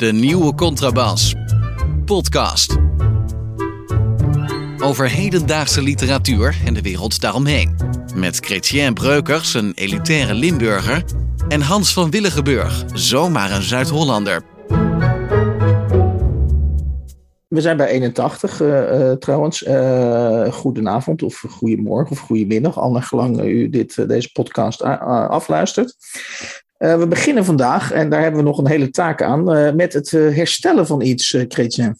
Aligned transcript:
De 0.00 0.12
nieuwe 0.12 0.54
contrabas. 0.54 1.34
Podcast. 2.04 2.76
Over 4.78 5.10
hedendaagse 5.10 5.82
literatuur 5.82 6.56
en 6.64 6.74
de 6.74 6.82
wereld 6.82 7.20
daaromheen. 7.20 7.76
Met 8.14 8.36
Chrétien 8.36 8.94
Breukers, 8.94 9.54
een 9.54 9.72
elitaire 9.74 10.34
Limburger. 10.34 11.04
En 11.48 11.60
Hans 11.60 11.92
van 11.92 12.10
Willigenburg, 12.10 12.84
zomaar 12.92 13.50
een 13.50 13.62
Zuid-Hollander. 13.62 14.42
We 17.48 17.60
zijn 17.60 17.76
bij 17.76 17.86
81 17.86 18.60
uh, 18.60 18.68
uh, 18.68 19.12
trouwens. 19.12 19.62
Uh, 19.62 20.52
goedenavond 20.52 21.22
of 21.22 21.44
goedemorgen 21.48 22.10
of 22.10 22.18
goedemiddag, 22.18 22.78
al 22.78 22.90
naar 22.90 23.02
gelang 23.02 23.42
u 23.42 23.70
dit, 23.70 24.08
deze 24.08 24.32
podcast 24.32 24.82
afluistert. 24.82 25.96
We 26.80 27.06
beginnen 27.08 27.44
vandaag, 27.44 27.92
en 27.92 28.10
daar 28.10 28.22
hebben 28.22 28.40
we 28.40 28.46
nog 28.46 28.58
een 28.58 28.68
hele 28.68 28.90
taak 28.90 29.22
aan, 29.22 29.44
met 29.76 29.92
het 29.92 30.10
herstellen 30.10 30.86
van 30.86 31.00
iets, 31.02 31.36
Chrétien. 31.48 31.96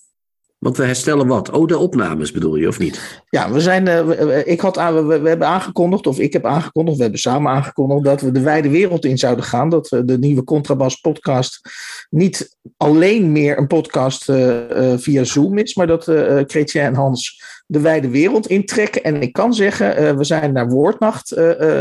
Want 0.61 0.77
we 0.77 0.85
herstellen 0.85 1.27
wat? 1.27 1.51
Oh, 1.51 1.67
de 1.67 1.79
opnames 1.79 2.33
bedoel 2.33 2.57
je, 2.57 2.69
of 2.69 2.79
niet? 2.79 3.23
Ja, 3.29 3.53
we, 3.53 3.61
zijn, 3.61 3.87
uh, 3.87 4.47
ik 4.47 4.61
had 4.61 4.77
we, 4.77 5.19
we, 5.23 5.29
hebben 5.29 5.47
aangekondigd, 5.47 6.07
of 6.07 6.19
ik 6.19 6.33
heb 6.33 6.45
aangekondigd, 6.45 6.97
we 6.97 7.03
hebben 7.03 7.21
samen 7.21 7.53
aangekondigd 7.53 8.05
dat 8.05 8.21
we 8.21 8.31
de 8.31 8.41
wijde 8.41 8.69
wereld 8.69 9.05
in 9.05 9.19
zouden 9.19 9.45
gaan. 9.45 9.69
Dat 9.69 9.89
we 9.89 10.05
de 10.05 10.19
nieuwe 10.19 10.45
Contrabas 10.45 10.97
podcast 10.97 11.61
niet 12.11 12.57
alleen 12.77 13.33
meer 13.33 13.59
een 13.59 13.67
podcast 13.67 14.29
uh, 14.29 14.71
uh, 14.71 14.93
via 14.97 15.25
Zoom 15.25 15.59
is, 15.59 15.75
maar 15.75 15.87
dat 15.87 16.09
uh, 16.09 16.41
Chrétien 16.47 16.83
en 16.83 16.95
Hans 16.95 17.43
de 17.67 17.81
wijde 17.81 18.09
wereld 18.09 18.47
intrekken. 18.47 19.03
En 19.03 19.23
ik 19.23 19.33
kan 19.33 19.55
zeggen, 19.55 20.17
we 20.17 20.25
zijn 20.25 20.53
naar 20.53 20.69
Woordnacht 20.69 21.29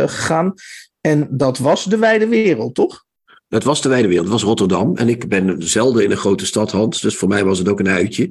gegaan 0.06 0.54
en 1.02 1.28
dat 1.32 1.58
was 1.58 1.86
de 1.86 1.98
wijde 1.98 2.28
wereld, 2.28 2.76
toch? 2.76 3.08
Het 3.50 3.64
was 3.64 3.82
de 3.82 3.90
wijde 3.90 4.08
wereld, 4.08 4.26
het 4.26 4.34
was 4.34 4.44
Rotterdam. 4.44 4.96
En 4.96 5.10
ik 5.10 5.30
ben 5.30 5.56
zelden 5.64 6.04
in 6.04 6.12
een 6.12 6.18
grote 6.18 6.46
stad, 6.46 6.72
Hans. 6.72 7.02
Dus 7.02 7.16
voor 7.16 7.28
mij 7.28 7.46
was 7.46 7.58
het 7.58 7.70
ook 7.70 7.80
een 7.80 7.88
uitje. 7.88 8.30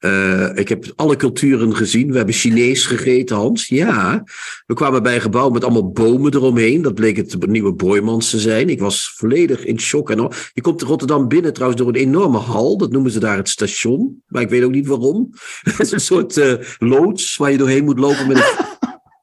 Uh, 0.00 0.56
ik 0.56 0.68
heb 0.68 0.92
alle 0.96 1.16
culturen 1.16 1.76
gezien. 1.76 2.10
We 2.10 2.16
hebben 2.16 2.34
Chinees 2.34 2.86
gegeten, 2.86 3.36
Hans. 3.36 3.68
Ja. 3.68 4.24
We 4.66 4.74
kwamen 4.74 5.02
bij 5.02 5.14
een 5.14 5.20
gebouw 5.20 5.50
met 5.50 5.64
allemaal 5.64 5.90
bomen 5.90 6.34
eromheen. 6.34 6.82
Dat 6.82 6.94
bleek 6.94 7.16
het 7.16 7.46
nieuwe 7.46 7.72
Boymans 7.72 8.30
te 8.30 8.38
zijn. 8.38 8.68
Ik 8.68 8.80
was 8.80 9.12
volledig 9.16 9.64
in 9.64 9.80
shock. 9.80 10.10
En. 10.10 10.30
Je 10.52 10.60
komt 10.60 10.82
Rotterdam 10.82 11.28
binnen 11.28 11.52
trouwens 11.52 11.80
door 11.80 11.88
een 11.88 12.00
enorme 12.00 12.38
hal. 12.38 12.76
Dat 12.78 12.90
noemen 12.90 13.10
ze 13.10 13.20
daar 13.20 13.36
het 13.36 13.48
station. 13.48 14.22
Maar 14.26 14.42
ik 14.42 14.50
weet 14.50 14.62
ook 14.62 14.70
niet 14.70 14.86
waarom. 14.86 15.30
Het 15.62 15.80
is 15.80 15.92
een 15.92 16.00
soort 16.00 16.36
uh, 16.36 16.54
loods 16.78 17.36
waar 17.36 17.50
je 17.50 17.58
doorheen 17.58 17.84
moet 17.84 17.98
lopen 17.98 18.26
met 18.26 18.36
een... 18.36 18.66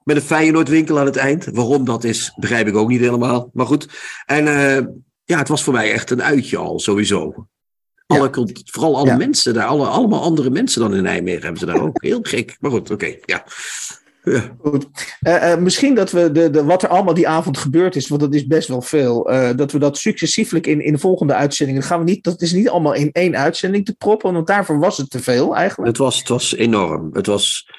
Met 0.06 0.16
een 0.16 0.22
Feyenoordwinkel 0.22 1.00
aan 1.00 1.06
het 1.06 1.16
eind. 1.16 1.48
Waarom 1.52 1.86
dat 1.86 2.04
is, 2.04 2.34
begrijp 2.36 2.68
ik 2.68 2.76
ook 2.76 2.90
niet 2.90 3.00
helemaal. 3.00 3.50
Maar 3.54 3.66
goed. 3.66 3.88
En 4.26 4.46
uh, 4.46 4.78
ja, 5.24 5.38
het 5.38 5.48
was 5.48 5.64
voor 5.64 5.74
mij 5.74 5.92
echt 5.92 6.12
een 6.12 6.24
uitje 6.24 6.58
al, 6.58 6.80
sowieso. 6.80 7.48
Alle, 8.08 8.30
ja. 8.32 8.46
Vooral 8.66 8.98
alle 8.98 9.10
ja. 9.10 9.18
mensen 9.18 9.54
daar, 9.54 9.66
alle, 9.66 9.86
allemaal 9.86 10.22
andere 10.22 10.50
mensen 10.50 10.82
dan 10.82 10.96
in 10.96 11.04
Nijmegen 11.04 11.42
hebben 11.42 11.60
ze 11.60 11.66
daar 11.66 11.82
ook. 11.82 12.04
Heel 12.04 12.20
gek, 12.22 12.58
maar 12.60 12.72
goed, 12.72 12.92
oké, 12.92 12.94
okay, 12.94 13.22
ja. 13.26 13.46
Ja. 14.24 14.56
Goed. 14.62 14.88
Uh, 15.22 15.34
uh, 15.34 15.58
misschien 15.58 15.96
dat 15.96 16.12
we 16.12 16.32
de, 16.32 16.50
de, 16.50 16.64
wat 16.64 16.84
er 16.84 16.90
allemaal 16.90 17.14
die 17.14 17.28
avond 17.28 17.58
gebeurd 17.58 17.96
is, 17.96 18.08
want 18.08 18.22
dat 18.22 18.34
is 18.34 18.46
best 18.46 18.68
wel 18.68 18.82
veel, 18.82 19.32
uh, 19.32 19.50
dat 19.56 19.72
we 19.72 19.80
dat 19.80 19.98
successieflijk 19.98 20.68
in, 20.68 20.82
in 20.82 20.94
de 20.94 21.00
volgende 21.00 21.34
uitzendingen, 21.34 21.84
gaan 21.84 22.00
we 22.00 22.06
niet, 22.06 22.24
dat 22.24 22.42
is 22.42 22.54
niet 22.54 22.70
allemaal 22.70 22.94
in 22.94 23.12
één 23.12 23.36
uitzending 23.38 23.86
te 23.86 23.96
proppen, 23.96 24.34
want 24.34 24.48
daarvoor 24.48 24.80
was 24.80 24.98
het 24.98 25.10
te 25.10 25.20
veel 25.20 25.56
eigenlijk. 25.56 25.90
Het 25.90 25.98
was, 25.98 26.20
het 26.20 26.28
was 26.28 26.56
enorm. 26.56 27.10
Het 27.14 27.26
was, 27.26 27.70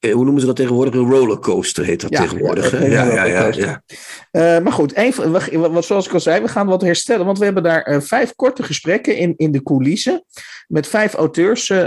hoe 0.00 0.24
noemen 0.24 0.40
ze 0.40 0.46
dat 0.46 0.56
tegenwoordig? 0.56 0.94
Een 0.94 1.10
rollercoaster 1.10 1.84
heet 1.84 2.00
dat 2.00 2.10
ja, 2.10 2.20
tegenwoordig. 2.20 2.70
Ja, 2.72 3.04
ja, 3.04 3.24
ja, 3.24 3.52
ja, 3.52 3.82
uh, 4.32 4.64
maar 4.64 4.72
goed, 4.72 4.94
even, 4.94 5.32
we, 5.32 5.82
zoals 5.82 6.06
ik 6.06 6.12
al 6.12 6.20
zei, 6.20 6.42
we 6.42 6.48
gaan 6.48 6.66
wat 6.66 6.82
herstellen. 6.82 7.26
Want 7.26 7.38
we 7.38 7.44
hebben 7.44 7.62
daar 7.62 7.88
uh, 7.88 8.00
vijf 8.00 8.34
korte 8.34 8.62
gesprekken 8.62 9.16
in, 9.16 9.34
in 9.36 9.52
de 9.52 9.62
coulissen. 9.62 10.24
Met 10.70 10.86
vijf 10.86 11.14
auteurs 11.14 11.68
uh, 11.68 11.78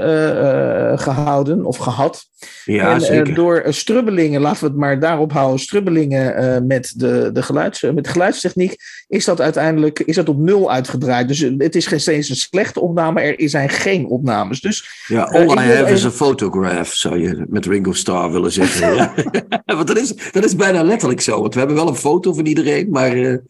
gehouden 0.97 1.65
of 1.65 1.77
gehad. 1.77 2.25
Ja, 2.65 2.93
en, 2.93 3.01
zeker. 3.01 3.33
door 3.33 3.63
strubbelingen, 3.69 4.41
laten 4.41 4.59
we 4.59 4.65
het 4.65 4.77
maar 4.77 4.99
daarop 4.99 5.31
houden, 5.31 5.59
strubbelingen 5.59 6.67
met, 6.67 6.93
de, 6.95 7.29
de 7.33 7.41
geluids, 7.41 7.81
met 7.81 8.03
de 8.03 8.09
geluidstechniek, 8.09 8.75
is 9.07 9.25
dat 9.25 9.41
uiteindelijk 9.41 9.99
is 9.99 10.15
dat 10.15 10.29
op 10.29 10.37
nul 10.37 10.71
uitgedraaid. 10.71 11.27
Dus 11.27 11.39
het 11.57 11.75
is 11.75 11.87
geen 11.87 11.99
steeds 11.99 12.29
een 12.29 12.35
slechte 12.35 12.79
opname, 12.79 13.21
er 13.21 13.49
zijn 13.49 13.69
geen 13.69 14.05
opnames. 14.05 14.61
Dus, 14.61 15.05
ja, 15.07 15.23
all 15.23 15.43
I 15.43 15.55
have 15.55 15.73
even... 15.73 15.87
is 15.87 16.05
a 16.05 16.11
photograph, 16.11 16.93
zou 16.93 17.19
je 17.19 17.45
met 17.49 17.65
Ringo 17.65 17.93
Starr 17.93 18.31
willen 18.31 18.51
zeggen. 18.51 18.95
ja. 18.95 19.13
Want 19.65 19.87
dat 19.87 19.97
is, 19.97 20.13
dat 20.31 20.45
is 20.45 20.55
bijna 20.55 20.83
letterlijk 20.83 21.21
zo, 21.21 21.41
want 21.41 21.53
we 21.53 21.59
hebben 21.59 21.77
wel 21.77 21.87
een 21.87 21.95
foto 21.95 22.33
van 22.33 22.45
iedereen, 22.45 22.89
maar, 22.89 23.41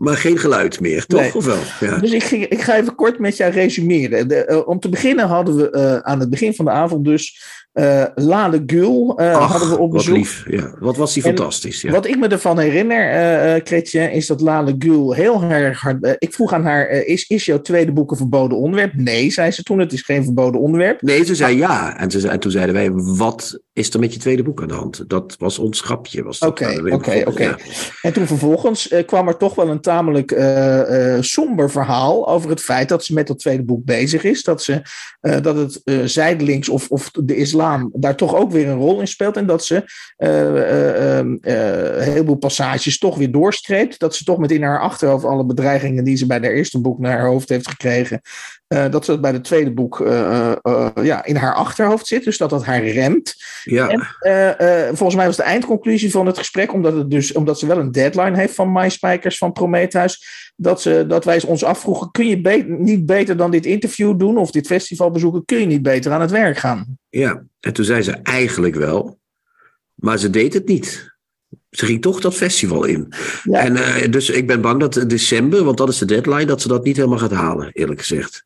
maar 0.00 0.16
geen 0.16 0.38
geluid 0.38 0.80
meer, 0.80 1.06
toch? 1.06 1.20
Nee. 1.20 1.34
Of 1.34 1.44
wel? 1.44 1.58
Ja. 1.80 1.98
Dus 1.98 2.12
ik, 2.12 2.22
ging, 2.22 2.46
ik 2.46 2.60
ga 2.60 2.76
even 2.76 2.94
kort 2.94 3.18
met 3.18 3.36
jou 3.36 3.52
resumeren. 3.52 4.28
De, 4.28 4.46
uh, 4.50 4.68
om 4.68 4.80
te 4.80 4.88
beginnen 4.88 5.26
hadden 5.26 5.56
we 5.56 5.72
uh, 5.72 5.96
aan 5.96 6.20
het 6.20 6.30
begin 6.30 6.54
van 6.54 6.64
de 6.64 6.70
avond 6.70 7.04
dus 7.04 7.42
uh, 7.74 8.04
Lade 8.14 8.62
Gul 8.66 9.18
Ach, 9.18 9.50
hadden 9.50 9.68
we 9.68 9.78
op 9.78 9.90
bezoek. 9.90 10.08
Wat 10.08 10.16
lief, 10.16 10.44
ja. 10.48 10.74
Wat 10.78 10.96
was 10.96 11.12
die 11.12 11.22
fantastisch. 11.22 11.82
Ja. 11.82 11.90
Wat 11.90 12.06
ik 12.06 12.18
me 12.18 12.28
ervan 12.28 12.58
herinner, 12.58 13.12
uh, 13.56 13.62
Kretje, 13.62 14.12
is 14.12 14.26
dat 14.26 14.40
Lade 14.40 14.74
Gul 14.78 15.12
heel 15.12 15.42
erg 15.42 15.80
hard... 15.80 16.04
Uh, 16.04 16.12
ik 16.18 16.34
vroeg 16.34 16.52
aan 16.52 16.64
haar, 16.64 16.88
is, 16.88 17.28
is 17.28 17.44
jouw 17.44 17.60
tweede 17.60 17.92
boek 17.92 18.10
een 18.10 18.16
verboden 18.16 18.58
onderwerp? 18.58 18.94
Nee, 18.94 19.30
zei 19.30 19.50
ze 19.50 19.62
toen, 19.62 19.78
het 19.78 19.92
is 19.92 20.02
geen 20.02 20.24
verboden 20.24 20.60
onderwerp. 20.60 21.02
Nee, 21.02 21.24
ze 21.24 21.34
zei 21.34 21.56
ja. 21.56 21.98
En, 21.98 22.10
ze, 22.10 22.28
en 22.28 22.40
toen 22.40 22.50
zeiden 22.50 22.74
wij, 22.74 22.90
wat 22.92 23.60
is 23.72 23.94
er 23.94 24.00
met 24.00 24.12
je 24.12 24.20
tweede 24.20 24.42
boek 24.42 24.62
aan 24.62 24.68
de 24.68 24.74
hand? 24.74 25.04
Dat 25.06 25.36
was 25.38 25.58
ons 25.58 25.80
grapje. 25.80 26.24
Oké, 26.46 26.82
oké, 26.90 27.22
oké. 27.24 27.56
En 28.02 28.12
toen 28.12 28.26
vervolgens 28.26 28.94
kwam 29.06 29.28
er 29.28 29.36
toch 29.36 29.54
wel 29.54 29.68
een 29.68 29.80
tamelijk 29.80 30.30
somber 31.20 31.70
verhaal 31.70 32.28
over 32.28 32.50
het 32.50 32.60
feit 32.60 32.88
dat 32.88 33.04
ze 33.04 33.14
met 33.14 33.26
dat 33.26 33.38
tweede 33.38 33.62
boek 33.62 33.84
bezig 33.84 34.24
is. 34.24 34.42
Dat, 34.42 34.62
ze, 34.62 34.82
dat 35.20 35.56
het 35.56 35.82
zijdelings 36.04 36.68
of, 36.68 36.88
of 36.88 37.10
de 37.10 37.36
islam 37.36 37.58
daar 37.92 38.16
toch 38.16 38.34
ook 38.34 38.50
weer 38.50 38.68
een 38.68 38.78
rol 38.78 39.00
in 39.00 39.08
speelt. 39.08 39.36
En 39.36 39.46
dat 39.46 39.64
ze 39.64 39.84
uh, 40.18 40.28
uh, 40.54 41.16
een 41.96 42.12
heleboel 42.12 42.36
passages 42.36 42.98
toch 42.98 43.16
weer 43.16 43.30
doorstreept. 43.30 43.98
Dat 43.98 44.14
ze 44.14 44.24
toch 44.24 44.38
met 44.38 44.50
in 44.50 44.62
haar 44.62 44.80
achterhoofd 44.80 45.24
alle 45.24 45.44
bedreigingen 45.44 46.04
die 46.04 46.16
ze 46.16 46.26
bij 46.26 46.38
haar 46.38 46.50
eerste 46.50 46.80
boek 46.80 46.98
naar 46.98 47.18
haar 47.18 47.26
hoofd 47.26 47.48
heeft 47.48 47.68
gekregen. 47.68 48.20
dat 48.66 49.04
ze 49.04 49.10
dat 49.10 49.20
bij 49.20 49.32
het 49.32 49.44
tweede 49.44 49.72
boek 49.72 49.98
ja, 51.02 51.24
in 51.24 51.36
haar 51.36 51.54
achterhoofd 51.54 52.06
zit. 52.06 52.24
Dus 52.24 52.38
dat 52.38 52.50
dat 52.50 52.64
haar 52.64 52.84
remt. 52.84 53.34
Ja. 53.64 53.88
En, 53.88 54.96
volgens 54.96 55.14
mij 55.14 55.26
was 55.26 55.36
de 55.36 55.42
eindconclusie 55.42 56.10
van 56.10 56.26
het 56.26 56.38
gesprek, 56.38 56.72
omdat, 56.72 56.94
het 56.94 57.10
dus, 57.10 57.32
omdat 57.32 57.58
ze 57.58 57.66
wel 57.66 57.78
een 57.78 57.92
deadline 57.92 58.36
heeft 58.36 58.54
van 58.54 58.72
MySpikers 58.72 59.38
van 59.38 59.52
Prometheus 59.52 60.49
dat, 60.62 60.82
ze, 60.82 61.04
dat 61.08 61.24
wij 61.24 61.42
ons 61.42 61.64
afvroegen: 61.64 62.10
kun 62.10 62.26
je 62.26 62.40
be 62.40 62.64
niet 62.66 63.06
beter 63.06 63.36
dan 63.36 63.50
dit 63.50 63.66
interview 63.66 64.18
doen 64.18 64.36
of 64.36 64.50
dit 64.50 64.66
festival 64.66 65.10
bezoeken? 65.10 65.44
Kun 65.44 65.60
je 65.60 65.66
niet 65.66 65.82
beter 65.82 66.12
aan 66.12 66.20
het 66.20 66.30
werk 66.30 66.58
gaan? 66.58 66.98
Ja, 67.08 67.42
en 67.60 67.72
toen 67.72 67.84
zei 67.84 68.02
ze 68.02 68.12
eigenlijk 68.12 68.74
wel, 68.74 69.18
maar 69.94 70.18
ze 70.18 70.30
deed 70.30 70.54
het 70.54 70.68
niet. 70.68 71.08
Ze 71.70 71.84
ging 71.84 72.02
toch 72.02 72.20
dat 72.20 72.34
festival 72.34 72.84
in. 72.84 73.12
Ja. 73.42 73.60
En 73.60 73.72
uh, 73.72 74.10
dus 74.10 74.30
ik 74.30 74.46
ben 74.46 74.60
bang 74.60 74.80
dat 74.80 75.04
december, 75.06 75.64
want 75.64 75.76
dat 75.76 75.88
is 75.88 75.98
de 75.98 76.04
deadline, 76.04 76.44
dat 76.44 76.62
ze 76.62 76.68
dat 76.68 76.84
niet 76.84 76.96
helemaal 76.96 77.18
gaat 77.18 77.30
halen, 77.30 77.70
eerlijk 77.72 78.00
gezegd. 78.00 78.44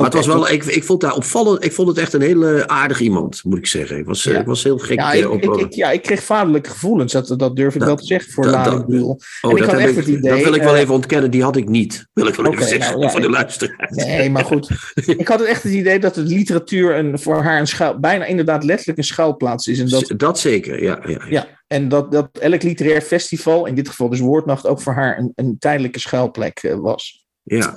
Maar 0.00 0.08
okay, 0.08 0.20
het 0.20 0.28
was 0.28 0.48
wel, 0.48 0.54
ik, 0.54 0.64
ik 0.64 0.84
vond 0.84 1.00
daar 1.00 1.14
opvallend, 1.14 1.64
ik 1.64 1.72
vond 1.72 1.88
het 1.88 1.98
echt 1.98 2.12
een 2.12 2.20
hele 2.20 2.68
aardig 2.68 3.00
iemand, 3.00 3.44
moet 3.44 3.58
ik 3.58 3.66
zeggen. 3.66 3.98
Ik 3.98 4.04
was, 4.04 4.22
ja. 4.22 4.40
ik 4.40 4.46
was 4.46 4.62
heel 4.62 4.78
gek. 4.78 4.98
Ja, 4.98 5.12
ik, 5.12 5.30
ik, 5.30 5.56
ik, 5.56 5.72
ja, 5.72 5.90
ik 5.90 6.02
kreeg 6.02 6.22
vaderlijke 6.22 6.70
gevoelens, 6.70 7.12
dat, 7.12 7.34
dat 7.36 7.56
durf 7.56 7.74
ik 7.74 7.80
dat, 7.80 7.88
wel 7.88 7.96
te 7.96 8.04
zeggen 8.04 8.32
voor 8.32 8.46
Lading 8.46 8.86
Buul. 8.86 9.20
Oh, 9.40 9.58
dat, 9.58 9.70
heb 9.70 9.90
ik, 9.90 10.06
idee, 10.06 10.30
dat 10.30 10.42
wil 10.42 10.54
ik 10.54 10.62
wel 10.62 10.74
uh, 10.74 10.80
even 10.80 10.94
ontkennen, 10.94 11.30
die 11.30 11.42
had 11.42 11.56
ik 11.56 11.68
niet. 11.68 12.06
Wil 12.12 12.26
ik 12.26 12.34
wel 12.34 12.46
okay, 12.46 12.58
even 12.58 12.70
zeggen, 12.70 12.92
nou, 12.92 13.04
ja, 13.04 13.10
voor 13.10 13.20
de 13.20 13.30
luisteraars. 13.30 13.96
Nee, 13.96 14.30
maar 14.30 14.44
goed. 14.44 14.70
ik 15.16 15.28
had 15.28 15.42
echt 15.42 15.62
het 15.62 15.72
idee 15.72 15.98
dat 15.98 16.14
de 16.14 16.22
literatuur 16.22 16.96
een, 16.96 17.18
voor 17.18 17.42
haar 17.42 17.60
een 17.60 17.66
schuil, 17.66 17.98
bijna 17.98 18.24
inderdaad 18.24 18.64
letterlijk 18.64 18.98
een 18.98 19.04
schuilplaats 19.04 19.66
is. 19.66 19.78
En 19.78 19.88
dat, 19.88 20.12
dat 20.16 20.38
zeker, 20.38 20.82
ja. 20.82 21.00
ja, 21.06 21.24
ja. 21.28 21.46
En 21.66 21.88
dat, 21.88 22.12
dat 22.12 22.28
elk 22.32 22.62
literair 22.62 23.00
festival, 23.00 23.66
in 23.66 23.74
dit 23.74 23.88
geval 23.88 24.08
dus 24.08 24.20
Woordnacht, 24.20 24.66
ook 24.66 24.80
voor 24.80 24.92
haar 24.92 25.18
een, 25.18 25.32
een 25.34 25.58
tijdelijke 25.58 25.98
schuilplek 25.98 26.62
uh, 26.62 26.74
was. 26.74 27.26
Ja. 27.48 27.76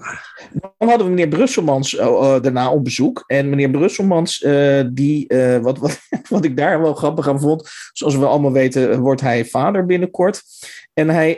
Dan 0.77 0.89
hadden 0.89 1.07
we 1.07 1.13
meneer 1.13 1.27
Brusselmans 1.27 1.94
uh, 1.94 2.06
uh, 2.06 2.41
daarna 2.41 2.71
op 2.71 2.83
bezoek. 2.83 3.23
En 3.27 3.50
meneer 3.50 3.69
Brusselmans, 3.69 4.41
uh, 4.41 4.83
die, 4.91 5.27
wat, 5.62 5.77
wat, 5.77 6.00
wat 6.29 6.45
ik 6.45 6.57
daar 6.57 6.81
wel 6.81 6.94
grappig 6.94 7.27
aan 7.27 7.39
vond, 7.39 7.69
zoals 7.94 8.15
we 8.15 8.25
allemaal 8.25 8.51
weten, 8.51 9.00
wordt 9.00 9.21
hij 9.21 9.45
vader 9.45 9.85
binnenkort. 9.85 10.41
En 10.94 11.09
hij, 11.09 11.38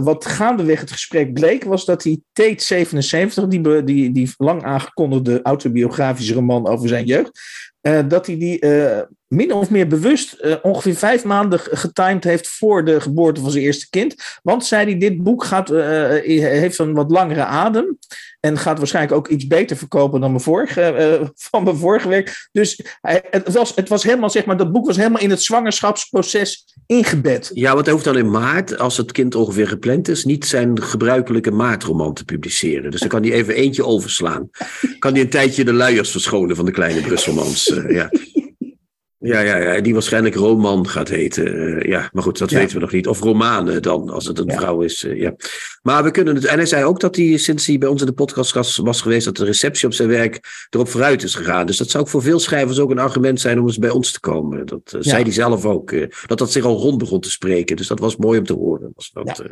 wat 0.00 0.24
gaandeweg 0.24 0.80
het 0.80 0.90
gesprek 0.90 1.32
bleek, 1.32 1.64
was 1.64 1.84
dat 1.84 2.02
hij 2.02 2.20
Tate 2.32 2.64
77, 2.64 3.46
die, 3.46 3.84
die, 3.84 4.12
die 4.12 4.34
lang 4.36 4.64
aangekondigde 4.64 5.42
autobiografische 5.42 6.34
roman 6.34 6.66
over 6.66 6.88
zijn 6.88 7.04
jeugd, 7.04 7.40
dat 8.08 8.26
hij 8.26 8.38
die 8.38 8.58
min 9.28 9.52
of 9.52 9.70
meer 9.70 9.86
bewust 9.86 10.36
uh, 10.40 10.54
ongeveer 10.62 10.94
vijf 10.94 11.24
maanden 11.24 11.60
getimed 11.60 12.24
heeft 12.24 12.48
voor 12.48 12.84
de 12.84 13.00
geboorte 13.00 13.40
van 13.40 13.50
zijn 13.50 13.64
eerste 13.64 13.90
kind. 13.90 14.14
Want 14.42 14.64
zei 14.64 14.84
hij, 14.84 14.98
dit 14.98 15.22
boek 15.22 15.44
gaat, 15.44 15.70
uh, 15.70 15.80
heeft 16.40 16.78
een 16.78 16.94
wat 16.94 17.10
langere 17.10 17.44
adem. 17.44 17.98
En 18.40 18.58
gaat 18.58 18.78
waarschijnlijk 18.78 19.14
ook 19.14 19.28
iets 19.28 19.46
beter 19.46 19.76
verkopen 19.76 20.20
dan 20.20 20.30
mijn 20.30 20.42
vorige, 20.42 21.18
uh, 21.20 21.28
van 21.50 21.64
mijn 21.64 21.76
vorige 21.76 22.08
werk. 22.08 22.48
Dus 22.52 22.80
hij, 23.00 23.22
het, 23.30 23.52
was, 23.52 23.74
het 23.74 23.88
was 23.88 24.02
helemaal, 24.02 24.30
zeg 24.30 24.44
maar, 24.44 24.56
dat 24.56 24.72
boek 24.72 24.86
was 24.86 24.96
helemaal 24.96 25.20
in 25.20 25.30
het 25.30 25.42
zwangerschapsproces 25.42 26.64
ingebed. 26.86 27.50
Ja, 27.54 27.72
want 27.72 27.84
hij 27.84 27.94
hoeft 27.94 28.06
dan 28.06 28.18
in 28.18 28.30
maart, 28.30 28.78
als 28.78 28.96
het 28.96 29.12
kind 29.12 29.34
ongeveer 29.34 29.68
gepland 29.68 30.08
is, 30.08 30.24
niet 30.24 30.44
zijn 30.46 30.82
gebruikelijke 30.82 31.50
maartroman 31.50 32.14
te 32.14 32.24
publiceren. 32.24 32.90
Dus 32.90 33.00
dan 33.00 33.08
kan 33.08 33.22
hij 33.22 33.32
even 33.32 33.54
eentje 33.54 33.84
overslaan. 33.84 34.50
Kan 34.98 35.12
hij 35.12 35.20
een 35.20 35.30
tijdje 35.30 35.64
de 35.64 35.72
luiers 35.72 36.10
verschonen 36.10 36.56
van 36.56 36.64
de 36.64 36.72
kleine 36.72 37.00
Brusselmans. 37.00 37.80
Ja. 37.88 38.10
Ja, 39.26 39.40
ja, 39.40 39.56
ja, 39.56 39.80
die 39.80 39.92
waarschijnlijk 39.92 40.34
Roman 40.34 40.88
gaat 40.88 41.08
heten. 41.08 41.54
Uh, 41.54 41.82
ja, 41.82 42.10
maar 42.12 42.22
goed, 42.22 42.38
dat 42.38 42.50
weten 42.50 42.74
we 42.74 42.80
nog 42.80 42.92
niet. 42.92 43.08
Of 43.08 43.20
Romane 43.20 43.80
dan, 43.80 44.10
als 44.10 44.26
het 44.26 44.38
een 44.38 44.46
ja. 44.46 44.56
vrouw 44.56 44.80
is. 44.80 45.04
Uh, 45.04 45.20
ja. 45.20 45.34
Maar 45.82 46.04
we 46.04 46.10
kunnen 46.10 46.34
het. 46.34 46.44
En 46.44 46.56
hij 46.56 46.66
zei 46.66 46.84
ook 46.84 47.00
dat 47.00 47.16
hij, 47.16 47.36
sinds 47.36 47.66
hij 47.66 47.78
bij 47.78 47.88
ons 47.88 48.00
in 48.00 48.06
de 48.06 48.12
podcast 48.12 48.76
was 48.76 49.00
geweest, 49.00 49.24
dat 49.24 49.36
de 49.36 49.44
receptie 49.44 49.86
op 49.86 49.94
zijn 49.94 50.08
werk 50.08 50.66
erop 50.70 50.88
vooruit 50.88 51.22
is 51.22 51.34
gegaan. 51.34 51.66
Dus 51.66 51.76
dat 51.76 51.90
zou 51.90 52.02
ook 52.02 52.10
voor 52.10 52.22
veel 52.22 52.38
schrijvers 52.38 52.78
ook 52.78 52.90
een 52.90 52.98
argument 52.98 53.40
zijn 53.40 53.58
om 53.58 53.66
eens 53.66 53.78
bij 53.78 53.90
ons 53.90 54.12
te 54.12 54.20
komen. 54.20 54.66
Dat 54.66 54.92
uh, 54.94 55.02
ja. 55.02 55.10
zei 55.10 55.22
hij 55.22 55.32
zelf 55.32 55.64
ook. 55.64 55.94
dat 56.26 56.38
dat 56.38 56.52
zich 56.52 56.64
al 56.64 56.76
rond 56.76 56.98
begon 56.98 57.20
te 57.20 57.30
spreken. 57.30 57.76
Dus 57.76 57.86
dat 57.86 57.98
was 57.98 58.16
mooi 58.16 58.38
om 58.38 58.46
te 58.46 58.52
horen. 58.52 58.92
Was 58.94 59.10
dat, 59.12 59.42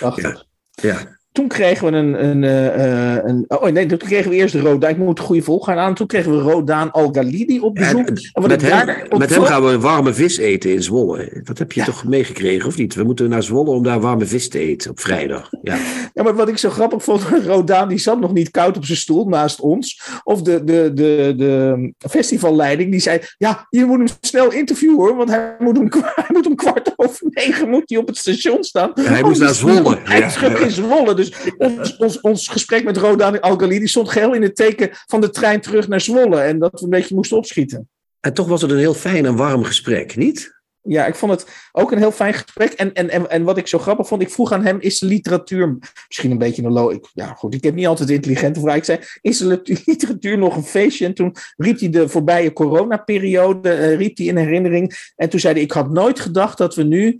ja. 0.00 0.44
ja 0.82 1.19
toen 1.32 1.48
kregen 1.48 1.90
we 1.90 1.98
een, 1.98 2.24
een, 2.24 2.42
uh, 2.42 3.24
een, 3.24 3.44
Oh 3.48 3.66
nee, 3.66 3.86
toen 3.86 3.98
kregen 3.98 4.30
we 4.30 4.36
eerst 4.36 4.54
Rodaan. 4.54 4.90
Ik 4.90 4.96
moet 4.96 5.16
de 5.16 5.22
goede 5.22 5.42
volgorde 5.42 5.80
aan. 5.80 5.94
Toen 5.94 6.06
kregen 6.06 6.36
we 6.36 6.50
Rodaan 6.50 6.90
Al-Galidi 6.90 7.60
op 7.60 7.74
bezoek. 7.74 8.08
En, 8.08 8.46
met 8.46 8.62
hem, 8.62 9.18
met 9.18 9.30
hem 9.30 9.42
gaan 9.42 9.64
we 9.64 9.78
warme 9.78 10.14
vis 10.14 10.38
eten 10.38 10.72
in 10.72 10.82
Zwolle. 10.82 11.40
Dat 11.44 11.58
heb 11.58 11.72
je 11.72 11.80
ja. 11.80 11.86
toch 11.86 12.04
meegekregen, 12.04 12.68
of 12.68 12.76
niet? 12.76 12.94
We 12.94 13.02
moeten 13.02 13.28
naar 13.28 13.42
Zwolle 13.42 13.70
om 13.70 13.82
daar 13.82 14.00
warme 14.00 14.24
vis 14.24 14.48
te 14.48 14.58
eten 14.58 14.90
op 14.90 15.00
vrijdag. 15.00 15.48
Ja, 15.62 15.76
ja 16.14 16.22
maar 16.22 16.34
wat 16.34 16.48
ik 16.48 16.58
zo 16.58 16.70
grappig 16.70 17.04
vond, 17.04 17.22
Rodaan 17.46 17.88
die 17.88 17.98
zat 17.98 18.20
nog 18.20 18.32
niet 18.32 18.50
koud 18.50 18.76
op 18.76 18.84
zijn 18.84 18.98
stoel 18.98 19.24
naast 19.24 19.60
ons. 19.60 20.02
Of 20.24 20.42
de, 20.42 20.64
de, 20.64 20.90
de, 20.94 21.34
de 21.36 22.08
festivalleiding 22.08 22.90
die 22.90 23.00
zei: 23.00 23.20
Ja, 23.38 23.66
je 23.70 23.84
moet 23.84 23.98
hem 23.98 24.08
snel 24.20 24.52
interviewen 24.52 24.96
hoor, 24.96 25.16
want 25.16 25.30
hij 25.30 25.56
moet 25.58 25.78
om, 25.78 25.88
hij 26.14 26.28
moet 26.28 26.46
om 26.46 26.54
kwart 26.54 26.92
over 26.96 27.26
negen 27.30 27.68
moet 27.68 27.82
hij 27.86 27.98
op 27.98 28.06
het 28.06 28.16
station 28.16 28.64
staan. 28.64 28.90
Ja, 28.94 29.02
hij 29.02 29.20
oh, 29.20 29.28
moest 29.28 29.40
naar 29.40 29.54
Zwolle. 29.54 29.98
Hij 30.04 30.18
ja. 30.18 30.56
in 30.58 30.70
Zwolle. 30.70 31.14
Dus 31.20 31.96
ons, 31.98 32.20
ons, 32.20 32.48
gesprek 32.48 32.84
met 32.84 32.96
Rodan 32.96 33.40
Algali 33.40 33.86
stond 33.86 34.10
geheel 34.10 34.34
in 34.34 34.42
het 34.42 34.56
teken 34.56 34.90
van 34.92 35.20
de 35.20 35.30
trein 35.30 35.60
terug 35.60 35.88
naar 35.88 36.00
Zwolle. 36.00 36.40
En 36.40 36.58
dat 36.58 36.72
we 36.72 36.84
een 36.84 36.90
beetje 36.90 37.14
moesten 37.14 37.36
opschieten. 37.36 37.88
En 38.20 38.34
toch 38.34 38.48
was 38.48 38.62
het 38.62 38.70
een 38.70 38.78
heel 38.78 38.94
fijn 38.94 39.26
en 39.26 39.36
warm 39.36 39.64
gesprek, 39.64 40.16
niet? 40.16 40.59
Ja, 40.82 41.06
ik 41.06 41.14
vond 41.14 41.32
het 41.32 41.46
ook 41.72 41.92
een 41.92 41.98
heel 41.98 42.12
fijn 42.12 42.34
gesprek. 42.34 42.72
En, 42.72 42.92
en, 42.92 43.10
en, 43.10 43.30
en 43.30 43.44
wat 43.44 43.58
ik 43.58 43.66
zo 43.66 43.78
grappig 43.78 44.06
vond, 44.06 44.22
ik 44.22 44.30
vroeg 44.30 44.52
aan 44.52 44.64
hem: 44.64 44.76
is 44.80 45.00
literatuur 45.00 45.78
misschien 46.08 46.30
een 46.30 46.38
beetje 46.38 46.62
een 46.62 46.72
lo? 46.72 46.90
Ik, 46.90 47.10
ja, 47.14 47.26
goed, 47.26 47.54
ik 47.54 47.64
heb 47.64 47.74
niet 47.74 47.86
altijd 47.86 48.10
intelligente 48.10 48.60
vragen. 48.60 48.78
Ik 48.78 48.84
zei: 48.84 48.98
is 49.20 49.40
literatuur 49.86 50.38
nog 50.38 50.56
een 50.56 50.62
feestje? 50.62 51.06
En 51.06 51.14
toen 51.14 51.34
riep 51.56 51.80
hij 51.80 51.90
de 51.90 52.08
voorbije 52.08 52.52
coronaperiode 52.52 53.76
uh, 53.76 53.96
riep 53.96 54.16
hij 54.16 54.26
in 54.26 54.36
herinnering. 54.36 55.12
En 55.16 55.28
toen 55.28 55.40
zei 55.40 55.54
hij: 55.54 55.62
ik 55.62 55.72
had 55.72 55.90
nooit 55.90 56.20
gedacht 56.20 56.58
dat 56.58 56.74
we 56.74 56.82
nu 56.82 57.16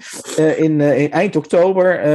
in, 0.56 0.78
uh, 0.78 0.98
in, 0.98 1.10
eind 1.10 1.36
oktober 1.36 2.08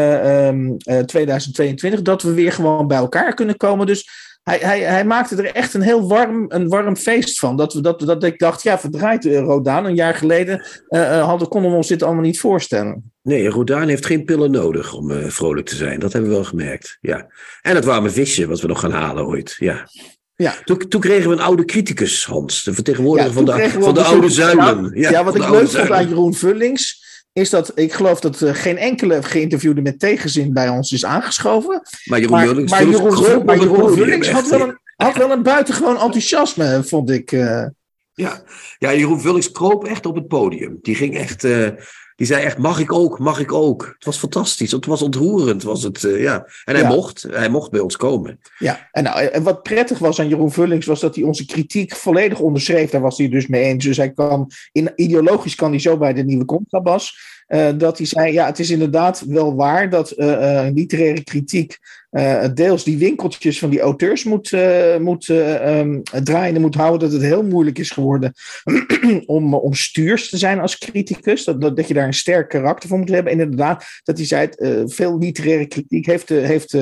um, 0.48 0.78
2022 1.06 2.02
dat 2.02 2.22
we 2.22 2.34
weer 2.34 2.52
gewoon 2.52 2.88
bij 2.88 2.98
elkaar 2.98 3.34
kunnen 3.34 3.58
komen. 3.58 3.86
Dus 3.86 4.10
hij, 4.46 4.60
hij, 4.62 4.80
hij 4.80 5.06
maakte 5.06 5.36
er 5.36 5.56
echt 5.56 5.74
een 5.74 5.82
heel 5.82 6.08
warm, 6.08 6.46
een 6.48 6.68
warm 6.68 6.96
feest 6.96 7.40
van. 7.40 7.58
Dat, 7.58 7.74
we, 7.74 7.82
dat, 7.82 8.00
dat 8.00 8.24
ik 8.24 8.40
dacht, 8.40 8.64
ja, 8.64 8.80
verdraait 8.80 9.26
Rodaan. 9.26 9.86
Een 9.86 9.96
jaar 9.96 10.16
geleden 10.16 10.66
uh, 10.90 11.26
hadden, 11.26 11.48
konden 11.48 11.72
we 11.72 11.78
ons 11.78 11.88
dit 11.88 12.04
allemaal 12.04 12.24
niet 12.24 12.40
voorstellen. 12.40 13.12
Nee, 13.22 13.50
Rodaan 13.50 13.88
heeft 13.88 14.06
geen 14.06 14.26
pillen 14.26 14.52
nodig 14.52 14.94
om 14.94 15.12
uh, 15.12 15.28
vrolijk 15.28 15.68
te 15.68 15.76
zijn. 15.76 16.00
Dat 16.00 16.14
hebben 16.14 16.30
we 16.30 16.36
wel 16.36 16.46
gemerkt. 16.46 16.98
Ja. 17.02 17.28
En 17.62 17.76
het 17.76 17.86
warme 17.86 18.10
visje, 18.10 18.48
wat 18.48 18.62
we 18.62 18.68
nog 18.68 18.80
gaan 18.80 18.92
halen 18.92 19.26
ooit. 19.26 19.56
Ja. 19.60 19.90
Ja. 20.36 20.56
Toen, 20.64 20.78
toen, 20.78 21.02
kregen 21.02 21.30
we 21.30 21.36
een 21.36 21.42
oude 21.42 21.66
criticus, 21.66 22.26
Hans, 22.26 22.64
de 22.64 22.74
vertegenwoordiger 22.74 23.30
ja, 23.30 23.36
van 23.36 23.46
de, 23.46 23.70
van 23.70 23.94
de 23.94 24.04
oude 24.04 24.30
zuilen. 24.30 24.92
Ja, 24.94 25.10
ja, 25.10 25.24
wat 25.24 25.36
ik 25.36 25.50
leuk 25.50 25.70
vond 25.70 25.92
aan 25.92 26.08
Jeroen 26.08 26.34
Vullings 26.34 27.05
is 27.36 27.50
dat 27.50 27.72
ik 27.76 27.94
geloof 27.94 28.20
dat 28.20 28.42
uh, 28.42 28.54
geen 28.54 28.78
enkele 28.78 29.24
geïnterviewde 29.24 29.82
met 29.82 30.00
tegenzin 30.00 30.54
bij 30.54 30.70
ons 30.70 30.92
is 30.92 31.06
aangeschoven. 31.06 31.82
Maar 32.06 32.20
Jeroen 32.20 32.40
Vullings, 32.40 32.72
maar, 32.72 32.86
Jeroen, 32.86 33.46
maar 33.46 33.58
Jeroen 33.58 33.94
Vullings 33.94 34.30
had, 34.30 34.48
wel 34.48 34.62
een, 34.62 34.80
had 34.96 35.18
wel 35.18 35.32
een 35.32 35.44
buitengewoon 35.44 36.00
enthousiasme, 36.00 36.84
vond 36.84 37.10
ik. 37.10 37.32
Uh. 37.32 37.66
Ja. 38.14 38.44
ja, 38.78 38.94
Jeroen 38.94 39.22
Vullings 39.22 39.52
kroop 39.52 39.86
echt 39.86 40.06
op 40.06 40.16
het 40.16 40.28
podium. 40.28 40.80
Die 40.82 40.96
ging 40.96 41.18
echt. 41.18 41.44
Uh, 41.44 41.70
die 42.16 42.28
zei 42.28 42.44
echt, 42.44 42.58
mag 42.58 42.80
ik 42.80 42.94
ook, 42.94 43.20
mag 43.20 43.40
ik 43.40 43.54
ook. 43.54 43.92
Het 43.96 44.06
was 44.06 44.18
fantastisch, 44.18 44.72
het 44.72 44.86
was 44.86 45.02
ontroerend. 45.02 45.64
Was 45.64 45.84
het, 45.84 46.04
uh, 46.04 46.22
ja. 46.22 46.46
En 46.66 46.74
hij, 46.76 46.84
ja. 46.84 46.90
mocht, 46.90 47.26
hij 47.30 47.50
mocht 47.50 47.72
bij 47.72 47.80
ons 47.80 47.98
komen. 47.98 48.40
Ja, 48.58 48.90
en, 48.92 49.04
nou, 49.04 49.26
en 49.26 49.44
wat 49.44 49.64
prettig 49.64 50.00
was 50.00 50.20
aan 50.20 50.28
Jeroen 50.28 50.52
Vullings... 50.52 50.86
was 50.86 51.00
dat 51.00 51.16
hij 51.16 51.24
onze 51.24 51.46
kritiek 51.46 51.96
volledig 51.96 52.40
onderschreef. 52.40 52.90
Daar 52.90 53.02
was 53.02 53.18
hij 53.18 53.30
dus 53.30 53.48
mee 53.48 53.64
eens. 53.64 53.86
Dus 53.86 53.98
hij 53.98 54.12
kan, 54.12 54.52
in, 54.72 54.92
ideologisch 54.96 55.56
kan 55.56 55.70
hij 55.70 55.80
zo 55.80 55.98
bij 55.98 56.14
de 56.14 56.24
nieuwe 56.24 56.46
contrabas... 56.46 57.34
Uh, 57.48 57.70
dat 57.78 57.98
hij 57.98 58.08
zei, 58.08 58.34
ja, 58.34 58.46
het 58.46 58.60
is 58.60 58.70
inderdaad 58.70 59.24
wel 59.28 59.56
waar 59.56 59.90
dat 59.90 60.14
uh, 60.18 60.68
literaire 60.74 61.24
kritiek 61.24 61.78
deels 62.54 62.84
die 62.84 62.98
winkeltjes 62.98 63.60
van 63.60 63.70
die 63.70 63.80
auteurs 63.80 64.24
moet, 64.24 64.52
moet 65.00 65.28
um, 65.28 66.04
draaien 66.04 66.62
moet 66.62 66.76
houden. 66.76 67.00
Dat 67.00 67.20
het 67.20 67.28
heel 67.28 67.44
moeilijk 67.44 67.78
is 67.78 67.92
geworden 67.92 68.34
om, 69.26 69.54
om 69.54 69.74
stuurs 69.74 70.30
te 70.30 70.38
zijn 70.38 70.60
als 70.60 70.78
criticus. 70.78 71.44
Dat, 71.44 71.62
dat, 71.62 71.76
dat 71.76 71.88
je 71.88 71.94
daar 71.94 72.08
een 72.08 72.14
sterk 72.14 72.50
karakter 72.50 72.90
voor 72.90 72.98
moet 72.98 73.10
hebben. 73.10 73.32
En 73.34 73.40
inderdaad, 73.40 73.86
dat 74.04 74.18
hij 74.18 74.26
zei, 74.26 74.50
veel 74.86 75.18
literaire 75.18 75.66
kritiek 75.66 76.06
heeft, 76.06 76.30
heeft 76.30 76.78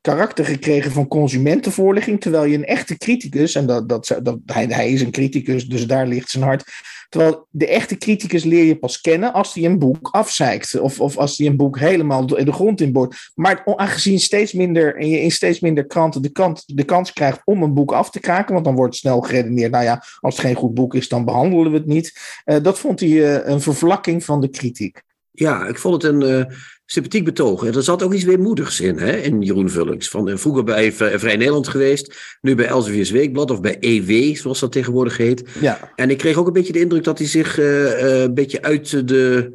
karakter 0.00 0.44
gekregen 0.44 0.90
van 0.92 1.08
consumentenvoorlichting. 1.08 2.20
Terwijl 2.20 2.44
je 2.44 2.56
een 2.56 2.64
echte 2.64 2.96
criticus, 2.96 3.54
en 3.54 3.66
dat, 3.66 3.88
dat, 3.88 4.18
dat, 4.22 4.38
hij, 4.46 4.66
hij 4.66 4.90
is 4.90 5.00
een 5.00 5.10
criticus, 5.10 5.66
dus 5.66 5.86
daar 5.86 6.06
ligt 6.06 6.30
zijn 6.30 6.44
hart 6.44 6.64
Terwijl 7.10 7.46
de 7.50 7.66
echte 7.66 7.96
criticus 7.96 8.44
leer 8.44 8.64
je 8.64 8.78
pas 8.78 9.00
kennen 9.00 9.32
als 9.32 9.54
hij 9.54 9.64
een 9.64 9.78
boek 9.78 10.08
afzeikt. 10.10 10.80
Of, 10.80 11.00
of 11.00 11.16
als 11.16 11.38
hij 11.38 11.46
een 11.46 11.56
boek 11.56 11.78
helemaal 11.78 12.26
de 12.26 12.52
grond 12.52 12.80
in 12.80 12.92
boort. 12.92 13.30
Maar 13.34 13.62
aangezien 13.64 14.20
steeds 14.20 14.52
minder, 14.52 14.96
en 14.96 15.08
je 15.08 15.20
in 15.20 15.30
steeds 15.30 15.60
minder 15.60 15.86
kranten 15.86 16.22
de, 16.22 16.62
de 16.66 16.84
kans 16.84 17.12
krijgt 17.12 17.40
om 17.44 17.62
een 17.62 17.74
boek 17.74 17.92
af 17.92 18.10
te 18.10 18.20
kraken. 18.20 18.52
Want 18.52 18.64
dan 18.64 18.74
wordt 18.74 18.96
snel 18.96 19.20
geredeneerd, 19.20 19.70
nou 19.70 19.84
ja, 19.84 20.04
als 20.20 20.36
het 20.36 20.46
geen 20.46 20.54
goed 20.54 20.74
boek 20.74 20.94
is, 20.94 21.08
dan 21.08 21.24
behandelen 21.24 21.72
we 21.72 21.78
het 21.78 21.86
niet. 21.86 22.40
Uh, 22.44 22.56
dat 22.62 22.78
vond 22.78 23.00
hij 23.00 23.08
uh, 23.08 23.46
een 23.46 23.60
vervlakking 23.60 24.24
van 24.24 24.40
de 24.40 24.48
kritiek. 24.48 25.02
Ja, 25.32 25.66
ik 25.66 25.78
vond 25.78 26.02
het 26.02 26.12
een 26.12 26.22
uh, 26.22 26.44
sympathiek 26.86 27.24
betoog. 27.24 27.64
En 27.64 27.74
er 27.74 27.82
zat 27.82 28.02
ook 28.02 28.14
iets 28.14 28.24
weemoedigs 28.24 28.80
in, 28.80 28.98
hè, 28.98 29.16
in 29.16 29.42
Jeroen 29.42 29.70
Vullings. 29.70 30.08
Van, 30.08 30.28
uh, 30.28 30.36
vroeger 30.36 30.64
bij 30.64 30.92
Vrij 30.92 31.36
Nederland 31.36 31.68
geweest, 31.68 32.38
nu 32.40 32.54
bij 32.54 32.66
Elsevier's 32.66 33.10
Weekblad 33.10 33.50
of 33.50 33.60
bij 33.60 33.76
EW, 33.80 34.36
zoals 34.36 34.60
dat 34.60 34.72
tegenwoordig 34.72 35.16
heet. 35.16 35.44
Ja. 35.60 35.92
En 35.96 36.10
ik 36.10 36.18
kreeg 36.18 36.36
ook 36.36 36.46
een 36.46 36.52
beetje 36.52 36.72
de 36.72 36.80
indruk 36.80 37.04
dat 37.04 37.18
hij 37.18 37.26
zich 37.26 37.58
een 37.58 38.34
beetje 38.34 38.62
uit 38.62 39.08
de 39.08 39.50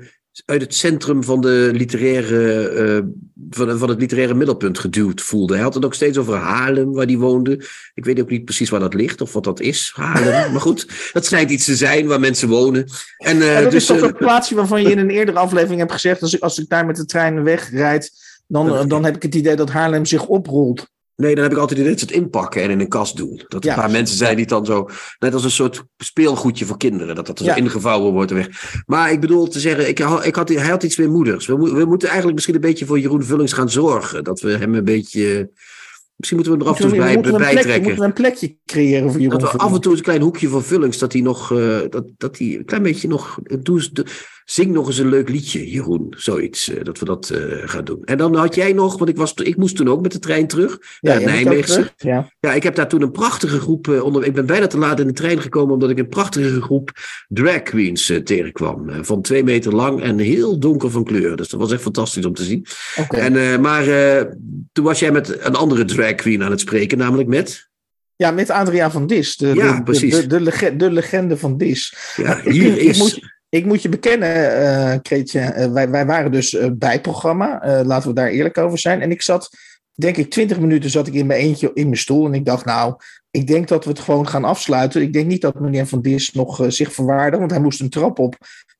uit 0.46 0.62
het 0.62 0.76
centrum 0.76 1.24
van, 1.24 1.42
de 1.42 1.70
literaire, 1.74 2.72
uh, 2.74 3.02
van, 3.50 3.78
van 3.78 3.90
het 3.90 4.00
literaire 4.00 4.34
middelpunt 4.34 4.80
geduwd 4.80 5.22
voelde. 5.22 5.54
Hij 5.54 5.64
had 5.64 5.74
het 5.74 5.86
ook 5.86 5.94
steeds 5.94 6.18
over 6.18 6.36
Haarlem, 6.36 6.94
waar 6.94 7.06
hij 7.06 7.18
woonde. 7.18 7.66
Ik 7.94 8.06
weet 8.06 8.22
ook 8.22 8.30
niet 8.30 8.46
precies 8.46 8.70
waar 8.70 8.80
dat 8.80 8.94
ligt 8.94 9.22
of 9.22 9.34
wat 9.34 9.44
dat 9.44 9.60
is, 9.60 9.92
Haarlem. 9.96 10.52
maar 10.52 10.62
goed, 10.62 11.12
dat 11.14 11.26
schijnt 11.26 11.52
iets 11.52 11.66
te 11.66 11.76
zijn 11.76 12.08
waar 12.08 12.20
mensen 12.20 12.50
wonen. 12.50 12.86
En, 13.18 13.38
uh, 13.38 13.54
ja, 13.54 13.62
dat 13.62 13.72
dus, 13.72 13.90
is 13.90 13.98
toch 13.98 14.10
een 14.10 14.18
plaatsje 14.18 14.56
waarvan 14.56 14.82
je 14.82 14.92
in 14.92 15.00
een 15.00 15.10
eerdere 15.10 15.40
aflevering 15.40 15.80
hebt 15.80 15.92
gezegd... 15.92 16.22
als 16.22 16.34
ik, 16.34 16.42
als 16.42 16.60
ik 16.60 16.70
daar 16.70 16.86
met 16.86 16.96
de 16.96 17.06
trein 17.06 17.44
wegrijd, 17.44 18.12
dan, 18.48 18.88
dan 18.88 19.04
heb 19.04 19.16
ik 19.16 19.24
het 19.24 19.36
idee 19.36 19.56
dat 19.56 19.70
Haarlem 19.70 20.06
zich 20.06 20.26
oprolt. 20.26 20.94
Nee, 21.16 21.36
dan 21.36 21.44
heb 21.44 21.54
ik 21.54 21.60
altijd 21.60 21.84
dit 21.84 22.00
het 22.00 22.12
inpakken 22.12 22.62
en 22.62 22.70
in 22.70 22.80
een 22.80 22.88
kast 22.88 23.18
doen. 23.18 23.42
Dat 23.48 23.64
ja, 23.64 23.70
een 23.70 23.80
paar 23.80 23.92
mensen 23.92 24.18
zijn 24.18 24.32
die 24.36 24.40
het 24.40 24.50
dan 24.50 24.66
zo, 24.66 24.90
net 25.20 25.34
als 25.34 25.44
een 25.44 25.52
soort 25.52 25.84
speelgoedje 25.98 26.66
voor 26.66 26.78
kinderen, 26.78 27.16
dat 27.16 27.26
dat 27.26 27.40
er 27.40 27.46
ja. 27.46 27.54
zo 27.54 27.60
ingevouwen 27.60 28.14
wordt 28.14 28.32
en 28.32 28.38
weg. 28.38 28.82
Maar 28.86 29.12
ik 29.12 29.20
bedoel 29.20 29.48
te 29.48 29.60
zeggen, 29.60 29.88
ik, 29.88 30.00
ik 30.24 30.36
had, 30.36 30.50
hij 30.50 30.68
had 30.70 30.84
iets 30.84 30.98
meer 30.98 31.12
moeders. 31.12 31.46
We, 31.46 31.58
we, 31.58 31.86
moeten 31.86 32.08
eigenlijk 32.08 32.36
misschien 32.36 32.56
een 32.56 32.62
beetje 32.62 32.86
voor 32.86 33.00
Jeroen 33.00 33.24
Vullings 33.24 33.54
gaan 33.54 33.70
zorgen. 33.70 34.24
Dat 34.24 34.40
we 34.40 34.52
hem 34.52 34.76
een 34.76 34.84
beetje, 34.84 35.50
misschien 36.16 36.38
moeten 36.38 36.58
we 36.58 36.64
hem 36.64 36.68
er 36.68 36.74
af 36.74 36.82
en 36.82 36.90
toe 36.90 36.98
bij, 36.98 37.14
moeten 37.14 37.38
bijtrekken. 37.38 37.72
Plek, 37.72 37.84
moeten 37.84 38.00
we 38.00 38.06
een 38.06 38.14
plekje 38.14 38.58
creëren 38.66 39.12
voor 39.12 39.22
Jeroen 39.22 39.40
Dat 39.40 39.52
we 39.52 39.58
af 39.58 39.74
en 39.74 39.82
toe 39.82 39.96
een 39.96 40.02
klein 40.02 40.22
hoekje 40.22 40.48
van 40.48 40.64
Vullings, 40.64 40.98
dat 40.98 41.14
hij 41.14 41.22
nog, 41.22 41.52
uh, 41.52 41.80
dat, 41.90 42.06
dat 42.18 42.38
hij 42.38 42.56
een 42.56 42.66
klein 42.66 42.84
beetje 42.84 43.08
nog, 43.08 43.40
doe, 43.60 43.90
Zing 44.46 44.72
nog 44.72 44.88
eens 44.88 44.98
een 44.98 45.10
leuk 45.10 45.30
liedje, 45.30 45.70
Jeroen. 45.70 46.14
Zoiets, 46.18 46.70
uh, 46.70 46.84
dat 46.84 47.00
we 47.00 47.06
dat 47.06 47.32
uh, 47.34 47.40
gaan 47.66 47.84
doen. 47.84 48.02
En 48.04 48.18
dan 48.18 48.36
had 48.36 48.56
jij 48.56 48.74
nog, 48.74 48.98
want 48.98 49.10
ik, 49.10 49.18
was, 49.18 49.34
ik 49.34 49.58
moest 49.58 49.76
toen 49.76 49.90
ook 49.90 50.02
met 50.02 50.12
de 50.12 50.20
trein 50.20 50.48
terug 50.48 50.78
ja, 51.00 51.14
naar 51.14 51.24
Nijmegen. 51.24 51.90
Ja. 51.98 52.32
ja, 52.40 52.54
ik 52.54 52.64
heb 52.64 52.76
daar 52.76 52.88
toen 52.88 53.02
een 53.02 53.12
prachtige 53.12 53.60
groep 53.60 53.88
uh, 53.88 54.04
onder. 54.04 54.26
Ik 54.26 54.34
ben 54.34 54.46
bijna 54.46 54.68
te 54.68 54.78
laat 54.78 55.00
in 55.00 55.08
de 55.08 55.14
trein 55.14 55.42
gekomen, 55.42 55.74
omdat 55.74 55.90
ik 55.90 55.98
een 55.98 56.08
prachtige 56.08 56.62
groep 56.62 56.92
drag 57.28 57.62
queens 57.62 58.14
tegenkwam. 58.24 59.04
van 59.06 59.22
twee 59.22 59.44
meter 59.44 59.76
lang 59.76 60.02
en 60.02 60.18
heel 60.18 60.60
donker 60.60 60.92
van 60.92 61.04
kleur. 61.04 61.36
Dus 61.36 61.50
dat 61.50 61.60
was 61.60 61.72
echt 61.72 61.82
fantastisch 61.82 62.26
om 62.26 62.34
te 62.34 62.44
zien. 62.44 62.66
Okay. 63.00 63.20
En, 63.20 63.62
maar 63.62 63.86
toen 64.72 64.86
was 64.86 65.00
jij 65.00 65.12
met 65.12 65.46
een 65.46 65.56
andere 65.56 65.86
drag 65.86 66.16
queen 66.16 66.44
aan 66.44 66.52
het 66.52 66.60
spreken, 66.60 66.98
namelijk 66.98 67.30
met. 67.30 67.70
Ja, 68.16 68.32
met 68.32 68.50
Adriaan 68.50 68.92
van 68.92 69.08
Dis. 69.08 69.38
De, 69.38 69.52
Ja, 69.54 69.76
de, 69.76 69.84
precies. 69.84 70.16
De, 70.16 70.28
de, 70.28 70.42
legende, 70.42 70.78
de 70.78 70.92
legende 70.92 71.38
van 71.38 71.58
Dis. 71.58 71.96
Ja, 72.16 72.42
hier 72.44 72.78
ik 72.78 72.80
is... 72.80 72.98
moet- 72.98 73.34
Ik 73.56 73.66
moet 73.66 73.82
je 73.82 73.90
bekennen, 73.90 74.58
eh 74.58 75.00
Kreetje, 75.02 75.40
eh, 75.40 75.72
wij, 75.72 75.90
wij 75.90 76.06
waren 76.06 76.32
dus 76.32 76.54
eh, 76.54 76.70
bij 76.74 76.92
het 76.92 77.02
programma. 77.02 77.62
Laten 77.84 78.10
we 78.10 78.16
daar 78.16 78.28
eerlijk 78.28 78.58
over 78.58 78.80
zijn. 78.80 79.02
En 79.02 79.12
ik 79.12 79.22
zat, 79.22 79.50
denk 79.94 80.18
ik, 80.18 80.30
twintig 80.30 80.60
minuten 80.60 80.90
zat 80.90 81.08
ik 81.08 81.14
in 81.14 81.26
mijn 81.26 81.40
eentje 81.40 81.72
in 81.74 81.86
mijn 81.86 81.98
stoel. 81.98 82.26
En 82.26 82.34
ik 82.34 82.46
dacht, 82.46 82.66
nou, 82.66 82.96
ik 83.32 83.48
denk 83.48 83.68
dat 83.68 83.84
we 83.84 83.90
het 83.90 84.00
gewoon 84.00 84.28
gaan 84.28 84.44
afsluiten. 84.44 85.02
Ik 85.02 85.14
denk 85.14 85.28
niet 85.28 85.42
dat 85.42 85.60
meneer 85.60 85.88
Van 85.88 86.02
Dis 86.02 86.32
nog 86.32 86.64
zich 86.68 86.94
verwaarde. 86.94 87.38
Want 87.38 87.52
hij 87.52 87.60
moest 87.60 87.82
een 87.82 87.90
trap 87.90 88.20
op. 88.20 88.36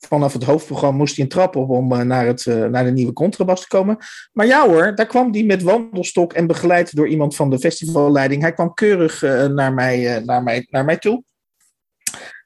Vanaf 0.08 0.34
het 0.34 0.44
hoofdprogramma 0.44 0.98
moest 0.98 1.16
hij 1.16 1.24
een 1.24 1.32
trap 1.32 1.56
op 1.56 1.70
om 1.70 2.08
naar, 2.08 2.26
het, 2.26 2.46
naar 2.46 2.84
de 2.84 2.92
nieuwe 2.92 3.14
contrabas 3.14 3.62
te 3.62 3.68
komen. 3.68 3.98
Maar 4.34 4.46
ja 4.46 4.68
hoor, 4.68 4.96
daar 4.96 5.08
kwam 5.08 5.34
hij 5.34 5.44
met 5.44 5.64
wandelstok 5.64 6.34
en 6.34 6.48
begeleid 6.48 6.96
door 6.96 7.08
iemand 7.08 7.36
van 7.36 7.50
de 7.50 7.60
festivalleiding. 7.60 8.42
Hij 8.42 8.54
kwam 8.54 8.74
keurig 8.74 9.22
naar, 9.52 9.74
mij, 9.74 10.22
naar, 10.26 10.44
mij, 10.44 10.68
naar 10.70 10.86
mij 10.86 10.98
toe. 10.98 11.24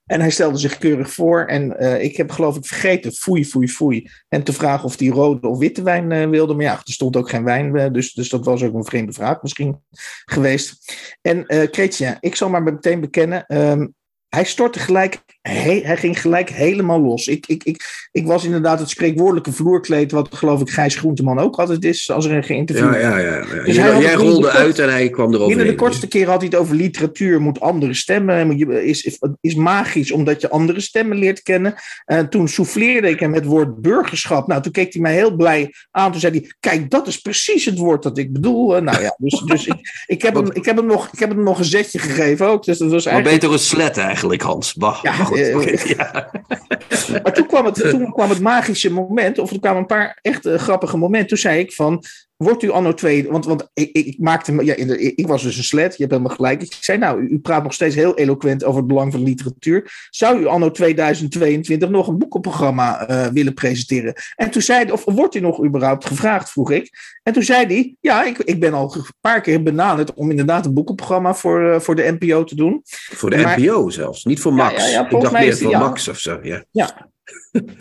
En 0.09 0.19
hij 0.19 0.29
stelde 0.29 0.57
zich 0.57 0.77
keurig 0.77 1.11
voor. 1.13 1.45
En 1.45 1.77
eh, 1.77 2.03
ik 2.03 2.17
heb 2.17 2.31
geloof 2.31 2.57
ik 2.57 2.65
vergeten, 2.65 3.11
foei, 3.11 3.45
foei, 3.45 3.67
foei. 3.67 4.09
En 4.27 4.43
te 4.43 4.53
vragen 4.53 4.85
of 4.85 4.99
hij 4.99 5.07
rode 5.07 5.47
of 5.47 5.57
witte 5.57 5.83
wijn 5.83 6.11
eh, 6.11 6.29
wilde. 6.29 6.53
Maar 6.53 6.63
ja, 6.63 6.71
er 6.73 6.81
stond 6.83 7.15
ook 7.15 7.29
geen 7.29 7.43
wijn. 7.43 7.75
eh, 7.75 7.91
dus, 7.91 8.13
dus 8.13 8.29
dat 8.29 8.45
was 8.45 8.63
ook 8.63 8.73
een 8.73 8.85
vreemde 8.85 9.13
vraag 9.13 9.41
misschien 9.41 9.83
geweest. 10.25 10.95
En 11.21 11.45
Kretje, 11.71 12.17
ik 12.19 12.35
zal 12.35 12.49
maar 12.49 12.63
meteen 12.63 12.99
bekennen. 12.99 13.45
ehm, 13.45 13.87
hij 14.29 14.43
stortte 14.43 14.79
gelijk, 14.79 15.23
he- 15.41 15.81
hij 15.84 15.98
ging 15.98 16.22
gelijk 16.22 16.50
helemaal 16.50 17.01
los. 17.01 17.27
Ik, 17.27 17.46
ik, 17.48 17.63
ik, 17.63 18.10
ik 18.12 18.25
was 18.27 18.43
inderdaad 18.43 18.79
het 18.79 18.89
spreekwoordelijke 18.89 19.51
vloerkleed, 19.51 20.12
wat 20.12 20.27
geloof 20.36 20.62
ik 20.62 20.69
Gijs 20.69 20.96
Groenteman 20.96 21.39
ook 21.39 21.55
altijd 21.60 21.86
is, 21.86 22.12
als 22.12 22.25
er 22.25 22.31
een 22.31 22.43
geïnterviewd 22.43 22.93
Ja, 22.93 23.00
ja, 23.00 23.17
ja. 23.17 23.46
ja. 23.53 23.63
Dus 23.63 23.75
jij 23.75 24.13
rolde 24.13 24.41
kort- 24.41 24.55
uit 24.55 24.79
en 24.79 24.89
hij 24.89 25.10
kwam 25.10 25.27
eroverheen. 25.27 25.48
Binnen 25.58 25.75
de 25.75 25.81
kortste 25.81 26.08
keer 26.08 26.27
had 26.27 26.38
hij 26.38 26.46
het 26.46 26.55
over 26.60 26.75
literatuur, 26.75 27.41
moet 27.41 27.60
andere 27.60 27.93
stemmen, 27.93 28.51
is, 28.86 29.03
is, 29.03 29.19
is 29.41 29.55
magisch 29.55 30.12
omdat 30.12 30.41
je 30.41 30.50
andere 30.50 30.79
stemmen 30.79 31.17
leert 31.17 31.41
kennen. 31.41 31.74
En 32.05 32.29
toen 32.29 32.48
souffleerde 32.48 33.10
ik 33.10 33.19
hem 33.19 33.34
het 33.34 33.46
woord 33.46 33.81
burgerschap. 33.81 34.48
Nou, 34.48 34.62
toen 34.62 34.72
keek 34.72 34.93
hij 34.93 35.01
mij 35.01 35.13
heel 35.13 35.36
blij 35.36 35.74
aan. 35.91 36.12
Toen 36.12 36.19
zei 36.22 36.34
hij, 36.39 36.51
kijk, 36.60 36.89
dat 36.89 37.08
is 37.08 37.17
precies 37.17 37.65
het 37.65 37.77
woord 37.77 38.03
dat 38.03 38.17
ik 38.17 38.34
bedoel. 38.34 38.81
Nou 38.81 39.01
ja, 39.01 39.15
dus, 39.17 39.41
dus 39.46 39.65
ik, 39.67 40.03
ik, 40.05 40.22
heb 40.22 40.36
hem, 40.36 40.51
ik, 40.53 40.65
heb 40.65 40.75
hem 40.75 40.86
nog, 40.86 41.10
ik 41.13 41.19
heb 41.19 41.29
hem 41.29 41.43
nog 41.43 41.60
een 41.60 41.65
zetje 41.65 42.00
gegeven 42.00 42.48
ook. 42.48 42.63
Dus 42.63 42.77
dat 42.77 42.91
was 42.91 43.05
Maar 43.05 43.13
eigenlijk... 43.13 43.41
beter 43.41 43.60
een 43.60 43.63
slet 43.65 43.98
eigenlijk, 43.98 44.41
Hans. 44.41 44.74
Bah, 44.74 45.00
Ja, 45.01 45.12
maar 45.55 47.22
ja. 47.24 47.31
Toen 47.31 47.48
kwam, 47.48 47.65
het, 47.65 47.75
toen 47.75 48.12
kwam 48.12 48.29
het 48.29 48.39
magische 48.39 48.91
moment, 48.91 49.38
of 49.38 49.51
er 49.51 49.60
kwamen 49.60 49.79
een 49.79 49.86
paar 49.86 50.19
echt 50.22 50.46
eh, 50.46 50.58
grappige 50.58 50.98
momenten. 50.98 51.27
Toen 51.27 51.38
zei 51.38 51.60
ik 51.60 51.74
van, 51.74 52.03
wordt 52.43 52.63
u 52.63 52.69
anno 52.69 52.93
2, 52.93 53.27
want, 53.29 53.46
want 53.46 53.69
ik, 53.74 53.89
ik, 53.91 54.15
maakte, 54.19 54.51
me- 54.51 54.63
ja, 54.65 54.74
in 54.75 54.88
de- 54.88 55.15
ik 55.15 55.27
was 55.27 55.43
dus 55.43 55.58
een 55.58 55.63
slet, 55.63 55.91
je 55.91 55.98
hebt 56.03 56.12
helemaal 56.12 56.36
gelijk. 56.36 56.62
Ik 56.62 56.74
zei, 56.79 56.98
nou, 56.98 57.22
u, 57.22 57.27
u 57.27 57.39
praat 57.39 57.63
nog 57.63 57.74
steeds 57.74 57.96
heel 57.96 58.17
eloquent 58.17 58.63
over 58.63 58.79
het 58.79 58.88
belang 58.88 59.12
van 59.12 59.24
literatuur. 59.24 60.08
Zou 60.10 60.39
u 60.39 60.46
anno 60.46 60.72
2022 60.72 61.89
nog 61.89 62.08
een 62.08 62.17
boekenprogramma 62.17 63.08
eh, 63.08 63.27
willen 63.27 63.53
presenteren? 63.53 64.13
En 64.36 64.50
toen 64.51 64.62
zei 64.62 64.84
hij, 64.84 64.91
of 64.91 65.03
wordt 65.05 65.36
u 65.36 65.39
nog 65.39 65.63
überhaupt 65.65 66.05
gevraagd, 66.05 66.51
vroeg 66.51 66.72
ik. 66.72 66.89
En 67.24 67.34
toen 67.34 67.43
zei 67.43 67.65
hij, 67.65 67.96
ja, 68.00 68.24
ik, 68.24 68.38
ik 68.38 68.60
ben 68.60 68.74
al 68.74 68.96
een 68.96 69.03
paar 69.22 69.41
keer 69.41 69.63
benaderd 69.63 70.13
om 70.13 70.29
inderdaad 70.29 70.65
een 70.65 70.74
boekenprogramma 70.74 71.34
voor, 71.34 71.72
eh, 71.72 71.79
voor 71.79 71.96
de 71.96 72.15
NPO 72.19 72.43
te 72.43 72.55
doen. 72.55 72.81
Voor 72.84 73.29
de 73.29 73.38
Maar- 73.38 73.60
NPO 73.62 73.89
zelfs, 73.89 74.25
niet 74.25 74.39
voor 74.39 74.53
Max. 74.53 74.75
Ja, 74.75 74.84
ja, 74.86 74.91
ja, 74.91 75.03
ik 75.10 75.12
dacht 75.22 75.34
meer 75.34 75.58
voor 75.58 75.72
ja. 75.72 75.79
Max 75.79 76.08
of 76.08 76.17
zo. 76.19 76.39
Ja. 76.41 76.63
Ja. 76.72 77.08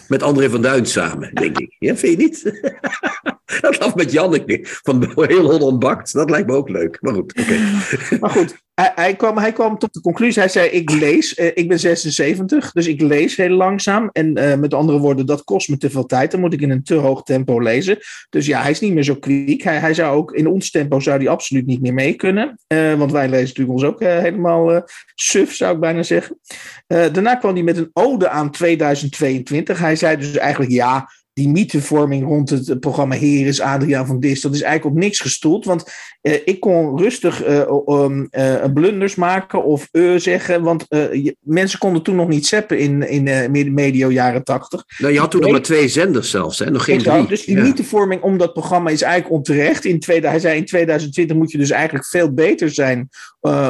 Met 0.09 0.23
André 0.23 0.51
van 0.51 0.63
Duin 0.63 0.87
samen, 0.87 1.35
denk 1.35 1.59
ik. 1.59 1.77
Ja, 1.79 1.97
vind 1.97 2.19
je 2.19 2.25
niet? 2.25 2.61
dat 3.61 3.79
lag 3.79 3.95
met 3.95 4.13
Janneke 4.13 4.61
van 4.63 5.13
Heel 5.15 5.51
Holland 5.51 5.79
Bakt. 5.79 6.13
Dat 6.13 6.31
lijkt 6.31 6.47
me 6.47 6.55
ook 6.55 6.69
leuk. 6.69 6.99
Maar 7.01 7.15
goed, 7.15 7.35
oké. 7.41 7.57
Maar 8.21 8.31
goed, 8.31 8.57
hij, 8.75 8.93
hij, 8.95 9.17
kwam, 9.17 9.39
hij 9.39 9.53
kwam 9.53 9.79
tot 9.79 9.95
de 9.95 10.01
conclusie. 10.01 10.43
Hij 10.43 10.51
zei: 10.51 10.69
Ik 10.69 10.91
lees, 10.91 11.35
eh, 11.35 11.51
ik 11.55 11.69
ben 11.69 11.79
76, 11.79 12.73
dus 12.73 12.87
ik 12.87 13.01
lees 13.01 13.37
heel 13.37 13.49
langzaam. 13.49 14.11
En 14.13 14.35
eh, 14.35 14.59
met 14.59 14.75
andere 14.75 14.99
woorden, 14.99 15.27
dat 15.27 15.45
kost 15.45 15.69
me 15.69 15.77
te 15.77 15.91
veel 15.91 16.07
tijd. 16.07 16.31
Dan 16.31 16.41
moet 16.41 16.53
ik 16.53 16.61
in 16.61 16.71
een 16.71 16.83
te 16.83 16.95
hoog 16.95 17.23
tempo 17.23 17.61
lezen. 17.61 17.99
Dus 18.31 18.47
ja, 18.47 18.63
hij 18.63 18.71
is 18.71 18.81
niet 18.81 18.95
meer 18.95 19.03
zo 19.03 19.15
kwiek. 19.15 19.63
Hij, 19.63 19.79
hij 19.79 19.95
zou 19.95 20.17
ook 20.17 20.33
in 20.33 20.47
ons 20.47 20.71
tempo 20.71 21.01
zou 21.01 21.19
hij 21.19 21.29
absoluut 21.29 21.67
niet 21.67 21.81
meer 21.81 21.95
mee 21.95 22.15
kunnen. 22.15 22.59
Eh, 22.67 22.95
want 22.95 23.13
wij 23.13 23.29
lezen 23.29 23.47
natuurlijk 23.47 23.79
ons 23.79 23.85
ook 23.85 24.01
helemaal 24.01 24.89
suf, 25.15 25.55
zou 25.55 25.75
ik 25.75 25.81
bijna 25.81 26.03
zeggen. 26.03 26.39
Daarna 26.87 27.35
kwam 27.35 27.55
hij 27.55 27.63
met 27.63 27.77
een 27.77 27.91
ode 27.93 28.29
aan 28.29 28.51
2022. 28.51 29.58
Hij 29.67 29.97
zei 29.97 30.17
dus 30.17 30.37
eigenlijk: 30.37 30.71
Ja. 30.71 31.09
Die 31.39 31.49
mythevorming 31.49 32.25
rond 32.25 32.51
het 32.51 32.81
programma 32.81 33.15
Heer 33.15 33.47
is 33.47 33.61
Adriaan 33.61 34.07
van 34.07 34.21
Dis, 34.21 34.41
dat 34.41 34.55
is 34.55 34.63
eigenlijk 34.63 34.97
op 34.97 35.03
niks 35.03 35.21
gestoeld. 35.21 35.65
Want 35.65 35.85
eh, 36.21 36.35
ik 36.45 36.61
kon 36.61 36.99
rustig 36.99 37.43
eh, 37.43 37.71
um, 37.87 38.29
eh, 38.31 38.65
blunders 38.75 39.15
maken 39.15 39.65
of 39.65 39.89
eh 39.91 40.15
zeggen. 40.17 40.63
Want 40.63 40.85
je- 40.89 41.37
mensen 41.41 41.79
konden 41.79 42.03
toen 42.03 42.17
nog 42.17 42.29
niet 42.29 42.47
zappen 42.47 42.79
in, 42.79 43.09
in 43.09 43.51
mid- 43.51 43.73
medio 43.73 44.11
jaren 44.11 44.45
tachtig. 44.45 44.85
Nou, 44.99 45.13
je 45.13 45.19
had 45.19 45.31
toen 45.31 45.41
nog 45.41 45.51
maar 45.51 45.63
twee 45.63 45.89
zenders 45.89 46.31
zelfs, 46.31 46.59
hè? 46.59 46.71
nog 46.71 46.85
geen 46.85 46.97
Exact. 46.99 47.17
drie. 47.17 47.29
Dus 47.29 47.45
die 47.45 47.57
Ja. 47.57 47.63
mythevorming 47.63 48.23
om 48.23 48.39
dat 48.39 48.53
programma 48.53 48.91
is 48.91 49.03
eigenlijk 49.03 49.35
onterecht. 49.35 49.85
In 49.85 50.01
tweede, 50.01 50.29
hij 50.29 50.39
zei 50.39 50.57
in 50.57 50.65
2020 50.67 51.37
moet 51.37 51.51
je 51.51 51.59
dus 51.59 51.71
eigenlijk 51.71 52.07
veel 52.07 52.33
beter 52.35 52.71
zijn 52.71 53.09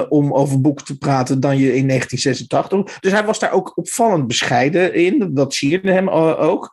om 0.09 0.33
over 0.35 0.61
boeken 0.61 0.85
te 0.85 0.99
praten 0.99 1.41
dan 1.41 1.59
je 1.59 1.75
in 1.77 1.87
1986. 1.87 3.01
Dus 3.01 3.13
hij 3.13 3.25
was 3.25 3.39
daar 3.39 3.53
ook 3.53 3.73
opvallend 3.77 4.27
bescheiden 4.27 4.95
in. 4.95 5.31
Dat 5.35 5.55
sierde 5.55 5.93
hem 5.93 6.09
ook. 6.09 6.71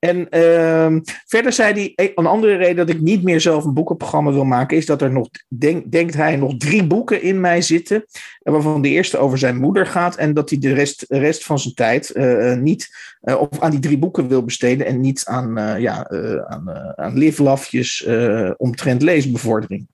En 0.00 0.28
ehm, 0.28 1.00
verder 1.26 1.52
zei 1.52 1.72
hij, 1.72 1.92
eh, 1.94 2.12
een 2.14 2.26
andere 2.26 2.56
reden 2.56 2.76
dat 2.86 2.88
ik 2.88 3.00
niet 3.00 3.22
meer 3.22 3.40
zelf 3.40 3.64
een 3.64 3.74
boekenprogramma 3.74 4.32
wil 4.32 4.44
maken, 4.44 4.76
is 4.76 4.86
dat 4.86 5.02
er 5.02 5.10
nog, 5.12 5.28
denk, 5.48 5.92
denkt 5.92 6.14
hij, 6.14 6.36
nog 6.36 6.56
drie 6.56 6.84
boeken 6.86 7.22
in 7.22 7.40
mij 7.40 7.62
zitten. 7.62 8.04
eh, 8.42 8.52
Waarvan 8.52 8.82
de 8.82 8.88
eerste 8.88 9.18
over 9.18 9.38
zijn 9.38 9.56
moeder 9.56 9.86
gaat. 9.86 10.16
En 10.16 10.34
dat 10.34 10.50
hij 10.50 10.58
de 10.58 10.72
rest, 10.72 11.04
rest 11.08 11.44
van 11.44 11.58
zijn 11.58 11.74
tijd 11.74 12.10
eh, 12.10 12.54
niet 12.56 12.96
eh, 13.20 13.40
of 13.40 13.60
aan 13.60 13.70
die 13.70 13.80
drie 13.80 13.98
boeken 13.98 14.28
wil 14.28 14.44
besteden. 14.44 14.86
En 14.86 15.00
niet 15.00 15.24
aan, 15.24 15.80
ja, 15.80 16.08
aan, 16.48 16.70
aan 16.96 17.18
livlafjes 17.18 18.04
eh, 18.04 18.50
omtrent 18.56 19.02
leesbevordering. 19.02 19.86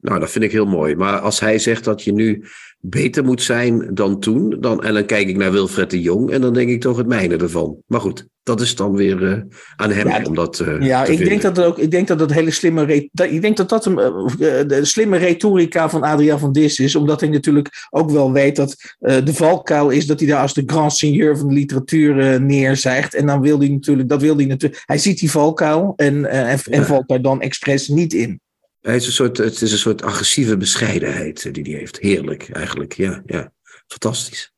Nou, 0.00 0.20
dat 0.20 0.30
vind 0.30 0.44
ik 0.44 0.52
heel 0.52 0.66
mooi. 0.66 0.96
Maar 0.96 1.18
als 1.18 1.40
hij 1.40 1.58
zegt 1.58 1.84
dat 1.84 2.02
je 2.02 2.12
nu 2.12 2.44
beter 2.80 3.24
moet 3.24 3.42
zijn 3.42 3.94
dan 3.94 4.20
toen, 4.20 4.56
dan, 4.60 4.82
en 4.82 4.94
dan 4.94 5.04
kijk 5.04 5.28
ik 5.28 5.36
naar 5.36 5.52
Wilfred 5.52 5.90
de 5.90 6.00
Jong 6.00 6.30
en 6.30 6.40
dan 6.40 6.54
denk 6.54 6.68
ik 6.68 6.80
toch 6.80 6.96
het 6.96 7.06
mijne 7.06 7.36
ervan. 7.36 7.76
Maar 7.86 8.00
goed, 8.00 8.26
dat 8.42 8.60
is 8.60 8.76
dan 8.76 8.94
weer 8.94 9.32
eh, 9.32 9.40
aan 9.76 9.90
hem 9.90 10.08
Ja, 10.08 10.22
om 10.24 10.34
dat 10.34 10.60
eh, 10.60 10.80
Ja, 10.80 11.02
te 11.04 11.10
ik 11.10 11.16
vinden. 11.16 11.28
denk 11.28 11.42
dat, 11.42 11.54
dat 11.54 11.64
ook, 11.64 11.78
ik 11.78 11.90
denk 11.90 12.08
dat 12.08 12.18
dat 12.18 12.32
hele 12.32 12.50
slimme, 12.50 13.08
dat, 13.12 13.30
ik 13.30 13.42
denk 13.42 13.56
dat 13.56 13.68
dat 13.68 13.86
een, 13.86 13.98
eh, 13.98 14.18
de 14.66 14.80
slimme 14.82 15.16
retorica 15.16 15.90
van 15.90 16.02
Adriaan 16.02 16.38
van 16.38 16.52
Dis 16.52 16.78
is. 16.78 16.94
Omdat 16.94 17.20
hij 17.20 17.28
natuurlijk 17.28 17.68
ook 17.90 18.10
wel 18.10 18.32
weet 18.32 18.56
dat 18.56 18.76
de 18.98 19.34
valkuil 19.34 19.90
is 19.90 20.06
dat 20.06 20.20
hij 20.20 20.28
daar 20.28 20.40
als 20.42 20.54
de 20.54 20.62
grand 20.66 20.92
seigneur 20.92 21.38
van 21.38 21.48
de 21.48 21.54
literatuur 21.54 22.40
neerzijgt. 22.40 23.14
En 23.14 23.26
dan 23.26 23.40
wil 23.40 23.58
hij 23.58 23.68
natuurlijk, 23.68 24.08
dat 24.08 24.20
wil 24.20 24.36
hij 24.36 24.46
natuurlijk, 24.46 24.82
hij 24.86 24.98
ziet 24.98 25.18
die 25.18 25.30
valkuil 25.30 25.92
en, 25.96 26.30
en, 26.64 26.84
valt 26.84 27.08
daar 27.08 27.22
dan 27.22 27.40
expres 27.40 27.88
niet 27.88 28.12
in. 28.12 28.40
Hij 28.80 28.96
is 28.96 29.06
een 29.06 29.12
soort, 29.12 29.36
het 29.36 29.60
is 29.62 29.72
een 29.72 29.78
soort 29.78 30.02
agressieve 30.02 30.56
bescheidenheid 30.56 31.54
die 31.54 31.62
hij 31.70 31.78
heeft. 31.80 31.98
Heerlijk, 31.98 32.48
eigenlijk. 32.52 32.92
Ja, 32.92 33.22
ja. 33.26 33.52
Fantastisch. 33.86 34.52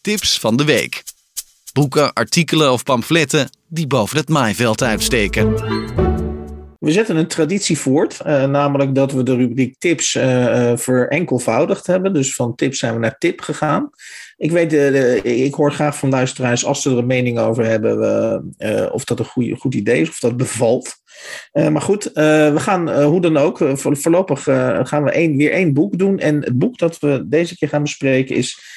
Tips 0.00 0.38
van 0.38 0.56
de 0.56 0.64
week. 0.64 1.02
Boeken, 1.72 2.12
artikelen 2.12 2.72
of 2.72 2.82
pamfletten 2.82 3.50
die 3.68 3.86
boven 3.86 4.16
het 4.16 4.28
maaiveld 4.28 4.82
uitsteken. 4.82 5.54
We 6.78 6.92
zetten 6.92 7.16
een 7.16 7.26
traditie 7.26 7.78
voort, 7.78 8.20
eh, 8.20 8.44
namelijk 8.44 8.94
dat 8.94 9.12
we 9.12 9.22
de 9.22 9.36
rubriek 9.36 9.78
tips 9.78 10.14
eh, 10.14 10.70
eh, 10.70 10.78
verenkelvoudigd 10.78 11.86
hebben. 11.86 12.12
Dus 12.14 12.34
van 12.34 12.54
tips 12.54 12.78
zijn 12.78 12.94
we 12.94 12.98
naar 13.00 13.18
tip 13.18 13.40
gegaan. 13.40 13.90
Ik, 14.36 14.50
weet, 14.50 14.72
eh, 14.72 14.78
de- 14.92 15.20
ik 15.22 15.54
hoor 15.54 15.72
graag 15.72 15.96
van 15.98 16.08
luisteraars, 16.10 16.64
als 16.64 16.82
ze 16.82 16.90
er 16.90 16.98
een 16.98 17.06
mening 17.06 17.38
over 17.38 17.64
hebben, 17.64 18.92
of 18.92 19.04
dat 19.04 19.18
een 19.18 19.24
goeie, 19.24 19.56
goed 19.56 19.74
idee 19.74 20.00
is, 20.00 20.08
of 20.08 20.18
dat 20.18 20.36
bevalt. 20.36 20.96
Eh, 21.52 21.68
maar 21.68 21.82
goed, 21.82 22.06
eh, 22.12 22.52
we 22.52 22.60
gaan 22.60 22.90
eh, 22.90 23.04
hoe 23.04 23.20
dan 23.20 23.36
ook, 23.36 23.58
voor- 23.72 23.96
voorlopig 23.96 24.42
gaan 24.82 25.04
we 25.04 25.10
één, 25.10 25.36
weer 25.36 25.50
één 25.52 25.72
boek 25.72 25.98
doen. 25.98 26.18
En 26.18 26.42
het 26.44 26.58
boek 26.58 26.78
dat 26.78 26.98
we 26.98 27.24
deze 27.28 27.56
keer 27.56 27.68
gaan 27.68 27.82
bespreken 27.82 28.36
is 28.36 28.74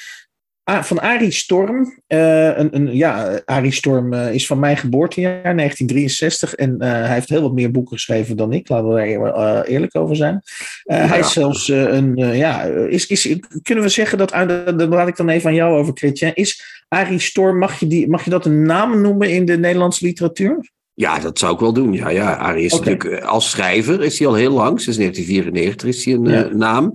van 0.80 1.00
Arie 1.00 1.30
Storm. 1.30 2.02
Een, 2.06 2.76
een, 2.76 2.96
ja, 2.96 3.40
Arie 3.44 3.72
Storm 3.72 4.12
is 4.12 4.46
van 4.46 4.58
mijn 4.58 4.76
geboortejaar, 4.76 5.42
1963. 5.56 6.54
En 6.54 6.76
hij 6.82 7.12
heeft 7.12 7.28
heel 7.28 7.42
wat 7.42 7.52
meer 7.52 7.70
boeken 7.70 7.92
geschreven 7.96 8.36
dan 8.36 8.52
ik. 8.52 8.68
Laten 8.68 8.88
we 8.88 8.94
daar 8.94 9.06
eer- 9.06 9.64
eerlijk 9.64 9.96
over 9.96 10.16
zijn. 10.16 10.42
Hij 10.84 11.18
is 11.18 11.32
zelfs 11.32 11.68
een. 11.68 12.16
ja, 12.16 12.62
is, 12.64 13.06
is, 13.06 13.36
kunnen 13.62 13.84
we 13.84 13.90
zeggen 13.90 14.18
dat. 14.18 14.30
dat 14.78 14.88
laat 14.88 15.08
ik 15.08 15.16
dan 15.16 15.28
even 15.28 15.48
aan 15.48 15.54
jou 15.54 15.78
over, 15.78 15.92
Chrétien. 15.96 16.34
Is 16.34 16.82
Arie 16.88 17.18
Storm, 17.18 17.58
mag 17.58 17.80
je, 17.80 17.86
die, 17.86 18.08
mag 18.08 18.24
je 18.24 18.30
dat 18.30 18.46
een 18.46 18.62
naam 18.62 19.00
noemen 19.00 19.30
in 19.30 19.44
de 19.44 19.58
Nederlandse 19.58 20.04
literatuur? 20.04 20.70
Ja, 21.00 21.18
dat 21.18 21.38
zou 21.38 21.54
ik 21.54 21.60
wel 21.60 21.72
doen. 21.72 21.92
Ja, 21.92 22.08
ja. 22.08 22.34
Arie 22.34 22.64
is 22.64 22.72
natuurlijk 22.72 23.04
eh, 23.04 23.28
als 23.28 23.50
schrijver 23.50 24.02
is 24.02 24.18
hij 24.18 24.28
al 24.28 24.34
heel 24.34 24.52
lang. 24.52 24.80
Sinds 24.80 24.98
1994 24.98 25.88
is 25.88 26.04
hij 26.04 26.14
een 26.14 26.24
Ja. 26.24 26.44
eh, 26.44 26.54
naam. 26.54 26.92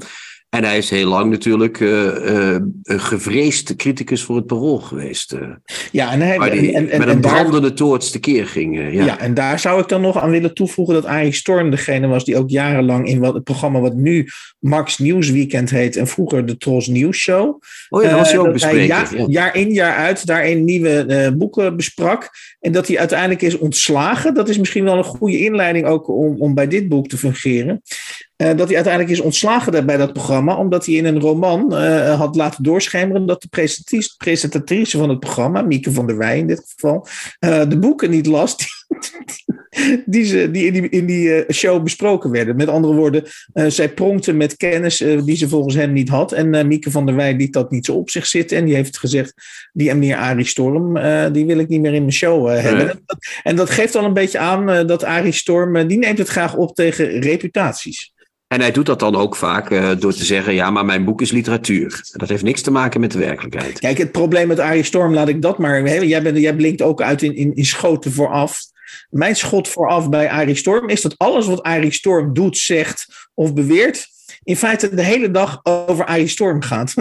En 0.56 0.64
hij 0.64 0.78
is 0.78 0.90
heel 0.90 1.08
lang 1.08 1.32
natuurlijk 1.32 1.80
uh, 1.80 2.52
een 2.84 3.00
gevreesd 3.00 3.76
criticus 3.76 4.24
voor 4.24 4.36
het 4.36 4.46
parool 4.46 4.78
geweest. 4.78 5.36
ja, 5.92 6.12
en, 6.12 6.22
hij, 6.22 6.50
die, 6.50 6.74
en, 6.74 6.90
en, 6.90 7.00
met 7.00 7.08
een 7.08 7.22
brandende 7.22 7.74
toorts 7.74 8.12
tekeer 8.12 8.48
ging. 8.48 8.76
ja. 8.94 9.06
ja, 9.06 9.20
en 9.20 9.34
daar 9.34 9.60
zou 9.60 9.82
ik 9.82 9.88
dan 9.88 10.02
nog 10.02 10.18
aan 10.18 10.30
willen 10.30 10.54
toevoegen 10.54 10.94
dat 10.94 11.06
Arie 11.06 11.32
Storm 11.32 11.70
degene 11.70 12.08
was 12.08 12.26
die 12.26 12.38
ook 12.38 12.50
jarenlang 12.50 13.08
in 13.08 13.20
wat, 13.20 13.34
het 13.34 13.44
programma 13.44 13.80
wat 13.80 13.96
nu 13.96 14.28
Max 14.60 14.98
Nieuwsweekend 14.98 15.70
heet 15.70 15.96
en 15.96 16.08
vroeger 16.08 16.46
de 16.46 16.58
Tros 16.58 16.88
Nieuws 16.88 17.18
Show. 17.18 17.62
Oh 17.90 18.04
ja, 18.04 18.10
dat 18.10 18.20
was 18.20 18.32
hij 18.32 18.40
ook 18.40 18.52
bespreken. 18.52 18.86
Jaar, 18.86 19.18
ja. 19.18 19.26
jaar 19.28 19.56
in 19.56 19.72
jaar 19.72 19.96
uit 19.96 20.26
daarin 20.26 20.64
nieuwe 20.64 21.34
boeken 21.38 21.76
besprak. 21.76 22.30
En 22.60 22.72
dat 22.72 22.88
hij 22.88 23.00
uiteindelijk 23.00 23.42
is 23.42 23.58
ontslagen. 23.58 24.34
Dat 24.34 24.50
is 24.50 24.58
misschien 24.58 24.84
wel 24.84 24.98
een 24.98 25.04
goede 25.04 25.40
inleiding 25.40 25.86
ook 25.86 26.08
om, 26.08 26.36
om 26.42 26.54
bij 26.54 26.68
dit 26.68 26.90
boek 26.90 27.08
te 27.08 27.18
fungeren. 27.18 27.82
Uh, 28.38 28.48
dat 28.48 28.68
hij 28.68 28.76
uiteindelijk 28.76 29.14
is 29.14 29.20
ontslagen 29.20 29.86
bij 29.86 29.98
dat 29.98 30.14
programma, 30.14 30.56
omdat 30.56 30.86
hij 30.86 30.96
in 30.96 31.06
een 31.06 31.20
roman 31.20 31.74
uh, 31.74 32.20
had 32.20 32.36
laten 32.36 32.64
doorschemeren 32.64 33.26
dat 33.26 33.42
de 33.42 33.78
presentatrice 34.18 34.98
van 34.98 35.10
het 35.10 35.20
programma, 35.20 35.62
Mieke 35.62 35.92
van 35.92 36.08
der 36.08 36.18
Wij 36.18 36.38
in 36.38 36.48
dit 36.48 36.74
geval, 36.74 37.08
uh, 37.40 37.70
de 37.70 37.80
boeken 37.80 38.10
niet 38.10 38.26
las 38.26 38.58
die, 38.58 38.68
die, 40.06 40.26
ze, 40.26 40.52
die 40.52 40.66
in 40.66 40.74
die, 40.74 40.90
in 40.90 41.06
die 41.06 41.54
show 41.54 41.84
besproken 41.84 42.32
werden. 42.32 42.56
Met 42.56 42.68
andere 42.68 42.94
woorden, 42.94 43.24
zij 43.68 43.90
pronkte 43.90 44.34
met 44.34 44.58
kennis 44.58 44.98
die 44.98 45.36
ze 45.36 45.50
volgens 45.50 45.76
hem 45.76 45.94
niet 45.94 46.10
had. 46.10 46.32
En 46.32 46.68
Mieke 46.68 46.92
van 46.92 47.06
der 47.06 47.16
Wij 47.16 47.36
liet 47.36 47.54
dat 47.54 47.72
niet 47.72 47.86
zo 47.86 47.94
op 47.94 48.10
zich 48.10 48.26
zitten. 48.26 48.58
En 48.58 48.66
die 48.66 48.76
heeft 48.76 48.98
gezegd, 48.98 49.34
die 49.74 49.94
meneer 49.94 50.16
Arie 50.16 50.46
Storm, 50.46 50.94
die 51.34 51.46
wil 51.46 51.60
ik 51.60 51.68
niet 51.68 51.82
meer 51.82 51.94
in 51.94 52.02
mijn 52.02 52.14
show 52.14 52.48
hebben. 52.48 52.90
En 52.90 53.04
dat, 53.06 53.18
en 53.44 53.56
dat 53.56 53.70
geeft 53.70 53.96
al 53.96 54.04
een 54.04 54.14
beetje 54.14 54.40
aan 54.40 54.88
dat 54.88 55.04
Arie 55.04 55.32
Storm, 55.32 55.88
die 55.88 55.98
neemt 55.98 56.18
het 56.18 56.30
graag 56.30 56.56
op 56.56 56.76
tegen 56.76 57.20
reputaties. 57.20 58.14
En 58.48 58.62
hij 58.62 58.72
doet 58.72 58.86
dat 58.86 59.00
dan 59.00 59.16
ook 59.16 59.36
vaak 59.36 59.70
uh, 59.70 59.92
door 60.00 60.14
te 60.14 60.26
zeggen: 60.26 60.54
ja, 60.54 60.70
maar 60.70 60.86
mijn 60.86 61.06
boek 61.06 61.22
is 61.22 61.32
literatuur. 61.32 62.02
Dat 62.12 62.30
heeft 62.30 62.44
niks 62.44 62.62
te 62.62 62.72
maken 62.72 63.00
met 63.00 63.12
de 63.12 63.20
werkelijkheid. 63.20 63.80
Kijk, 63.80 63.98
het 63.98 64.12
probleem 64.12 64.48
met 64.48 64.60
Arie 64.60 64.84
Storm, 64.84 65.14
laat 65.14 65.28
ik 65.28 65.42
dat 65.42 65.58
maar. 65.58 65.84
Hè, 65.84 65.96
jij, 65.96 66.22
bent, 66.22 66.38
jij 66.38 66.56
blinkt 66.56 66.82
ook 66.82 67.02
uit 67.02 67.22
in, 67.22 67.36
in, 67.36 67.56
in 67.56 67.66
schoten 67.66 68.12
vooraf. 68.12 68.60
Mijn 69.10 69.36
schot 69.36 69.68
vooraf 69.68 70.10
bij 70.10 70.30
Arie 70.30 70.56
Storm 70.56 70.90
is 70.90 71.02
dat 71.02 71.18
alles 71.18 71.46
wat 71.46 71.64
Arie 71.64 71.94
Storm 71.94 72.34
doet, 72.34 72.58
zegt 72.58 73.30
of 73.34 73.54
beweert, 73.54 74.08
in 74.46 74.56
feite 74.56 74.96
de 74.96 75.02
hele 75.02 75.32
dag 75.32 75.60
over 75.64 76.06
Arie 76.06 76.28
Storm 76.28 76.62
gaat. 76.62 76.94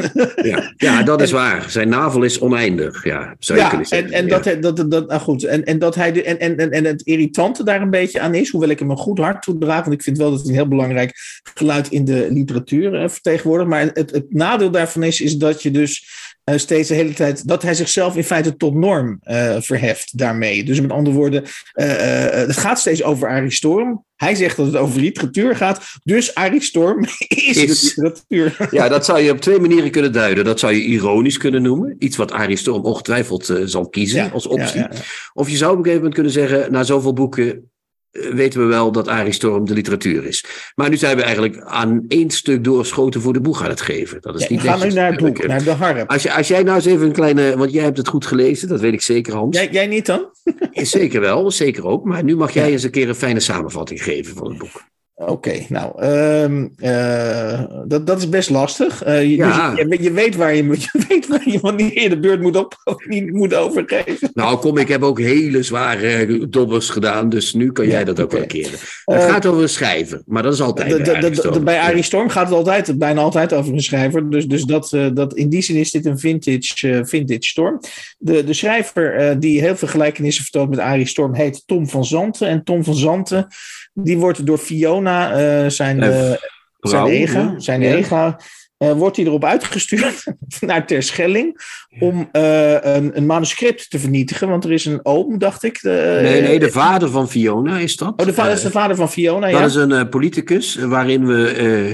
Ja, 0.42 0.72
ja 0.76 1.02
dat 1.12 1.22
is 1.22 1.30
waar. 1.30 1.70
Zijn 1.70 1.88
navel 1.88 2.22
is 2.22 2.40
oneindig. 2.40 3.04
Ja, 3.04 3.34
zou 3.38 3.58
ja, 3.58 3.68
kunnen 3.68 3.86
zeggen. 3.86 4.12
En, 4.12 4.18
en, 4.18 4.28
dat, 4.28 4.76
dat, 4.76 4.90
dat, 4.90 5.08
nou 5.08 5.20
goed. 5.20 5.44
En, 5.44 5.64
en, 5.64 5.78
dat 5.78 5.94
hij 5.94 6.12
de, 6.12 6.22
en, 6.22 6.38
en, 6.38 6.70
en 6.70 6.84
het 6.84 7.02
irritante 7.02 7.64
daar 7.64 7.82
een 7.82 7.90
beetje 7.90 8.20
aan 8.20 8.34
is, 8.34 8.50
hoewel 8.50 8.68
ik 8.68 8.78
hem 8.78 8.90
een 8.90 8.96
goed 8.96 9.18
hart 9.18 9.42
toedraag, 9.42 9.80
want 9.84 9.96
ik 9.96 10.02
vind 10.02 10.18
wel 10.18 10.30
dat 10.30 10.40
hij 10.40 10.48
een 10.48 10.54
heel 10.54 10.68
belangrijk 10.68 11.12
geluid 11.54 11.88
in 11.88 12.04
de 12.04 12.26
literatuur 12.30 13.10
vertegenwoordigt. 13.10 13.70
Maar 13.70 13.80
het, 13.80 14.10
het 14.10 14.26
nadeel 14.34 14.70
daarvan 14.70 15.02
is, 15.02 15.20
is 15.20 15.36
dat 15.36 15.62
je 15.62 15.70
dus 15.70 16.06
uh, 16.50 16.58
steeds 16.58 16.88
de 16.88 16.94
hele 16.94 17.12
tijd 17.12 17.48
dat 17.48 17.62
hij 17.62 17.74
zichzelf 17.74 18.16
in 18.16 18.24
feite 18.24 18.56
tot 18.56 18.74
norm 18.74 19.20
uh, 19.24 19.56
verheft 19.60 20.18
daarmee. 20.18 20.64
Dus 20.64 20.80
met 20.80 20.90
andere 20.90 21.16
woorden, 21.16 21.42
uh, 21.42 21.86
het 22.30 22.56
gaat 22.56 22.78
steeds 22.78 23.02
over 23.02 23.28
Arie 23.28 23.50
Storm. 23.50 24.04
Hij 24.16 24.34
zegt 24.34 24.56
dat 24.56 24.66
het 24.66 24.76
over 24.76 25.00
literatuur 25.00 25.56
gaat. 25.56 25.80
Dus 26.02 26.34
Arie 26.34 26.62
Storm 26.62 27.04
is, 27.28 27.56
is 27.56 27.96
literatuur. 27.96 28.68
Ja, 28.70 28.88
dat 28.88 29.04
zou 29.04 29.20
je 29.20 29.30
op 29.30 29.40
twee 29.40 29.60
manieren 29.60 29.90
kunnen 29.90 30.12
duiden. 30.12 30.44
Dat 30.44 30.58
zou 30.58 30.72
je 30.72 30.82
ironisch 30.82 31.38
kunnen 31.38 31.62
noemen. 31.62 31.96
Iets 31.98 32.16
wat 32.16 32.32
Arie 32.32 32.56
Storm 32.56 32.82
ongetwijfeld 32.82 33.52
zal 33.64 33.88
kiezen 33.88 34.24
ja, 34.24 34.30
als 34.30 34.46
optie. 34.46 34.80
Ja, 34.80 34.90
ja, 34.92 35.00
of 35.32 35.48
je 35.50 35.56
zou 35.56 35.70
op 35.70 35.78
een 35.78 35.84
gegeven 35.84 36.04
moment 36.04 36.14
kunnen 36.14 36.32
zeggen, 36.32 36.72
na 36.72 36.82
zoveel 36.82 37.12
boeken 37.12 37.72
weten 38.14 38.60
we 38.60 38.66
wel 38.66 38.92
dat 38.92 39.08
Arie 39.08 39.32
Storm 39.32 39.64
de 39.64 39.74
literatuur 39.74 40.24
is. 40.24 40.44
Maar 40.74 40.88
nu 40.88 40.96
zijn 40.96 41.16
we 41.16 41.22
eigenlijk 41.22 41.60
aan 41.60 42.04
één 42.08 42.30
stuk 42.30 42.64
doorschoten 42.64 43.20
voor 43.20 43.32
de 43.32 43.40
boeg 43.40 43.62
aan 43.62 43.68
het 43.68 43.80
geven. 43.80 44.20
Dat 44.20 44.34
is 44.34 44.42
ja, 44.42 44.48
niet 44.50 44.62
we 44.62 44.68
gaan 44.68 44.88
nu 44.88 44.92
naar 44.92 45.10
het 45.10 45.20
boek, 45.20 45.46
naar 45.46 45.64
de 45.64 45.70
harp. 45.70 46.10
Als, 46.10 46.22
je, 46.22 46.32
als 46.32 46.48
jij 46.48 46.62
nou 46.62 46.76
eens 46.76 46.84
even 46.84 47.06
een 47.06 47.12
kleine... 47.12 47.56
Want 47.56 47.72
jij 47.72 47.84
hebt 47.84 47.96
het 47.96 48.08
goed 48.08 48.26
gelezen, 48.26 48.68
dat 48.68 48.80
weet 48.80 48.92
ik 48.92 49.02
zeker, 49.02 49.34
Hans. 49.34 49.56
Jij, 49.56 49.68
jij 49.70 49.86
niet 49.86 50.06
dan? 50.06 50.28
zeker 50.72 51.20
wel, 51.20 51.50
zeker 51.50 51.86
ook. 51.86 52.04
Maar 52.04 52.24
nu 52.24 52.36
mag 52.36 52.52
jij 52.52 52.70
eens 52.70 52.82
een 52.82 52.90
keer 52.90 53.08
een 53.08 53.14
fijne 53.14 53.40
samenvatting 53.40 54.02
geven 54.02 54.36
van 54.36 54.48
het 54.48 54.58
boek. 54.58 54.82
Oké, 55.16 55.30
okay, 55.30 55.66
nou, 55.68 56.04
um, 56.04 56.74
uh, 56.78 57.62
dat, 57.86 58.06
dat 58.06 58.18
is 58.18 58.28
best 58.28 58.50
lastig. 58.50 59.06
Uh, 59.06 59.22
je, 59.22 59.36
ja. 59.36 59.74
dus 59.74 59.84
je, 59.88 60.02
je, 60.02 60.12
weet 60.12 60.36
waar 60.36 60.54
je, 60.54 60.64
je 60.92 61.04
weet 61.08 61.26
waar 61.26 61.48
je 61.48 61.60
wanneer 61.60 62.02
je 62.02 62.08
de 62.08 62.18
beurt 62.18 62.40
moet, 62.40 62.56
op, 62.56 62.76
niet 63.08 63.32
moet 63.32 63.54
overgeven. 63.54 64.30
Nou, 64.32 64.58
kom, 64.58 64.78
ik 64.78 64.88
heb 64.88 65.02
ook 65.02 65.18
hele 65.18 65.62
zware 65.62 66.48
dobbers 66.48 66.90
gedaan, 66.90 67.28
dus 67.28 67.52
nu 67.52 67.72
kan 67.72 67.86
jij 67.86 67.98
ja, 67.98 68.04
dat 68.04 68.20
ook 68.20 68.24
okay. 68.26 68.38
wel 68.38 68.48
keren. 68.48 68.78
Uh, 69.06 69.16
het 69.16 69.30
gaat 69.30 69.46
over 69.46 69.62
een 69.62 69.68
schrijver, 69.68 70.22
maar 70.26 70.42
dat 70.42 70.52
is 70.52 70.60
altijd 70.60 71.02
bij, 71.02 71.30
de, 71.30 71.60
bij 71.60 71.78
Arie 71.78 72.02
Storm 72.02 72.28
gaat 72.28 72.48
het 72.48 72.56
altijd, 72.56 72.98
bijna 72.98 73.20
altijd 73.20 73.52
over 73.52 73.72
een 73.72 73.82
schrijver. 73.82 74.30
Dus, 74.30 74.46
dus 74.46 74.62
dat, 74.62 74.96
dat, 75.14 75.34
in 75.34 75.48
die 75.48 75.62
zin 75.62 75.76
is 75.76 75.90
dit 75.90 76.06
een 76.06 76.18
vintage, 76.18 77.02
vintage 77.06 77.42
Storm. 77.42 77.80
De, 78.18 78.44
de 78.44 78.52
schrijver 78.52 79.36
die 79.40 79.60
heel 79.60 79.76
veel 79.76 79.88
gelijkenissen 79.88 80.42
vertoont 80.42 80.70
met 80.70 80.78
Arie 80.78 81.06
Storm 81.06 81.34
heet 81.34 81.62
Tom 81.66 81.88
van 81.88 82.04
Zanten. 82.04 82.48
En 82.48 82.64
Tom 82.64 82.84
van 82.84 82.94
Zanten 82.94 83.48
die 83.94 84.18
wordt 84.18 84.46
door 84.46 84.58
Fiona, 84.58 85.30
uh, 85.30 85.70
zijn, 85.70 86.02
uh, 86.02 86.32
zijn 86.80 87.06
ega, 87.06 87.54
zijn 87.58 87.82
ega 87.82 88.38
uh, 88.84 88.92
wordt 88.92 89.16
hij 89.16 89.24
erop 89.24 89.44
uitgestuurd 89.44 90.24
naar 90.60 90.86
Terschelling 90.86 91.62
om 92.00 92.28
een, 92.32 93.16
een, 93.16 93.26
manuscript 93.26 93.90
te 93.90 93.98
vernietigen. 93.98 94.48
Want 94.48 94.64
er 94.64 94.72
is 94.72 94.84
een 94.84 95.00
oom, 95.02 95.38
dacht 95.38 95.62
ik. 95.62 95.78
De, 95.82 96.18
nee, 96.22 96.42
nee, 96.42 96.58
de 96.58 96.70
vader 96.70 97.10
van 97.10 97.28
Fiona 97.28 97.78
is 97.78 97.96
dat. 97.96 98.12
Oh, 98.16 98.26
de 98.26 98.34
vader 98.34 98.52
is 98.52 98.62
de 98.62 98.70
vader 98.70 98.96
van 98.96 99.10
Fiona, 99.10 99.50
dat 99.50 99.58
ja. 99.58 99.64
is 99.64 99.74
een 99.74 100.08
politicus 100.08 100.74
waarin 100.74 101.26
we 101.26 101.48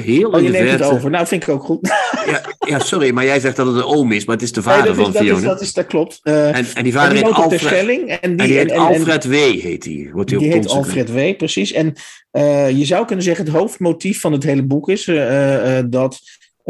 heel 0.04 0.30
oh, 0.30 0.40
je 0.40 0.48
neemt 0.48 0.68
verte... 0.68 0.84
het 0.84 0.92
over. 0.92 1.10
Nou, 1.10 1.26
vind 1.26 1.42
ik 1.42 1.48
ook 1.48 1.62
goed. 1.62 1.88
ja, 2.26 2.40
ja, 2.58 2.78
sorry, 2.78 3.10
maar 3.10 3.24
jij 3.24 3.40
zegt 3.40 3.56
dat 3.56 3.66
het 3.66 3.76
een 3.76 3.84
oom 3.84 4.12
is, 4.12 4.24
maar 4.24 4.34
het 4.34 4.44
is 4.44 4.52
de 4.52 4.62
vader 4.62 4.84
nee, 4.84 4.94
dat 4.94 5.04
van 5.04 5.12
dat 5.12 5.22
Fiona. 5.22 5.38
Is, 5.38 5.44
dat, 5.44 5.60
is, 5.60 5.72
dat 5.72 5.86
klopt. 5.86 6.20
en, 6.22 6.66
en 6.74 6.82
die 6.82 6.92
vader 6.92 7.08
en 7.08 7.14
die 7.16 7.24
heet 7.24 7.34
Alfred. 7.34 7.60
Terschelling. 7.60 8.08
En 8.08 8.36
die, 8.36 8.40
en 8.40 8.46
die 8.46 8.56
heet 8.56 8.70
en, 8.70 8.78
Alfred 8.78 9.24
W. 9.24 9.32
heet 9.32 9.82
die. 9.82 10.10
Wordt 10.12 10.30
die 10.30 10.52
heet 10.52 10.68
Alfred 10.68 11.12
W, 11.12 11.36
precies. 11.36 11.72
En 11.72 11.94
je 12.76 12.84
zou 12.84 13.06
kunnen 13.06 13.24
zeggen, 13.24 13.44
het 13.44 13.54
hoofdmotief 13.54 14.20
van 14.20 14.32
het 14.32 14.42
hele 14.42 14.62
boek 14.62 14.88
is 14.88 15.04
dat 15.86 16.20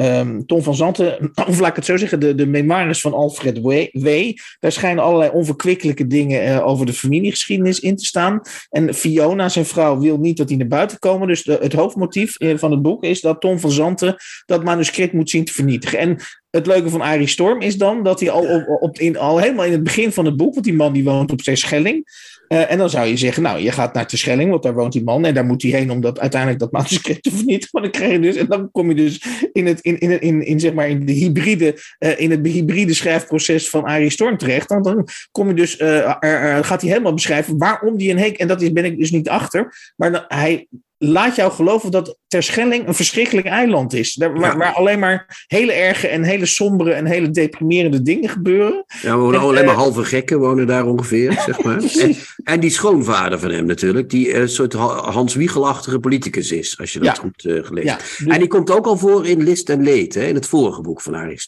um, 0.01 0.47
Tom 0.47 0.63
van 0.63 0.75
Zanten, 0.75 1.31
of 1.49 1.61
laat 1.61 1.71
ik 1.71 1.77
het 1.77 1.85
zo 1.85 1.97
zeggen, 1.97 2.21
de, 2.21 2.35
de 2.35 2.47
memoires 2.47 3.01
van 3.01 3.13
Alfred 3.13 3.61
W, 3.61 4.33
daar 4.61 4.73
schijnen 4.73 5.05
allerlei 5.05 5.31
onverkwikkelijke 5.31 6.07
dingen 6.07 6.65
over 6.65 6.87
de 6.87 6.93
familiegeschiedenis 6.93 7.81
in 7.81 7.97
te 7.97 8.05
staan. 8.05 8.41
En 8.71 8.95
Fiona, 8.95 9.49
zijn 9.49 9.67
vrouw, 9.67 9.99
wil 9.99 10.19
niet 10.19 10.37
dat 10.37 10.49
die 10.49 10.57
naar 10.57 10.67
buiten 10.67 10.99
komen. 10.99 11.29
Dus 11.29 11.45
het 11.45 11.73
hoofdmotief 11.73 12.37
van 12.39 12.71
het 12.71 12.83
boek 12.83 13.05
is 13.05 13.21
dat 13.21 13.41
Tom 13.41 13.59
van 13.59 13.71
Zanten 13.71 14.17
dat 14.47 14.65
manuscript 14.65 15.13
moet 15.13 15.31
zien 15.31 15.45
te 15.45 15.53
vernietigen. 15.53 15.99
En 15.99 16.19
het 16.51 16.67
leuke 16.67 16.91
van 16.91 17.01
Arie 17.01 17.27
Storm 17.27 17.61
is 17.61 17.77
dan 17.77 18.03
dat 18.03 18.21
hij 18.21 18.31
al, 18.31 18.47
op, 18.47 18.83
op, 18.83 18.99
in, 18.99 19.19
al 19.19 19.39
helemaal 19.39 19.65
in 19.65 19.73
het 19.73 19.83
begin 19.83 20.13
van 20.13 20.25
het 20.25 20.37
boek, 20.37 20.53
want 20.53 20.65
die 20.65 20.75
man 20.75 20.93
die 20.93 21.05
woont 21.05 21.33
op 21.33 21.43
Terschelling. 21.43 22.05
Uh, 22.53 22.71
en 22.71 22.79
dan 22.79 22.91
zou 22.91 23.07
je 23.07 23.17
zeggen, 23.17 23.43
nou, 23.43 23.61
je 23.61 23.73
gaat 23.73 23.95
naar 23.95 24.07
Terschelling, 24.07 24.51
want 24.51 24.63
daar 24.63 24.75
woont 24.75 24.93
die 24.93 25.05
man. 25.05 25.25
En 25.25 25.35
daar 25.35 25.45
moet 25.45 25.63
hij 25.63 25.71
heen 25.71 25.91
om 25.91 26.01
dat, 26.01 26.21
uiteindelijk 26.21 26.61
dat 26.61 26.73
manuscript 26.73 27.23
te 27.23 27.31
vernietigen. 27.37 27.69
Maar 27.73 27.83
dan 27.83 27.91
krijg 27.91 28.13
je 28.13 28.21
dus, 28.21 28.37
en 28.37 28.47
dan 28.47 28.71
kom 28.71 28.89
je 28.89 28.95
dus 28.95 29.25
in, 29.53 29.67
het, 29.67 29.81
in, 29.81 29.99
in, 29.99 30.21
in, 30.21 30.47
in, 30.47 30.61
zeg 30.61 30.73
maar 30.73 30.89
in, 30.89 31.07
de 31.07 31.13
hybride, 31.13 31.79
uh, 31.99 32.21
in 32.21 32.31
het 32.31 32.47
hybride 32.47 32.95
schrijfproces 32.95 33.71
van 33.71 33.85
Arie 33.85 34.11
Storm 34.11 34.37
terecht. 34.37 34.69
Dan, 34.69 34.83
dan 34.83 35.09
kom 35.31 35.49
je 35.49 35.55
dus, 35.55 35.79
uh, 35.81 35.99
er, 35.99 36.19
er, 36.21 36.65
gaat 36.65 36.81
hij 36.81 36.91
helemaal 36.91 37.15
beschrijven 37.15 37.59
waarom 37.59 37.97
die 37.97 38.11
een 38.11 38.19
heek, 38.19 38.39
en 38.39 38.49
dat 38.49 38.63
is, 38.63 38.73
ben 38.73 38.85
ik 38.85 38.99
dus 38.99 39.11
niet 39.11 39.29
achter. 39.29 39.93
Maar 39.97 40.13
dan, 40.13 40.25
hij 40.29 40.67
laat 41.03 41.37
jou 41.37 41.53
geloven 41.53 41.91
dat 41.91 42.19
Terschelling 42.29 42.87
een 42.87 42.95
verschrikkelijk 42.95 43.47
eiland 43.47 43.93
is. 43.93 44.15
Daar, 44.15 44.33
waar, 44.33 44.51
Ja. 44.51 44.57
waar 44.57 44.73
alleen 44.73 44.99
maar 44.99 45.45
hele 45.47 45.73
erge 45.73 46.09
en 46.09 46.23
hele 46.23 46.47
sombere 46.47 46.93
en 46.93 47.07
hele 47.07 47.31
deprimerende 47.31 48.03
dingen 48.03 48.29
gebeuren. 48.29 48.85
Ja, 49.03 49.15
we 49.17 49.21
wonen 49.23 49.41
En, 49.41 49.47
alleen 49.47 49.65
maar 49.65 49.75
eh, 49.75 49.81
halve 49.81 50.05
gekken 50.05 50.39
wonen 50.39 50.67
daar 50.67 50.87
ongeveer, 50.87 51.33
zeg 51.33 51.63
maar. 51.63 51.83
En, 52.01 52.17
en 52.45 52.61
die 52.61 52.71
schoonvader 52.71 53.39
van 53.39 53.51
hem 53.51 53.67
natuurlijk, 53.67 54.11
die 54.11 54.35
een 54.35 54.49
soort 54.49 54.73
Ha- 54.73 55.11
Hans 55.11 55.35
Wiegelachtige 55.35 55.99
politicus 55.99 56.53
is, 56.53 56.79
als 56.79 56.93
je 56.93 56.99
dat 56.99 57.17
Ja. 57.17 57.23
goed 57.23 57.45
eh, 57.45 57.65
gelezen 57.65 57.91
Ja, 57.91 57.97
hebt. 58.17 58.31
En 58.33 58.39
die 58.39 58.49
komt 58.49 58.71
ook 58.71 58.87
al 58.87 58.97
voor 58.97 59.27
in 59.27 59.43
List 59.43 59.69
en 59.69 59.83
Leed, 59.83 60.15
hè, 60.15 60.25
in 60.25 60.35
het 60.35 60.47
vorige 60.47 60.81
boek 60.81 61.01
van 61.01 61.15
Arie 61.15 61.41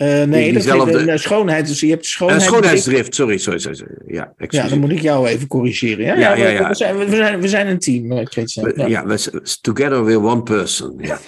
Eh, 0.00 0.22
nee, 0.22 0.52
dat 0.52 0.62
diezelfde- 0.62 0.90
heet 0.98 1.00
een, 1.00 1.08
eh, 1.08 1.16
schoonheid. 1.18 1.66
Dus 1.66 1.80
je 1.80 1.88
hebt 1.88 2.04
Eh, 2.04 2.08
schoonheid. 2.10 2.42
schoonheidsdrift, 2.42 3.14
sorry, 3.14 3.38
sorry, 3.38 3.58
sorry. 3.58 3.84
Ja, 4.06 4.32
Ja, 4.48 4.68
dan 4.68 4.78
moet 4.78 4.90
ik 4.90 5.00
jou 5.00 5.26
even 5.28 5.46
corrigeren. 5.48 6.04
Ja, 6.06 6.14
Ja, 6.18 6.34
ja, 6.34 6.46
ja, 6.46 6.46
we- 6.46 6.52
ja. 6.62 6.68
We, 6.68 6.74
zijn, 6.74 6.96
we, 6.96 7.16
zijn, 7.16 7.40
we 7.40 7.48
zijn 7.48 7.66
een 7.66 7.78
team, 7.78 8.12
eh, 8.12 8.24
Christian. 8.26 8.72
We- 8.74 8.88
Ja. 8.88 9.06
we, 9.06 9.40
together 9.60 10.04
we're 10.04 10.20
one 10.20 10.42
person. 10.42 10.94
Ja. 11.08 11.18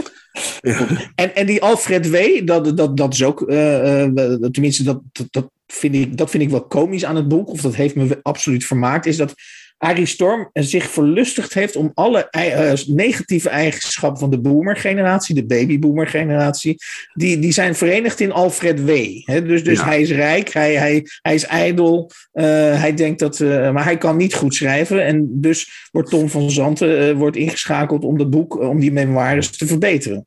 En, 1.15 1.35
en 1.35 1.47
die 1.47 1.63
Alfred 1.63 2.11
W., 2.11 2.17
dat, 2.45 2.77
dat, 2.77 2.97
dat 2.97 3.13
is 3.15 3.25
ook, 3.25 3.43
eh, 3.43 4.05
tenminste, 4.51 4.83
dat, 4.83 5.01
dat, 5.13 5.27
dat, 5.31 5.51
vind 5.67 5.95
ik, 5.95 6.17
dat 6.17 6.31
vind 6.31 6.43
ik 6.43 6.51
wel 6.51 6.67
komisch 6.67 7.05
aan 7.05 7.17
het 7.17 7.29
boek, 7.29 7.49
of 7.49 7.61
dat 7.61 7.75
heeft 7.75 7.95
me 7.95 8.19
absoluut 8.23 8.65
vermaakt, 8.65 9.07
is 9.07 9.17
dat 9.17 9.35
Arie 9.83 10.07
Storm 10.07 10.51
zich 10.53 10.91
verlustigd 10.91 11.55
heeft 11.55 11.77
om 11.77 11.91
alle 11.95 12.29
eh, 12.31 12.73
negatieve 12.87 13.49
eigenschappen 13.49 14.21
van 14.21 14.31
de 14.31 14.41
boomer-generatie, 14.41 15.35
de 15.35 15.47
baby-boomer-generatie, 15.47 16.77
die, 17.13 17.39
die 17.39 17.53
zijn 17.53 17.75
verenigd 17.75 18.21
in 18.21 18.33
Alfred 18.33 18.85
W. 18.85 18.91
Dus, 19.25 19.65
dus 19.65 19.79
Ja. 19.79 19.85
hij 19.85 20.01
is 20.01 20.11
rijk, 20.11 20.53
hij, 20.53 20.75
hij, 20.75 21.07
hij 21.23 21.35
is 21.35 21.45
ijdel, 21.45 22.11
eh, 22.33 22.45
hij 22.81 22.95
denkt 22.95 23.19
dat, 23.19 23.41
eh, 23.41 23.73
maar 23.73 23.85
hij 23.85 23.99
kan 23.99 24.17
niet 24.17 24.35
goed 24.35 24.55
schrijven. 24.55 25.05
En 25.05 25.29
dus 25.41 25.89
wordt 25.91 26.11
Tom 26.11 26.29
van 26.29 26.51
Zanten 26.51 27.17
wordt 27.17 27.37
ingeschakeld 27.37 28.05
om 28.05 28.19
dat 28.19 28.31
boek, 28.31 28.61
om 28.61 28.81
die 28.81 28.93
memoires 28.93 29.57
te 29.57 29.67
verbeteren. 29.67 30.27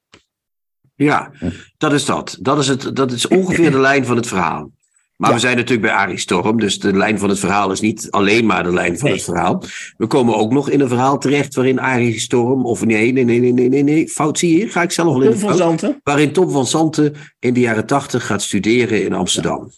Ja, 0.96 1.32
dat 1.78 1.94
is 1.94 2.06
dat. 2.06 2.38
Dat 2.42 2.60
is, 2.60 2.68
het, 2.68 2.96
dat 2.96 3.12
is 3.12 3.28
ongeveer 3.28 3.72
de 3.72 3.80
lijn 3.80 4.06
van 4.06 4.16
het 4.16 4.28
verhaal. 4.28 4.72
Maar 5.18 5.34
we 5.34 5.40
zijn 5.40 5.56
natuurlijk 5.56 5.88
bij 5.88 5.96
Arie 5.96 6.18
Storm, 6.18 6.60
dus 6.60 6.80
de 6.80 6.94
lijn 6.94 7.20
van 7.20 7.30
het 7.30 7.40
verhaal 7.40 7.72
is 7.72 7.80
niet 7.80 8.08
alleen 8.12 8.46
maar 8.46 8.64
de 8.64 8.74
lijn 8.74 8.98
van 8.98 9.10
het 9.10 9.24
verhaal. 9.24 9.64
We 9.98 10.08
komen 10.08 10.36
ook 10.36 10.52
nog 10.52 10.70
in 10.70 10.80
een 10.80 10.88
verhaal 10.88 11.18
terecht 11.18 11.56
waarin 11.56 11.80
Arie 11.80 12.20
Storm, 12.20 12.66
of 12.66 12.86
nee, 12.86 13.12
nee, 13.12 13.24
nee, 13.24 13.40
nee, 13.40 13.70
nee, 13.70 13.84
nee, 13.84 14.08
fout 14.08 14.40
zie 14.40 14.60
je, 14.60 14.70
ga 14.70 14.82
ik 14.82 14.92
zelf 14.92 15.24
Tom 15.24 15.36
van 15.36 15.56
Zanten. 15.56 16.00
Waarin 16.04 16.32
Tom 16.32 16.50
van 16.52 16.66
Zanten 16.66 17.14
in 17.40 17.54
de 17.54 17.60
jaren 17.60 17.86
tachtig 17.86 18.26
gaat 18.26 18.42
studeren 18.42 19.04
in 19.04 19.14
Amsterdam. 19.14 19.72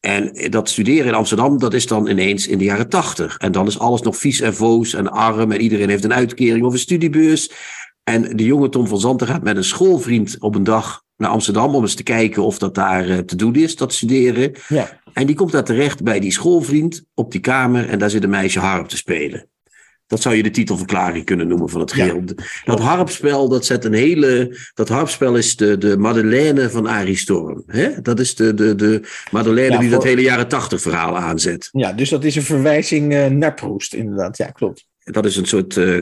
En 0.00 0.50
dat 0.50 0.68
studeren 0.68 1.06
in 1.06 1.14
Amsterdam, 1.14 1.58
dat 1.58 1.74
is 1.74 1.86
dan 1.86 2.06
ineens 2.06 2.46
in 2.46 2.58
de 2.58 2.64
jaren 2.64 2.88
tachtig. 2.88 3.36
En 3.36 3.52
dan 3.52 3.66
is 3.66 3.78
alles 3.78 4.02
nog 4.02 4.16
vies 4.16 4.40
en 4.40 4.54
voos 4.54 4.94
en 4.94 5.10
arm 5.10 5.52
en 5.52 5.60
iedereen 5.60 5.88
heeft 5.88 6.04
een 6.04 6.14
uitkering 6.14 6.64
of 6.64 6.72
een 6.72 6.78
studiebeurs. 6.78 7.50
En 8.04 8.36
de 8.36 8.44
jonge 8.44 8.68
Tom 8.68 8.86
van 8.86 9.00
Zanten 9.00 9.26
gaat 9.26 9.42
met 9.42 9.56
een 9.56 9.64
schoolvriend 9.64 10.36
op 10.38 10.54
een 10.54 10.64
dag 10.64 11.02
naar 11.20 11.30
Amsterdam 11.30 11.74
om 11.74 11.82
eens 11.82 11.94
te 11.94 12.02
kijken 12.02 12.42
of 12.42 12.58
dat 12.58 12.74
daar 12.74 13.08
uh, 13.08 13.18
te 13.18 13.36
doen 13.36 13.54
is, 13.54 13.76
dat 13.76 13.92
studeren. 13.92 14.52
Ja. 14.68 15.00
En 15.12 15.26
die 15.26 15.36
komt 15.36 15.52
daar 15.52 15.64
terecht 15.64 16.02
bij 16.02 16.20
die 16.20 16.32
schoolvriend 16.32 17.02
op 17.14 17.32
die 17.32 17.40
kamer 17.40 17.88
en 17.88 17.98
daar 17.98 18.10
zit 18.10 18.22
een 18.24 18.30
meisje 18.30 18.58
harp 18.60 18.88
te 18.88 18.96
spelen. 18.96 19.48
Dat 20.06 20.22
zou 20.22 20.34
je 20.34 20.42
de 20.42 20.50
titelverklaring 20.50 21.24
kunnen 21.24 21.48
noemen 21.48 21.68
van 21.68 21.80
het 21.80 21.92
geheel. 21.92 22.22
Ja. 22.26 22.44
Dat 22.64 22.80
harpspel, 22.80 23.48
dat 23.48 23.66
zet 23.66 23.84
een 23.84 23.92
hele. 23.92 24.56
Dat 24.74 24.88
harpspel 24.88 25.36
is 25.36 25.56
de, 25.56 25.78
de 25.78 25.96
Madeleine 25.96 26.70
van 26.70 26.86
Arie 26.86 27.16
Storm. 27.16 27.62
Hè? 27.66 28.00
Dat 28.02 28.20
is 28.20 28.34
de, 28.34 28.54
de, 28.54 28.74
de 28.74 29.02
Madeleine 29.30 29.72
Ja, 29.74 29.80
die 29.80 29.90
dat 29.90 30.04
hele 30.04 30.22
jaren 30.22 30.48
tachtig 30.48 30.80
verhaal 30.80 31.16
aanzet. 31.18 31.68
ja, 31.72 31.92
dus 31.92 32.08
dat 32.08 32.24
is 32.24 32.36
een 32.36 32.42
verwijzing 32.42 33.12
eh, 33.14 33.26
naar 33.26 33.54
Proest, 33.54 33.94
inderdaad. 33.94 34.36
Ja, 34.36 34.46
klopt. 34.46 34.86
Dat 35.04 35.24
is 35.26 35.36
een 35.36 35.46
soort. 35.46 35.76
eh, 35.76 35.98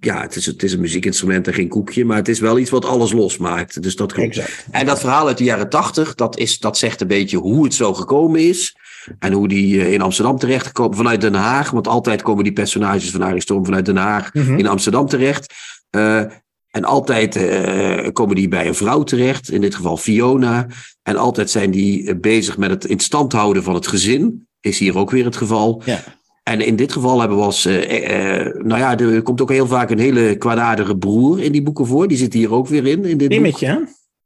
ja, 0.00 0.20
het 0.20 0.36
is, 0.36 0.46
het 0.46 0.62
is 0.62 0.72
een 0.72 0.80
muziekinstrument 0.80 1.46
en 1.46 1.54
geen 1.54 1.68
koekje, 1.68 2.04
maar 2.04 2.16
het 2.16 2.28
is 2.28 2.40
wel 2.40 2.58
iets 2.58 2.70
wat 2.70 2.84
alles 2.84 3.12
losmaakt. 3.12 3.82
Dus 3.82 3.96
dat. 3.96 4.12
Exact. 4.12 4.66
En 4.70 4.86
dat 4.86 5.00
verhaal 5.00 5.26
uit 5.26 5.38
de 5.38 5.44
jaren 5.44 5.68
tachtig, 5.68 6.14
dat, 6.14 6.38
is, 6.38 6.58
dat 6.58 6.78
zegt 6.78 7.00
een 7.00 7.06
beetje 7.06 7.36
hoe 7.36 7.64
het 7.64 7.74
zo 7.74 7.94
gekomen 7.94 8.40
is. 8.40 8.76
En 9.18 9.32
hoe 9.32 9.48
die 9.48 9.80
eh, 9.80 9.92
in 9.92 10.00
Amsterdam 10.02 10.38
terechtkomen 10.38 10.96
vanuit 10.96 11.20
Den 11.20 11.34
Haag. 11.34 11.70
Want 11.70 11.88
altijd 11.88 12.22
komen 12.22 12.44
die 12.44 12.52
personages 12.52 13.10
van 13.10 13.22
Arie 13.22 13.40
Storm 13.40 13.64
vanuit 13.64 13.86
Den 13.86 13.96
Haag 13.96 14.34
Mhm. 14.34 14.58
in 14.58 14.66
Amsterdam 14.66 15.06
terecht. 15.06 15.54
Eh, 15.90 16.22
en 16.70 16.84
altijd 16.84 17.36
eh, 17.36 18.08
komen 18.12 18.36
die 18.36 18.48
bij 18.48 18.66
een 18.66 18.74
vrouw 18.74 19.02
terecht, 19.02 19.50
in 19.50 19.60
dit 19.60 19.74
geval 19.74 19.96
Fiona. 19.96 20.66
En 21.02 21.16
altijd 21.16 21.50
zijn 21.50 21.70
die 21.70 22.16
bezig 22.16 22.58
met 22.58 22.70
het 22.70 22.84
in 22.84 23.00
stand 23.00 23.32
houden 23.32 23.62
van 23.62 23.74
het 23.74 23.86
gezin. 23.86 24.48
Is 24.60 24.78
hier 24.78 24.96
ook 24.98 25.10
weer 25.10 25.24
het 25.24 25.36
geval. 25.36 25.82
Ja. 25.84 26.02
En 26.50 26.60
in 26.60 26.76
dit 26.76 26.92
geval 26.92 27.20
hebben 27.20 27.38
we 27.38 27.44
als. 27.44 27.64
eh, 27.64 28.38
eh, 28.38 28.54
nou 28.62 28.80
ja, 28.80 28.98
er 28.98 29.22
komt 29.22 29.40
ook 29.40 29.50
heel 29.50 29.66
vaak 29.66 29.90
een 29.90 29.98
hele 29.98 30.36
kwaadaardige 30.36 30.96
broer 30.96 31.40
in 31.40 31.52
die 31.52 31.62
boeken 31.62 31.86
voor. 31.86 32.08
Die 32.08 32.16
zit 32.16 32.32
hier 32.32 32.52
ook 32.52 32.68
weer 32.68 32.86
in. 32.86 33.04
in 33.04 33.18
dit 33.18 33.28
boek. 33.28 33.28
Pimmetje, 33.28 33.66
hè? 33.66 33.76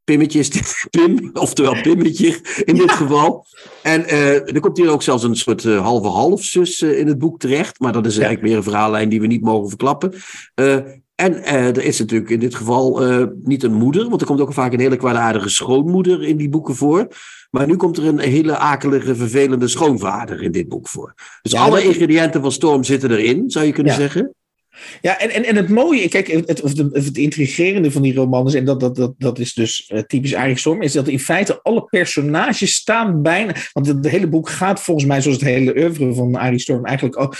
Pimmetje 0.04 0.38
is 0.38 0.50
dit. 0.50 0.84
Pim, 0.90 1.30
oftewel 1.32 1.80
Pimmetje 1.82 2.36
in 2.64 2.74
dit 2.74 2.90
geval. 2.90 3.46
En 3.82 4.04
eh, 4.08 4.54
er 4.54 4.60
komt 4.60 4.76
hier 4.76 4.90
ook 4.90 5.02
zelfs 5.02 5.22
een 5.22 5.36
soort 5.36 5.64
eh, 5.64 5.80
halve 5.82 6.08
halfzus 6.08 6.82
eh, 6.82 6.98
in 6.98 7.06
het 7.06 7.18
boek 7.18 7.38
terecht. 7.38 7.80
Maar 7.80 7.92
dat 7.92 8.06
is 8.06 8.16
eigenlijk 8.18 8.46
meer 8.46 8.56
een 8.56 8.62
verhaallijn 8.62 9.08
die 9.08 9.20
we 9.20 9.26
niet 9.26 9.42
mogen 9.42 9.68
verklappen. 9.68 10.12
Eh, 10.54 10.74
en 11.14 11.42
eh, 11.44 11.66
er 11.66 11.84
is 11.84 11.98
natuurlijk 11.98 12.30
in 12.30 12.40
dit 12.40 12.54
geval 12.54 13.02
eh, 13.04 13.24
niet 13.42 13.62
een 13.62 13.74
moeder, 13.74 14.08
want 14.08 14.20
er 14.20 14.26
komt 14.26 14.40
ook 14.40 14.52
vaak 14.52 14.72
een 14.72 14.80
hele 14.80 14.96
kwaadaardige 14.96 15.48
schoonmoeder 15.48 16.22
in 16.22 16.36
die 16.36 16.48
boeken 16.48 16.74
voor. 16.74 17.08
Maar 17.54 17.66
nu 17.66 17.76
komt 17.76 17.96
er 17.96 18.04
een 18.06 18.18
hele 18.18 18.56
akelige, 18.56 19.14
vervelende 19.16 19.68
schoonvader 19.68 20.42
in 20.42 20.52
dit 20.52 20.68
boek 20.68 20.88
voor. 20.88 21.14
Dus 21.42 21.52
Ja, 21.52 21.62
alle 21.62 21.82
ingrediënten 21.82 22.40
van 22.40 22.52
Storm 22.52 22.84
zitten 22.84 23.10
erin, 23.10 23.50
zou 23.50 23.66
je 23.66 23.72
kunnen 23.72 23.92
Ja. 23.92 23.98
zeggen. 23.98 24.34
Ja, 25.00 25.18
en, 25.18 25.30
en, 25.30 25.44
en 25.44 25.56
het 25.56 25.68
mooie, 25.68 26.08
kijk, 26.08 26.26
het, 26.26 26.60
of 26.60 26.74
de, 26.74 26.90
of 26.92 27.04
het 27.04 27.16
intrigerende 27.16 27.90
van 27.90 28.02
die 28.02 28.14
roman 28.14 28.46
is, 28.46 28.54
en 28.54 28.64
dat, 28.64 28.80
dat, 28.80 28.96
dat, 28.96 29.14
dat 29.18 29.38
is 29.38 29.54
dus 29.54 29.86
eh, 29.86 30.02
typisch 30.02 30.34
Arie 30.34 30.58
Storm, 30.58 30.82
is 30.82 30.92
dat 30.92 31.08
in 31.08 31.20
feite 31.20 31.62
alle 31.62 31.84
personages 31.84 32.74
staan 32.74 33.22
bijna, 33.22 33.54
want 33.72 33.86
het 33.86 34.08
hele 34.08 34.28
boek 34.28 34.48
gaat 34.48 34.80
volgens 34.80 35.06
mij, 35.06 35.20
zoals 35.20 35.36
het 35.36 35.46
hele 35.46 35.76
oeuvre 35.78 36.14
van 36.14 36.34
Arie 36.36 36.58
Storm, 36.58 36.84
eigenlijk 36.84 37.20
o- 37.20 37.30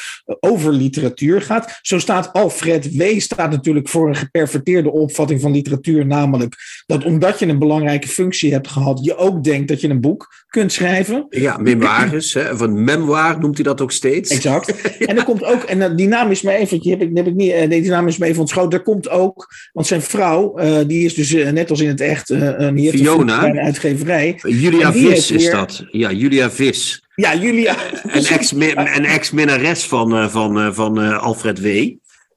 over 0.41 0.73
literatuur 0.73 1.43
gaat. 1.43 1.79
Zo 1.83 1.99
staat 1.99 2.33
Alfred 2.33 2.97
W. 2.97 3.03
staat 3.21 3.51
natuurlijk 3.51 3.89
voor 3.89 4.09
een 4.09 4.17
geperverteerde 4.17 4.91
opvatting 4.91 5.41
van 5.41 5.53
literatuur, 5.53 6.07
namelijk 6.07 6.55
dat 6.87 7.05
omdat 7.05 7.39
je 7.39 7.47
een 7.47 7.59
belangrijke 7.59 8.09
functie 8.09 8.53
hebt 8.53 8.69
gehad, 8.69 9.05
je 9.05 9.17
ook 9.17 9.45
denkt 9.45 9.69
dat 9.69 9.81
je 9.81 9.89
een 9.89 10.01
boek 10.01 10.45
kunt 10.49 10.73
schrijven. 10.73 11.27
Ja, 11.29 11.57
memoires, 11.57 12.35
hè, 12.35 12.53
of 12.53 12.61
een 12.61 12.85
memoir 12.85 13.39
noemt 13.41 13.55
hij 13.55 13.65
dat 13.65 13.81
ook 13.81 13.93
steeds. 13.93 14.31
Exact. 14.31 14.73
En 15.05 15.17
er 15.17 15.25
komt 15.25 15.45
ook, 15.45 15.63
en 15.63 15.83
eh, 15.83 15.97
die 15.97 16.09
naam 16.09 16.31
is 16.31 16.43
me 16.43 16.53
even, 16.53 16.81
die 16.81 16.91
heb 16.91 17.01
ik, 17.03 17.13
ik 17.27 17.35
niet, 17.35 17.53
eh, 17.53 17.69
nee, 17.69 17.81
die 17.81 17.91
naam 17.91 18.07
is 18.07 18.19
me 18.19 18.27
even 18.27 18.41
ontschoten. 18.41 18.79
Er 18.79 18.85
komt 18.85 19.09
ook, 19.09 19.49
want 19.73 19.87
zijn 19.87 20.03
vrouw, 20.03 20.57
eh, 20.57 20.77
die 20.87 21.05
is 21.05 21.15
dus 21.15 21.33
eh, 21.35 21.51
net 21.51 21.71
als 21.71 21.81
in 21.81 21.89
het 21.89 22.01
echt, 22.01 22.31
eh, 22.31 22.41
een 22.41 22.79
Fiona. 22.79 23.17
functie 23.17 23.41
bij 23.41 23.51
een 23.51 23.59
uitgeverij. 23.67 24.39
Julia 24.43 24.93
Vis 24.93 25.31
is 25.31 25.43
weer- 25.43 25.51
dat. 25.53 25.85
Ja, 25.91 26.13
Julia 26.13 26.51
Vis. 26.51 27.03
Ja, 27.17 27.35
Julia. 27.37 27.77
Een 28.03 28.27
ex- 28.27 28.53
een 28.53 29.05
ex-minnares 29.05 29.85
van, 29.85 30.15
eh, 30.17 30.29
van, 30.29 30.61
eh, 30.61 30.73
van 30.73 31.01
eh, 31.01 31.19
Alfred 31.23 31.61
W. 31.61 31.67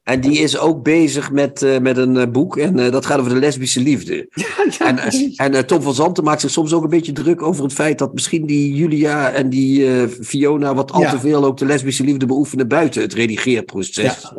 En 0.08 0.20
die 0.20 0.38
is 0.38 0.58
ook 0.58 0.82
bezig 0.82 1.30
met, 1.32 1.62
eh, 1.62 1.78
met 1.78 1.96
een 1.96 2.16
eh, 2.16 2.26
boek. 2.30 2.56
En 2.56 2.78
eh, 2.78 2.92
dat 2.92 3.06
gaat 3.06 3.18
over 3.18 3.32
de 3.32 3.38
lesbische 3.38 3.80
liefde. 3.80 4.14
Ja, 4.78 4.86
ja, 4.88 4.98
En, 5.36 5.54
en 5.54 5.66
Tom 5.66 5.82
van 5.82 5.94
Zanten 5.94 6.24
maakt 6.24 6.40
zich 6.40 6.50
soms 6.50 6.72
ook 6.72 6.82
een 6.82 6.88
beetje 6.90 7.12
druk 7.12 7.42
over 7.42 7.62
het 7.64 7.72
feit 7.72 7.98
dat 7.98 8.12
misschien 8.14 8.46
die 8.46 8.74
Julia 8.74 9.30
en 9.30 9.48
die 9.48 9.86
Fiona 10.08 10.74
wat 10.74 10.92
al 10.92 11.00
Ja. 11.00 11.10
te 11.10 11.18
veel 11.18 11.44
ook 11.44 11.56
de 11.56 11.64
lesbische 11.66 12.04
liefde 12.04 12.26
beoefenen 12.26 12.68
buiten 12.68 13.02
het 13.02 13.14
redigeerproces. 13.14 14.32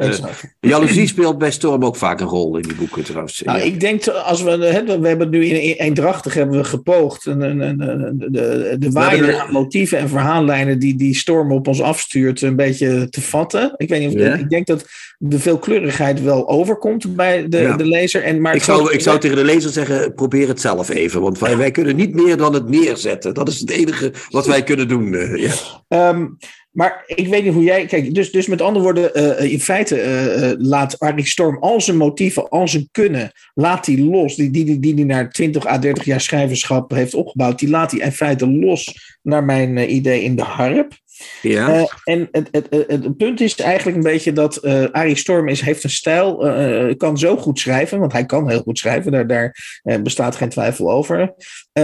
jaloezie 0.59 1.07
speelt 1.07 1.37
bij 1.37 1.51
Storm 1.51 1.85
ook 1.85 1.95
vaak 1.95 2.19
een 2.19 2.27
rol 2.27 2.55
in 2.57 2.61
die 2.61 2.75
boeken 2.75 3.03
trouwens. 3.03 3.41
Nou, 3.41 3.57
Ja. 3.57 3.63
ik 3.63 3.79
denk, 3.79 4.07
als 4.07 4.43
we, 4.43 4.49
hè, 4.49 4.99
we 4.99 5.07
hebben 5.07 5.29
nu 5.29 5.45
in 5.45 5.75
Eendrachtig 5.75 6.33
hebben 6.33 6.57
we 6.57 6.63
gepoogd 6.63 7.25
een, 7.25 7.41
een, 7.41 7.59
een- 7.61 8.15
de, 8.17 8.29
de, 8.31 8.75
de 8.79 8.91
waaier 8.91 9.39
aan 9.39 9.51
motieven 9.51 9.97
en 9.97 10.09
verhaallijnen 10.09 10.79
die 10.79 10.95
die 10.95 11.15
storm 11.15 11.51
op 11.51 11.67
ons 11.67 11.81
afstuurt 11.81 12.41
een 12.41 12.55
beetje 12.55 13.09
te 13.09 13.21
vatten. 13.21 13.73
Ik 13.77 13.89
weet 13.89 13.99
niet 14.07 14.21
of 14.21 14.39
ik 14.39 14.49
denk 14.49 14.67
dat 14.67 14.85
de 15.17 15.39
veelkleurigheid 15.63 16.21
wel 16.23 16.49
overkomt 16.49 17.15
bij 17.15 17.47
de, 17.49 17.57
Ja. 17.57 17.75
de 17.77 17.85
lezer. 17.85 18.23
En, 18.23 18.41
maar 18.41 18.55
Ik 18.55 18.63
zou, 18.63 18.93
ik 18.93 19.01
zou 19.01 19.19
tegen 19.19 19.37
de 19.37 19.43
lezer 19.43 19.71
zeggen, 19.71 20.13
probeer 20.13 20.47
het 20.47 20.61
zelf 20.61 20.89
even. 20.89 21.21
Want 21.21 21.39
wij, 21.39 21.57
wij 21.57 21.71
kunnen 21.71 21.95
niet 21.95 22.13
meer 22.15 22.37
dan 22.37 22.53
het 22.53 22.69
neerzetten. 22.69 23.33
Dat 23.33 23.47
is 23.47 23.59
het 23.59 23.69
enige 23.69 24.13
wat 24.29 24.47
wij 24.47 24.63
kunnen 24.63 24.87
doen. 24.87 25.13
eh, 25.13 25.35
ja. 25.35 25.51
Ehm, 25.87 26.27
maar 26.71 27.03
ik 27.05 27.27
weet 27.27 27.43
niet 27.43 27.53
hoe 27.53 27.63
jij. 27.63 27.85
Kijk, 27.85 28.13
dus, 28.15 28.31
dus 28.31 28.47
met 28.47 28.61
andere 28.61 28.83
woorden, 28.85 29.13
eh, 29.13 29.51
in 29.51 29.59
feite 29.59 29.95
eh, 30.01 30.51
laat 30.57 30.99
Arie 30.99 31.27
Storm 31.27 31.57
al 31.59 31.81
zijn 31.81 31.97
motieven, 31.97 32.49
al 32.49 32.67
zijn 32.67 32.87
kunnen, 32.91 33.31
laat 33.53 33.85
hij 33.85 33.97
los. 33.97 34.35
Die 34.35 34.49
die, 34.49 34.65
die, 34.65 34.79
die, 34.79 34.93
die 34.93 35.05
naar 35.05 35.29
20 35.31 35.65
à 35.67 35.77
30 35.79 36.05
jaar 36.05 36.21
schrijverschap 36.21 36.91
heeft 36.91 37.13
opgebouwd, 37.13 37.59
die 37.59 37.69
laat 37.69 37.91
hij 37.91 37.99
in 37.99 38.11
feite 38.11 38.49
los 38.49 39.17
naar 39.21 39.43
mijn 39.43 39.93
idee 39.95 40.23
in 40.23 40.35
de 40.35 40.41
harp. 40.41 40.93
Ja. 41.41 41.73
Eh, 41.73 41.83
en 42.03 42.27
het, 42.31 42.47
het, 42.51 42.67
het, 42.69 43.17
punt 43.17 43.41
is 43.41 43.55
eigenlijk 43.55 43.97
een 43.97 44.03
beetje 44.03 44.33
dat 44.33 44.57
eh 44.57 44.83
Arie 44.91 45.15
Storm 45.15 45.47
is, 45.47 45.61
heeft 45.61 45.83
een 45.83 45.89
stijl, 45.89 46.47
eh, 46.47 46.95
kan 46.97 47.17
zo 47.17 47.37
goed 47.37 47.59
schrijven, 47.59 47.99
want 47.99 48.11
hij 48.11 48.25
kan 48.25 48.49
heel 48.49 48.61
goed 48.61 48.77
schrijven, 48.77 49.11
daar, 49.11 49.27
daar 49.27 49.55
bestaat 50.03 50.35
geen 50.35 50.49
twijfel 50.49 50.91
over. 50.91 51.33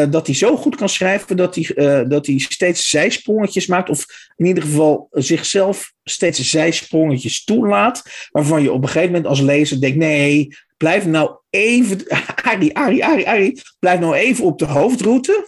dat 0.09 0.25
hij 0.25 0.35
zo 0.35 0.57
goed 0.57 0.75
kan 0.75 0.89
schrijven 0.89 1.37
dat 1.37 1.55
hij, 1.55 2.05
dat 2.07 2.25
hij 2.25 2.37
steeds 2.37 2.89
zijsprongetjes 2.89 3.67
maakt, 3.67 3.89
of 3.89 4.05
in 4.35 4.45
ieder 4.45 4.63
geval 4.63 5.07
zichzelf 5.11 5.93
steeds 6.03 6.49
zijsprongetjes 6.49 7.43
toelaat, 7.43 8.03
waarvan 8.31 8.61
je 8.61 8.71
op 8.71 8.81
een 8.81 8.87
gegeven 8.87 9.11
moment 9.11 9.27
als 9.27 9.41
lezer 9.41 9.81
denkt: 9.81 9.97
nee, 9.97 10.47
blijf 10.77 11.05
nou 11.05 11.37
even, 11.49 12.07
Arie, 12.43 12.77
Arie, 12.77 13.05
Arie, 13.05 13.29
Arie, 13.29 13.61
blijf 13.79 13.99
nou 13.99 14.15
even 14.15 14.45
op 14.45 14.59
de 14.59 14.65
hoofdroute. 14.65 15.47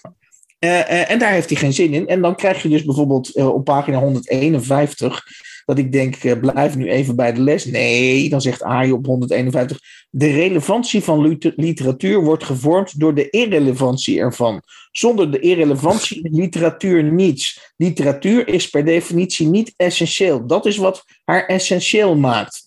Eh, 0.59 0.79
eh, 0.79 1.11
en 1.11 1.19
daar 1.19 1.31
heeft 1.31 1.49
hij 1.49 1.57
geen 1.57 1.73
zin 1.73 1.93
in. 1.93 2.07
En 2.07 2.21
dan 2.21 2.35
krijg 2.35 2.61
je 2.61 2.69
dus 2.69 2.83
bijvoorbeeld 2.83 3.35
eh, 3.35 3.53
op 3.53 3.63
pagina 3.63 3.99
151 3.99 5.23
dat 5.65 5.77
ik 5.77 5.91
denk, 5.91 6.39
blijf 6.39 6.75
nu 6.75 6.89
even 6.89 7.15
bij 7.15 7.33
de 7.33 7.41
les. 7.41 7.65
Nee, 7.65 8.29
dan 8.29 8.41
zegt 8.41 8.63
Arie 8.63 8.93
op 8.93 9.05
151, 9.05 9.79
de 10.09 10.31
relevantie 10.31 11.03
van 11.03 11.27
liter- 11.27 11.53
literatuur 11.55 12.23
wordt 12.23 12.43
gevormd 12.43 12.99
door 12.99 13.15
de 13.15 13.29
irrelevantie 13.29 14.19
ervan. 14.19 14.61
Zonder 14.91 15.31
de 15.31 15.39
irrelevantie 15.39 16.23
is 16.23 16.37
literatuur 16.37 17.03
niets. 17.03 17.73
Literatuur 17.77 18.47
is 18.47 18.69
per 18.69 18.85
definitie 18.85 19.47
niet 19.47 19.73
essentieel. 19.77 20.47
Dat 20.47 20.65
is 20.65 20.77
wat 20.77 21.03
haar 21.23 21.45
essentieel 21.45 22.15
maakt. 22.15 22.65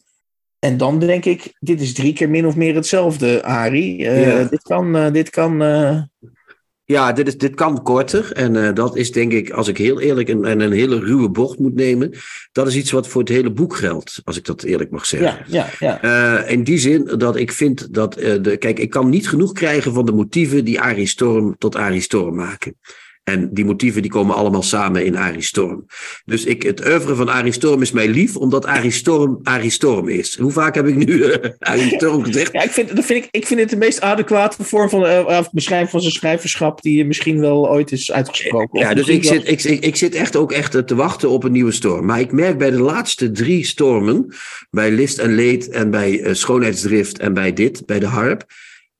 En 0.59 0.77
dan 0.77 0.99
denk 0.99 1.25
ik, 1.25 1.53
dit 1.59 1.81
is 1.81 1.93
drie 1.93 2.13
keer 2.13 2.31
min 2.31 2.47
of 2.47 2.57
meer 2.57 2.75
hetzelfde, 2.75 3.43
Arie. 3.43 3.97
Ja. 3.97 4.45
Dit 4.45 4.63
kan, 4.63 5.13
dit 5.13 5.31
kan 5.31 5.63
Ja, 6.91 7.13
dit, 7.13 7.27
is, 7.27 7.39
dit 7.39 7.55
kan 7.55 7.83
korter. 7.83 8.33
En 8.33 8.67
eh, 8.67 8.75
dat 8.75 8.97
is 8.97 9.13
denk 9.13 9.33
ik, 9.33 9.51
als 9.51 9.69
ik 9.69 9.79
heel 9.79 10.01
eerlijk 10.01 10.29
en, 10.29 10.45
en 10.45 10.61
een 10.61 10.73
hele 10.73 10.99
ruwe 10.99 11.31
bocht 11.31 11.59
moet 11.59 11.75
nemen. 11.75 12.13
Dat 12.53 12.67
is 12.67 12.77
iets 12.77 12.91
wat 12.91 13.09
voor 13.09 13.21
het 13.21 13.31
hele 13.31 13.53
boek 13.53 13.77
geldt, 13.77 14.21
als 14.25 14.37
ik 14.37 14.45
dat 14.45 14.63
eerlijk 14.63 14.91
mag 14.91 15.07
zeggen. 15.07 15.45
ja, 15.47 15.67
ja, 15.79 15.99
ja. 16.01 16.43
Eh, 16.43 16.51
in 16.51 16.65
die 16.65 16.79
zin 16.79 17.05
dat 17.19 17.37
ik 17.37 17.53
vind 17.53 17.95
dat. 17.95 18.17
eh, 18.17 18.43
de, 18.43 18.57
kijk, 18.57 18.79
ik 18.79 18.91
kan 18.91 19.09
niet 19.09 19.29
genoeg 19.29 19.53
krijgen 19.53 19.93
van 19.93 20.07
de 20.07 20.13
motieven 20.13 20.65
die 20.65 20.81
Arie 20.81 21.07
Storm 21.07 21.55
tot 21.59 21.77
Arie 21.77 22.01
Storm 22.01 22.35
maken. 22.35 22.77
En 23.25 23.49
die 23.53 23.65
motieven 23.65 24.03
die 24.03 24.11
komen 24.11 24.35
allemaal 24.35 24.63
samen 24.63 25.05
in 25.05 25.17
Arie 25.17 25.43
Storm. 25.43 25.87
Dus 26.25 26.45
ik, 26.45 26.63
het 26.63 26.87
oeuvre 26.87 27.15
van 27.15 27.29
Arie 27.29 27.53
Storm 27.53 27.83
is 27.83 27.93
mij 27.93 28.09
lief, 28.09 28.37
omdat 28.37 28.65
Arie 28.65 28.91
Storm 28.91 29.41
Arie 29.43 29.71
Storm 29.71 30.09
is. 30.09 30.39
Hoe 30.39 30.51
vaak 30.51 30.75
heb 30.75 30.87
ik 30.87 30.95
nu 30.95 31.07
uh, 31.07 31.37
Arie 31.59 31.95
Storm 31.95 32.25
gezegd? 32.25 32.53
Ja, 32.53 32.63
ik 32.63 32.71
vind, 32.71 32.97
dat 32.97 33.05
vind 33.05 33.25
ik, 33.25 33.29
ik 33.31 33.47
vind 33.47 33.61
het 33.61 33.71
de 33.71 33.77
meest 33.77 34.01
adequate 34.01 34.65
vorm 34.65 34.89
van 34.89 35.05
uh, 35.05 35.43
beschrijving 35.53 35.91
van 35.91 36.01
zijn 36.01 36.13
schrijverschap 36.13 36.83
die 36.83 37.05
misschien 37.05 37.41
wel 37.41 37.71
ooit 37.71 37.93
is 37.93 38.13
uitgesproken. 38.13 38.81
Ja, 38.81 38.95
dus 38.95 39.09
ik 39.09 39.25
zit, 39.25 39.49
ik, 39.49 39.63
ik, 39.63 39.85
ik 39.85 39.97
zit 39.97 40.15
echt 40.15 40.37
ook 40.37 40.53
echt 40.53 40.87
te 40.87 40.95
wachten 40.95 41.31
op 41.31 41.45
een 41.45 41.53
nieuwe 41.53 41.73
storm. 41.73 42.07
Maar 42.07 42.21
ik 42.21 42.33
merk 42.33 42.59
bij 42.59 42.71
de 42.71 42.81
laatste 42.81 43.31
drie 43.31 43.65
stormen, 43.65 44.35
bij 44.71 44.91
List 44.91 45.19
en 45.19 45.35
Leed 45.35 45.69
en 45.69 45.91
bij 45.91 46.21
uh, 46.21 46.35
Schoonheidsdrift 46.35 47.19
en 47.19 47.35
bij 47.35 47.53
dit, 47.53 47.87
bij 47.87 47.99
de 47.99 48.07
harp 48.07 48.45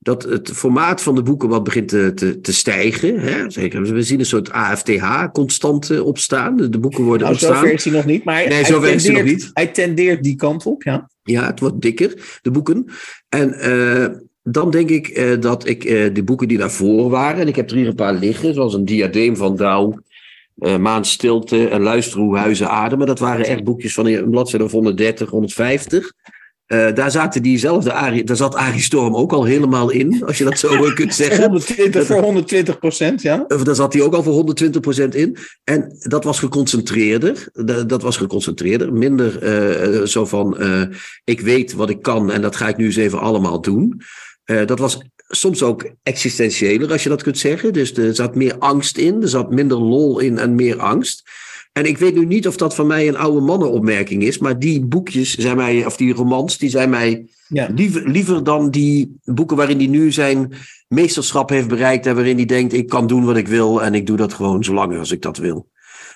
dat 0.03 0.23
het 0.23 0.51
formaat 0.51 1.01
van 1.01 1.15
de 1.15 1.23
boeken 1.23 1.49
wat 1.49 1.63
begint 1.63 1.87
te, 1.87 2.11
te, 2.13 2.41
te 2.41 2.53
stijgen. 2.53 3.19
Hè? 3.19 3.49
Zeker, 3.49 3.81
we 3.93 4.03
zien 4.03 4.19
een 4.19 4.25
soort 4.25 4.51
AFTH 4.51 5.31
constant 5.31 5.99
opstaan. 5.99 6.55
De 6.55 6.79
boeken 6.79 7.03
worden 7.03 7.21
nou, 7.21 7.31
ontstaan. 7.31 7.55
Zover 7.55 7.73
is 7.73 7.83
hij 7.83 7.93
nog 7.93 8.05
niet, 8.05 8.23
maar 8.23 8.35
nee, 8.35 8.47
hij, 8.47 8.63
tendeert, 8.63 9.03
hij, 9.03 9.13
nog 9.13 9.23
niet. 9.23 9.49
hij 9.53 9.67
tendeert 9.67 10.23
die 10.23 10.35
kant 10.35 10.65
op, 10.65 10.83
ja. 10.83 11.09
Ja, 11.23 11.45
het 11.45 11.59
wordt 11.59 11.81
dikker, 11.81 12.39
de 12.41 12.51
boeken. 12.51 12.85
En 13.29 13.69
uh, 13.69 14.07
dan 14.43 14.71
denk 14.71 14.89
ik 14.89 15.17
uh, 15.17 15.39
dat 15.39 15.67
ik 15.67 15.83
uh, 15.85 16.13
de 16.13 16.23
boeken 16.23 16.47
die 16.47 16.57
daarvoor 16.57 17.09
waren, 17.09 17.41
en 17.41 17.47
ik 17.47 17.55
heb 17.55 17.69
er 17.69 17.75
hier 17.75 17.87
een 17.87 17.95
paar 17.95 18.13
liggen, 18.13 18.53
zoals 18.53 18.73
een 18.73 18.85
diadeem 18.85 19.35
van 19.35 19.55
Douw, 19.55 19.99
Maan 20.79 21.05
Stilte 21.05 21.67
en 21.67 21.81
Luister 21.81 22.19
hoe 22.19 22.37
huizen 22.37 22.69
ademen. 22.69 23.07
Dat 23.07 23.19
waren 23.19 23.45
echt 23.45 23.63
boekjes 23.63 23.93
van 23.93 24.05
een 24.05 24.29
bladzijde 24.29 24.65
of 24.65 24.71
130, 24.71 25.29
150. 25.29 26.11
Uh, 26.71 26.93
daar, 26.93 27.11
zaten 27.11 27.41
diezelfde 27.41 27.93
Arie, 27.93 28.23
daar 28.23 28.35
zat 28.35 28.55
Arie 28.55 28.81
Storm 28.81 29.15
ook 29.15 29.33
al 29.33 29.43
helemaal 29.43 29.89
in, 29.89 30.23
als 30.25 30.37
je 30.37 30.43
dat 30.43 30.59
zo 30.59 30.69
kunt 30.93 31.15
zeggen. 31.15 31.41
120 31.41 32.05
voor 32.05 32.21
120 32.21 32.79
procent, 32.79 33.21
ja. 33.21 33.45
Uh, 33.47 33.63
daar 33.63 33.75
zat 33.75 33.93
hij 33.93 34.01
ook 34.01 34.13
al 34.13 34.23
voor 34.23 34.33
120 34.33 34.81
procent 34.81 35.15
in. 35.15 35.37
En 35.63 35.95
dat 35.99 36.23
was 36.23 36.39
geconcentreerder. 36.39 37.47
dat 37.87 38.01
was 38.01 38.17
geconcentreerder. 38.17 38.93
Minder 38.93 39.43
uh, 39.99 40.05
zo 40.05 40.25
van, 40.25 40.57
ik 41.23 41.41
weet 41.41 41.73
wat 41.73 41.89
ik 41.89 42.01
kan 42.01 42.31
en 42.31 42.41
dat 42.41 42.55
ga 42.55 42.67
ik 42.67 42.77
nu 42.77 42.85
eens 42.85 42.95
even 42.95 43.19
allemaal 43.19 43.61
doen. 43.61 44.01
dat 44.65 44.79
was 44.79 45.01
soms 45.27 45.63
ook 45.63 45.91
existentiëler, 46.03 46.91
als 46.91 47.03
je 47.03 47.09
dat 47.09 47.23
kunt 47.23 47.37
zeggen. 47.37 47.73
Dus 47.73 47.93
er 47.93 48.15
zat 48.15 48.35
meer 48.35 48.57
angst 48.57 48.97
in, 48.97 49.21
er 49.21 49.29
zat 49.29 49.51
minder 49.51 49.77
lol 49.77 50.19
in 50.19 50.37
en 50.37 50.55
meer 50.55 50.79
angst. 50.79 51.29
En 51.71 51.85
ik 51.85 51.97
weet 51.97 52.15
nu 52.15 52.25
niet 52.25 52.47
of 52.47 52.55
dat 52.55 52.75
van 52.75 52.87
mij 52.87 53.07
een 53.07 53.17
oude 53.17 53.41
mannenopmerking 53.41 54.23
is, 54.23 54.37
maar 54.37 54.59
die 54.59 54.85
boekjes 54.85 55.35
zijn 55.35 55.57
mij, 55.57 55.85
of 55.85 55.97
die 55.97 56.13
romans, 56.13 56.57
die 56.57 56.69
zijn 56.69 56.89
mij 56.89 57.25
ja. 57.47 57.69
liever, 57.75 58.09
liever 58.09 58.43
dan 58.43 58.69
die 58.69 59.17
boeken 59.23 59.57
waarin 59.57 59.77
hij 59.77 59.87
nu 59.87 60.11
zijn 60.11 60.53
meesterschap 60.87 61.49
heeft 61.49 61.67
bereikt 61.67 62.05
en 62.05 62.15
waarin 62.15 62.35
hij 62.35 62.45
denkt, 62.45 62.73
ik 62.73 62.87
kan 62.87 63.07
doen 63.07 63.25
wat 63.25 63.37
ik 63.37 63.47
wil 63.47 63.83
en 63.83 63.93
ik 63.93 64.05
doe 64.07 64.17
dat 64.17 64.33
gewoon 64.33 64.63
zolang 64.63 64.97
als 64.97 65.11
ik 65.11 65.21
dat 65.21 65.37
wil. 65.37 65.69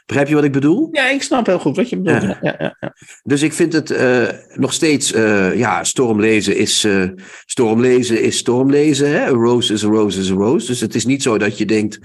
Begrijp 0.06 0.28
je 0.28 0.36
wat 0.36 0.44
ik 0.44 0.52
bedoel? 0.52 0.90
Ja, 0.92 1.10
ik 1.10 1.22
snap 1.22 1.46
heel 1.46 1.60
goed 1.60 1.76
wat 1.76 1.90
je 1.90 1.98
bedoelt. 1.98 2.22
Ja. 2.22 2.38
Ja, 2.42 2.56
ja, 2.80 2.94
dus 3.24 3.42
ik 3.42 3.54
vind 3.54 3.74
het 3.74 3.92
uh, 3.92 4.28
nog 4.54 4.74
steeds, 4.74 5.14
uh, 5.14 5.58
ja, 5.58 5.84
stormlezen 5.84 6.58
is, 6.58 6.84
uh, 6.84 7.10
stormlezen 7.46 8.22
is 8.22 8.38
stormlezen. 8.38 9.10
Hè? 9.10 9.22
A 9.22 9.30
rose 9.30 9.74
is 9.74 9.84
a 9.84 9.88
rose 9.88 10.20
is 10.20 10.32
a 10.32 10.34
rose. 10.34 10.68
Dus 10.68 10.80
het 10.80 10.96
is 10.96 11.06
niet 11.06 11.24
zo 11.24 11.38
dat 11.38 11.58
je 11.58 11.66
denkt, 11.66 12.00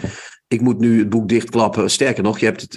ik 0.52 0.60
moet 0.60 0.78
nu 0.78 0.98
het 0.98 1.08
boek 1.08 1.28
dichtklappen. 1.28 1.90
Sterker 1.90 2.22
nog, 2.22 2.38
je 2.38 2.44
hebt 2.44 2.60
het, 2.60 2.76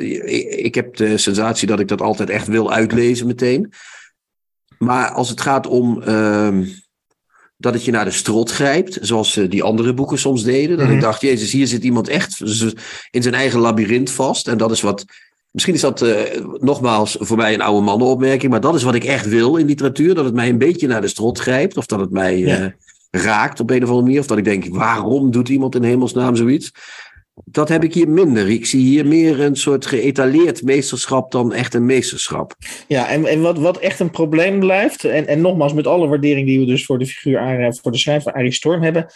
ik 0.64 0.76
heb 0.76 0.96
de 0.96 1.18
sensatie 1.18 1.68
dat 1.68 1.80
ik 1.80 1.88
dat 1.88 2.02
altijd 2.02 2.30
echt 2.30 2.48
wil 2.48 2.72
uitlezen 2.72 3.28
meteen. 3.28 3.74
Maar 4.78 5.10
als 5.12 5.30
het 5.30 5.42
gaat 5.42 5.68
om 5.68 6.02
uh, 6.08 6.58
dat 7.58 7.74
het 7.74 7.86
je 7.86 7.92
naar 7.92 8.06
de 8.06 8.12
strot 8.12 8.52
grijpt, 8.52 8.98
zoals 9.02 9.38
uh, 9.38 9.50
die 9.50 9.64
andere 9.64 9.94
boeken 9.94 10.20
soms 10.20 10.44
deden. 10.44 10.78
Dat 10.78 10.88
ik 10.88 10.92
mhm. 10.92 11.02
dacht, 11.02 11.22
jezus, 11.22 11.52
hier 11.52 11.68
zit 11.68 11.84
iemand 11.84 12.08
echt 12.08 12.40
in 13.12 13.22
zijn 13.22 13.34
eigen 13.34 13.60
labyrint 13.60 14.12
vast. 14.12 14.48
En 14.48 14.58
dat 14.58 14.72
is 14.72 14.82
wat, 14.82 15.06
misschien 15.52 15.74
is 15.74 15.82
dat 15.82 16.02
uh, 16.02 16.16
nogmaals 16.58 17.18
voor 17.20 17.38
mij 17.38 17.54
een 17.54 17.62
oude 17.62 17.86
mannenopmerking, 17.86 18.52
maar 18.52 18.62
dat 18.62 18.76
is 18.76 18.84
wat 18.84 18.96
ik 18.96 19.04
echt 19.04 19.28
wil 19.28 19.56
in 19.56 19.66
literatuur. 19.66 20.16
Dat 20.16 20.26
het 20.26 20.34
mij 20.34 20.50
een 20.50 20.58
beetje 20.58 20.88
naar 20.88 21.02
de 21.02 21.08
strot 21.08 21.40
grijpt, 21.40 21.78
of 21.78 21.86
dat 21.86 22.00
het 22.00 22.12
mij 22.12 22.38
ja. 22.38 22.74
raakt 23.12 23.60
op 23.60 23.70
een 23.70 23.84
of 23.84 23.90
andere 23.90 24.06
manier. 24.06 24.20
Of 24.20 24.28
dat 24.28 24.38
ik 24.38 24.44
denk, 24.44 24.66
waarom 24.76 25.32
doet 25.32 25.50
iemand 25.50 25.76
in 25.76 25.84
hemelsnaam 25.84 26.36
zoiets? 26.36 26.72
Dat 27.46 27.70
heb 27.70 27.84
ik 27.84 27.94
hier 27.94 28.10
minder. 28.10 28.50
Ik 28.50 28.66
zie 28.66 28.82
hier 28.82 29.06
meer 29.06 29.40
een 29.40 29.56
soort 29.56 29.86
geëtaleerd 29.86 30.64
meesterschap 30.64 31.32
dan 31.32 31.54
echt 31.54 31.74
een 31.74 31.86
meesterschap. 31.86 32.56
Ja, 32.88 33.10
en, 33.10 33.26
en 33.26 33.42
wat, 33.42 33.58
wat 33.58 33.78
echt 33.78 34.00
een 34.00 34.12
probleem 34.12 34.60
blijft, 34.60 35.04
en, 35.04 35.28
en 35.28 35.42
nogmaals 35.42 35.74
met 35.74 35.88
alle 35.88 36.08
waardering 36.08 36.48
die 36.48 36.60
we 36.60 36.66
dus 36.66 36.86
voor 36.86 37.00
de 37.00 37.06
figuur, 37.06 37.78
voor 37.82 37.92
de 37.92 37.98
schrijver 37.98 38.34
Arie 38.34 38.52
Storm 38.52 38.82
hebben, 38.82 39.08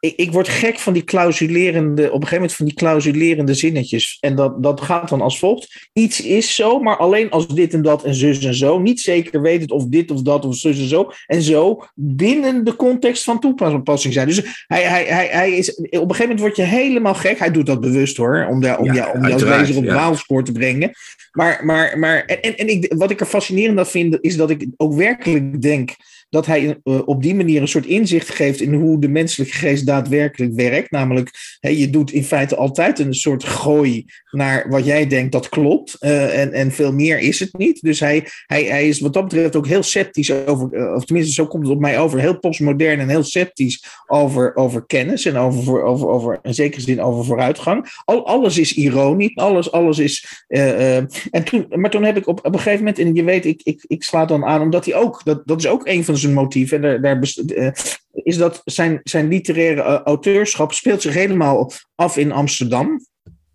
ik, 0.00 0.16
ik, 0.16 0.32
word 0.32 0.48
gek 0.48 0.78
van 0.78 0.92
die 0.92 1.04
clausulerende, 1.04 2.02
op 2.02 2.06
een 2.06 2.28
gegeven 2.28 2.36
moment 2.36 2.52
van 2.52 2.66
die 2.66 2.74
clausulerende 2.74 3.54
zinnetjes. 3.54 4.16
En 4.20 4.36
dat, 4.36 4.62
dat 4.62 4.80
gaat 4.80 5.08
dan 5.08 5.20
als 5.20 5.38
volgt. 5.38 5.88
Iets 5.92 6.20
is 6.20 6.54
zo, 6.54 6.80
maar 6.80 6.96
alleen 6.96 7.30
als 7.30 7.46
dit 7.46 7.74
en 7.74 7.82
dat 7.82 8.04
en 8.04 8.14
zus 8.14 8.44
en 8.44 8.54
zo. 8.54 8.78
Niet 8.78 9.00
zeker 9.00 9.40
weet 9.40 9.60
het 9.60 9.70
of 9.70 9.84
dit 9.86 10.10
of 10.10 10.22
dat 10.22 10.44
of 10.44 10.56
zus 10.56 10.78
en 10.78 10.88
zo. 10.88 11.10
En 11.26 11.42
zo 11.42 11.82
binnen 11.94 12.64
de 12.64 12.76
context 12.76 13.24
van 13.24 13.40
toepassing 13.40 14.14
zijn. 14.14 14.26
Dus 14.26 14.64
hij, 14.66 14.82
hij, 14.82 15.04
hij, 15.04 15.26
hij 15.26 15.52
is, 15.52 15.74
op 15.74 15.84
een 15.84 15.90
gegeven 15.90 16.22
moment 16.22 16.40
word 16.40 16.56
je 16.56 16.62
helemaal 16.62 17.14
gek. 17.14 17.38
Hij 17.38 17.50
doet 17.50 17.66
dat 17.66 17.80
bewust 17.80 18.16
hoor, 18.16 18.46
om, 18.50 18.60
daar, 18.60 18.78
om, 18.78 18.92
ja, 18.92 19.12
om 19.12 19.28
jouw 19.28 19.38
lezer 19.38 19.76
op 19.76 19.84
ja. 19.84 19.92
dwaalspoor 19.92 20.44
te 20.44 20.52
brengen. 20.52 20.90
Maar, 21.32 21.60
maar, 21.64 21.98
maar 21.98 22.24
en, 22.24 22.56
en, 22.56 22.68
ik, 22.68 22.94
wat 22.96 23.10
ik 23.10 23.20
er 23.20 23.26
fascinerend 23.26 23.78
aan 23.78 23.86
vind, 23.86 24.18
is 24.20 24.36
dat 24.36 24.50
ik 24.50 24.66
ook 24.76 24.94
werkelijk 24.94 25.62
denk 25.62 25.90
dat 26.36 26.46
hij 26.46 26.80
uh, 26.84 27.00
op 27.04 27.22
die 27.22 27.34
manier 27.34 27.60
een 27.60 27.68
soort 27.68 27.86
inzicht 27.86 28.28
geeft 28.28 28.60
in 28.60 28.74
hoe 28.74 29.00
de 29.00 29.08
menselijke 29.08 29.54
geest 29.54 29.86
daadwerkelijk 29.86 30.52
werkt. 30.54 30.90
Namelijk, 30.90 31.30
je 31.60 31.90
doet 31.90 32.12
in 32.12 32.24
feite 32.24 32.56
altijd 32.56 32.98
een 32.98 33.14
soort 33.14 33.44
gooi 33.44 34.04
naar 34.30 34.68
wat 34.68 34.84
jij 34.84 35.06
denkt 35.06 35.32
dat 35.32 35.48
klopt. 35.48 35.96
Uh, 36.00 36.40
en, 36.40 36.52
en 36.52 36.72
veel 36.72 36.92
meer 36.92 37.18
is 37.18 37.40
het 37.40 37.58
niet. 37.58 37.82
Dus 37.82 38.00
hij, 38.00 38.26
hij, 38.46 38.64
hij 38.64 38.88
is 38.88 39.00
wat 39.00 39.12
dat 39.12 39.22
betreft 39.22 39.56
ook 39.56 39.66
heel 39.66 39.82
sceptisch 39.82 40.32
over, 40.32 40.68
uh, 40.72 40.94
of 40.94 41.04
tenminste 41.04 41.32
zo 41.32 41.46
komt 41.46 41.62
het 41.62 41.72
op 41.72 41.80
mij 41.80 41.98
over, 41.98 42.20
heel 42.20 42.38
postmodern 42.38 43.00
en 43.00 43.08
heel 43.08 43.24
sceptisch 43.24 43.84
over, 44.06 44.56
over 44.56 44.86
kennis 44.86 45.24
en 45.24 45.36
over, 45.36 45.82
over, 45.82 46.08
over 46.08 46.38
in 46.42 46.54
zekere 46.54 46.80
zin 46.80 47.02
over 47.02 47.24
vooruitgang. 47.24 48.00
Al, 48.04 48.26
alles 48.26 48.58
is 48.58 48.74
ironisch, 48.74 49.36
alles, 49.36 49.72
alles 49.72 49.98
is. 49.98 50.44
en 50.48 51.44
toen, 51.44 51.66
maar 51.68 51.90
toen 51.90 52.04
heb 52.04 52.16
ik 52.16 52.26
op, 52.26 52.38
op 52.38 52.52
een 52.52 52.60
gegeven 52.60 52.78
moment, 52.78 52.98
en 52.98 53.14
je 53.14 53.24
weet, 53.24 53.44
ik, 53.44 53.60
ik, 53.62 53.84
ik 53.86 54.02
sla 54.02 54.24
dan 54.24 54.44
aan, 54.44 54.60
omdat 54.60 54.84
hij 54.84 54.94
ook, 54.94 55.20
dat, 55.24 55.42
dat 55.44 55.58
is 55.58 55.66
ook 55.66 55.86
een 55.86 56.04
van 56.04 56.16
zijn 56.16 56.25
motieven. 56.32 56.76
En 56.76 56.82
daar, 56.82 57.00
daar 57.00 57.32
uh, 57.46 57.70
is 58.12 58.36
dat 58.36 58.62
zijn, 58.64 59.00
zijn 59.02 59.28
literaire 59.28 59.82
uh, 59.82 60.00
auteurschap 60.04 60.72
speelt 60.72 61.02
zich 61.02 61.14
helemaal 61.14 61.72
af 61.94 62.16
in 62.16 62.32
Amsterdam. 62.32 63.00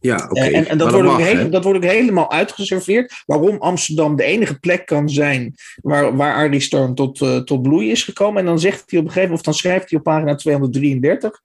Ja, 0.01 0.15
oké. 0.15 0.29
Okay. 0.29 0.49
Uh, 0.49 0.57
en, 0.57 0.67
en 0.67 0.77
dat, 0.77 0.91
wordt 0.91 1.07
mag, 1.07 1.39
ook 1.39 1.51
dat 1.51 1.63
wordt 1.63 1.83
ook 1.85 1.91
helemaal 1.91 2.31
uitgeserveerd. 2.31 3.23
Waarom 3.25 3.57
Amsterdam 3.57 4.15
de 4.15 4.23
enige 4.23 4.59
plek 4.59 4.85
kan 4.85 5.09
zijn 5.09 5.55
waar, 5.81 6.15
waar 6.15 6.33
Arie 6.33 6.59
Storm 6.59 6.95
tot, 6.95 7.17
tot 7.45 7.61
bloei 7.61 7.91
is 7.91 8.03
gekomen. 8.03 8.39
En 8.39 8.45
dan 8.45 8.59
zegt 8.59 8.91
hij 8.91 8.99
op 8.99 9.05
een 9.05 9.11
gegeven 9.11 9.21
moment, 9.21 9.39
of 9.39 9.45
dan 9.45 9.53
schrijft 9.53 9.89
hij 9.89 9.99
op 9.99 10.05
pagina 10.05 10.35
233. 10.35 11.41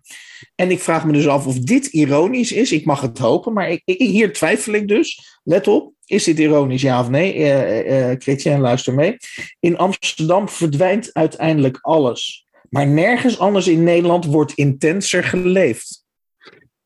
En 0.55 0.71
ik 0.71 0.81
vraag 0.81 1.05
me 1.05 1.13
dus 1.13 1.29
af 1.29 1.47
of 1.47 1.59
dit 1.59 1.87
ironisch 1.87 2.53
is. 2.53 2.73
Ik 2.73 2.85
mag 2.85 3.01
het 3.01 3.19
hopen, 3.19 3.53
maar 3.53 3.71
ik, 3.71 3.83
ik, 3.85 3.99
hier 3.99 4.33
twijfel 4.33 4.73
ik 4.73 4.89
dus. 4.89 5.39
Let 5.45 5.69
op. 5.69 5.95
Is 6.07 6.25
dit 6.25 6.39
ironisch, 6.39 6.83
ja 6.83 7.01
of 7.01 7.09
nee? 7.09 7.37
Uh, 7.37 8.11
uh, 8.11 8.17
Chrétien, 8.19 8.61
luister 8.61 8.95
mee. 8.95 9.17
In 9.61 9.77
Amsterdam 9.77 10.49
verdwijnt 10.49 11.11
uiteindelijk 11.13 11.79
alles. 11.81 12.47
Maar 12.71 12.87
nergens 12.87 13.39
anders 13.39 13.69
in 13.69 13.83
Nederland 13.83 14.25
wordt 14.25 14.53
intenser 14.53 15.25
geleefd. 15.25 16.06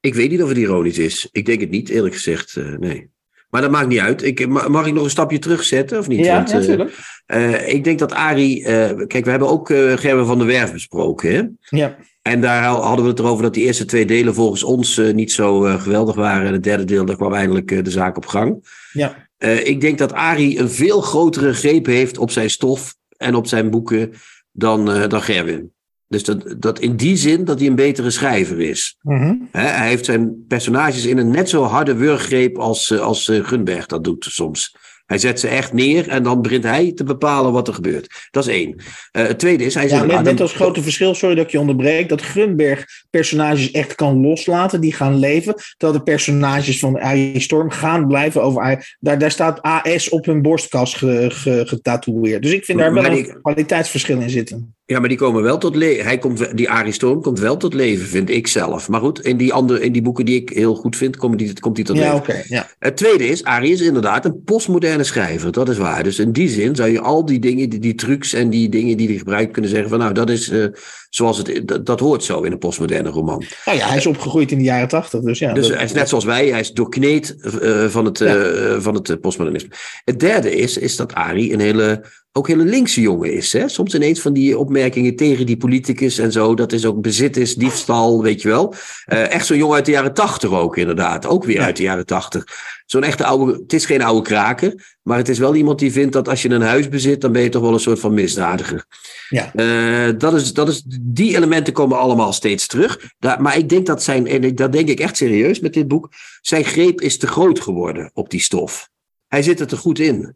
Ik 0.01 0.15
weet 0.15 0.31
niet 0.31 0.43
of 0.43 0.49
het 0.49 0.59
ironisch 0.59 0.99
is. 0.99 1.29
Ik 1.33 1.47
denk 1.47 1.61
het 1.61 1.71
niet, 1.71 1.89
eerlijk 1.89 2.15
gezegd. 2.15 2.57
Uh, 2.57 2.79
nee. 2.79 3.11
Maar 3.51 3.61
dat 3.61 3.71
maakt 3.71 3.89
niet 3.89 3.99
uit. 3.99 4.23
Ik, 4.23 4.49
mag 4.49 4.87
ik 4.87 4.93
nog 4.93 5.05
een 5.05 5.11
stapje 5.11 5.39
terugzetten 5.39 5.99
of 5.99 6.09
niet? 6.09 6.25
Ja, 6.25 6.35
Want, 6.35 6.53
natuurlijk. 6.53 6.97
Uh, 7.27 7.69
ik 7.69 7.85
denk 7.85 7.99
dat 7.99 8.13
Arie. 8.13 8.63
Kijk, 9.07 9.25
we 9.25 9.31
hebben 9.31 9.49
ook 9.49 9.67
Gerben 9.95 10.27
van 10.27 10.39
der 10.39 10.47
Werf 10.47 10.73
besproken. 10.73 11.35
Hè? 11.35 11.43
Ja. 11.79 11.97
En 12.23 12.41
daar 12.41 12.63
hadden 12.63 13.05
we 13.05 13.11
het 13.11 13.19
erover 13.19 13.43
dat 13.43 13.55
die 13.55 13.65
eerste 13.65 13.85
twee 13.85 14.05
delen 14.07 14.35
volgens 14.35 14.63
ons 14.63 15.01
niet 15.13 15.33
zo 15.33 15.61
geweldig 15.61 16.15
waren. 16.15 16.47
En 16.47 16.53
het 16.53 16.63
derde 16.63 16.85
deel, 16.85 17.05
daar 17.05 17.17
kwam 17.17 17.35
eindelijk 17.35 17.85
de 17.85 17.91
zaak 17.91 18.17
op 18.17 18.27
gang. 18.27 18.65
Ja. 18.93 19.29
ik 19.65 19.81
denk 19.81 19.99
dat 19.99 20.13
Arie 20.13 20.59
een 20.59 20.71
veel 20.71 21.01
grotere 21.01 21.53
greep 21.53 21.87
heeft 21.87 22.19
op 22.19 22.31
zijn 22.31 22.51
stof 22.51 22.95
en 23.17 23.35
op 23.35 23.47
zijn 23.47 23.71
boeken 23.71 24.13
dan, 24.53 24.85
dan 25.09 25.23
Gerwin. 25.23 25.73
Dus 26.11 26.25
dat, 26.25 26.55
dat 26.59 26.79
in 26.79 26.97
die 26.97 27.17
zin 27.17 27.45
dat 27.45 27.59
hij 27.59 27.69
een 27.69 27.75
betere 27.75 28.11
schrijver 28.11 28.61
is. 28.61 28.97
Mm-hmm. 29.03 29.49
hij 29.53 29.89
heeft 29.89 30.05
zijn 30.05 30.45
personages 30.49 31.07
in 31.07 31.19
een 31.19 31.31
net 31.31 31.49
zo 31.49 31.63
harde 31.63 31.95
wurggreep 31.95 32.59
als, 32.59 32.99
als 32.99 33.31
Gunberg 33.33 33.87
dat 33.87 34.05
doet 34.05 34.27
soms. 34.31 34.75
Hij 35.07 35.19
zet 35.19 35.41
ze 35.41 35.49
echt 35.49 35.73
neer 35.73 36.09
en 36.09 36.23
dan 36.23 36.43
begint 36.43 36.65
hij 36.65 36.93
te 36.93 37.05
bepalen 37.05 37.53
wat 37.53 37.69
er 37.69 37.75
gebeurt. 37.75 38.29
Dat 38.31 38.47
is 38.47 38.55
één. 38.55 38.71
Uh, 38.77 38.83
het 39.27 39.39
tweede 39.39 39.65
is... 39.65 39.75
Hij 39.75 39.89
ja, 39.89 40.05
net, 40.05 40.23
net 40.23 40.41
als 40.41 40.53
grote 40.53 40.83
verschil, 40.83 41.15
sorry 41.15 41.35
dat 41.35 41.45
ik 41.45 41.51
je 41.51 41.61
onderbreek, 41.61 42.09
dat 42.09 42.21
Grunberg 42.21 42.87
personages 43.11 43.71
echt 43.71 43.95
kan 43.95 44.21
loslaten, 44.21 44.81
die 44.81 44.93
gaan 44.93 45.19
leven, 45.19 45.55
terwijl 45.77 45.99
de 45.99 46.05
personages 46.05 46.79
van 46.79 47.01
Arie 47.01 47.41
Storm 47.41 47.71
gaan 47.71 48.07
blijven 48.07 48.43
over... 48.43 48.97
Daar, 49.01 49.19
daar 49.19 49.31
staat 49.31 49.63
AS 49.63 50.09
op 50.09 50.25
hun 50.25 50.43
ge, 50.43 51.63
getatoeëerd. 51.67 52.43
Dus 52.43 52.53
ik 52.53 52.65
vind 52.65 52.79
daar 52.79 52.93
wel 52.93 53.05
een 53.05 53.41
kwaliteitsverschil 53.43 54.21
in 54.21 54.31
zitten. 54.31 54.75
Ja, 54.91 54.99
maar 54.99 55.09
die 55.09 55.19
komen 55.19 55.43
wel 55.43 55.59
tot 55.59 55.77
leven. 55.77 56.05
Hij 56.05 56.19
komt, 56.19 56.57
die 56.57 56.71
Arie 56.71 56.93
Storm 56.93 57.23
komt 57.23 57.39
wel 57.39 57.57
tot 57.57 57.75
leven, 57.75 58.07
vind 58.07 58.31
ik 58.31 58.47
zelf. 58.47 58.89
Maar 58.89 59.01
goed, 59.01 59.21
in 59.21 59.37
die, 59.37 59.53
andere, 59.53 59.81
in 59.81 59.93
die 59.93 60.03
boeken 60.03 60.25
die 60.25 60.41
ik 60.41 60.49
heel 60.49 60.75
goed 60.75 60.97
vind, 60.97 61.17
komt 61.17 61.39
die, 61.39 61.61
komt 61.61 61.77
die 61.77 61.85
tot 61.85 61.97
Ja, 61.97 62.15
leven. 62.15 62.45
ja. 62.49 62.69
Het 62.79 62.97
tweede 62.97 63.29
is, 63.29 63.45
Arie 63.45 63.73
is 63.73 63.81
inderdaad 63.81 64.25
een 64.25 64.43
postmoderne 64.45 65.05
schrijver. 65.05 65.53
Dat 65.53 65.69
is 65.69 65.79
waar. 65.79 66.03
Dus 66.03 66.19
in 66.19 66.33
die 66.33 66.49
zin 66.49 66.77
zou 66.77 66.91
je 66.91 67.01
al 67.01 67.25
die 67.25 67.39
dingen, 67.39 67.69
die, 67.69 67.79
die 67.79 67.95
trucs 67.95 68.33
en 68.33 68.51
die 68.51 68.69
dingen 68.69 68.97
die 68.97 69.09
hij 69.09 69.17
gebruikt 69.17 69.53
kunnen 69.53 69.71
zeggen 69.71 69.89
van 69.89 69.99
nou, 69.99 70.13
dat 70.13 70.31
is 70.31 70.49
eh, 70.49 70.65
zoals 71.11 71.39
het, 71.39 71.61
dat, 71.65 71.87
dat 71.87 72.01
hoort 72.01 72.25
zo 72.25 72.41
in 72.43 72.53
een 72.53 72.59
postmoderne 72.59 73.09
roman. 73.09 73.45
Nou 73.65 73.79
ja, 73.79 73.89
hij 73.89 73.97
is 73.97 74.07
opgegroeid 74.07 74.51
in 74.53 74.59
de 74.59 74.65
jaren 74.65 74.89
tachtig. 74.89 75.21
Dus 75.21 75.39
ja, 75.39 75.53
Dus 75.53 75.67
dat- 75.67 75.77
hij 75.77 75.85
is 75.85 75.93
net 75.93 76.09
zoals 76.09 76.25
wij, 76.25 76.49
hij 76.49 76.61
is 76.61 76.73
doorkneed 76.73 77.37
eh, 77.61 77.87
van 77.89 78.05
het, 78.05 78.21
eh, 78.21 78.77
van 78.79 78.95
het 78.95 79.09
eh, 79.11 79.17
postmodernisme. 79.21 79.71
Het 80.05 80.21
derde 80.21 80.57
is, 80.57 80.79
is 80.79 80.97
dat 80.97 81.15
Arie 81.15 81.53
een 81.53 81.61
hele, 81.61 82.05
ook 82.33 82.49
hele 82.49 82.65
linkse 82.65 83.01
jongen 83.01 83.33
is. 83.33 83.53
Hè? 83.53 83.69
Soms 83.69 83.95
ineens 83.95 84.21
van 84.21 84.33
die 84.33 84.59
opmerkingen 84.59 85.17
tegen 85.17 85.47
die 85.47 85.57
politicus 85.57 86.19
en 86.19 86.33
zo. 86.33 86.55
Dat 86.55 86.73
is 86.73 86.87
ook 86.87 87.01
bezit 87.03 87.37
is, 87.37 87.55
diefstal, 87.55 88.23
weet 88.23 88.43
je 88.43 88.49
wel. 88.49 88.75
Echt 89.07 89.47
zo'n 89.47 89.57
jongen 89.57 89.75
uit 89.77 89.85
de 89.85 89.91
jaren 89.91 90.15
tachtig 90.15 90.51
ook 90.53 90.77
inderdaad. 90.77 91.27
Ook 91.27 91.45
weer 91.45 91.57
Ja. 91.57 91.65
uit 91.65 91.77
de 91.77 91.83
jaren 91.83 92.07
tachtig. 92.07 92.45
Zo'n 92.91 93.03
echte 93.05 93.25
oude, 93.25 93.53
het 93.53 93.73
is 93.73 93.87
geen 93.87 94.03
oude 94.03 94.23
kraker. 94.23 94.97
Maar 95.03 95.17
het 95.19 95.29
is 95.29 95.39
wel 95.39 95.55
iemand 95.55 95.79
die 95.79 95.93
vindt 95.93 96.13
dat 96.13 96.29
als 96.29 96.43
je 96.43 96.51
een 96.51 96.63
huis 96.63 96.89
bezit, 96.89 97.21
dan 97.21 97.33
ben 97.33 97.43
je 97.43 97.49
toch 97.49 97.63
wel 97.63 97.73
een 97.73 97.81
soort 97.81 98.01
van 98.01 98.15
misdadiger. 98.15 98.85
ja. 99.29 99.55
Eh, 99.55 100.15
dat 100.19 100.35
is, 100.35 100.53
dat 100.53 100.69
is, 100.69 100.83
die 101.01 101.37
elementen 101.37 101.73
komen 101.73 101.99
allemaal 101.99 102.33
steeds 102.33 102.67
terug. 102.67 103.11
Daar, 103.19 103.43
maar 103.43 103.57
ik 103.57 103.69
denk 103.69 103.87
dat 103.87 104.03
zijn, 104.03 104.27
en 104.27 104.55
dat 104.55 104.73
denk 104.73 104.89
ik 104.89 105.01
echt 105.01 105.17
serieus 105.17 105.61
met 105.61 105.73
dit 105.73 105.89
boek, 105.89 106.09
zijn 106.41 106.65
greep 106.65 107.01
is 107.01 107.19
te 107.19 107.27
groot 107.27 107.61
geworden 107.61 108.11
op 108.15 108.31
die 108.31 108.41
stof. 108.41 108.89
Hij 109.29 109.43
zit 109.43 109.61
er 109.61 109.67
te 109.67 109.77
goed 109.77 109.99
in. 109.99 110.35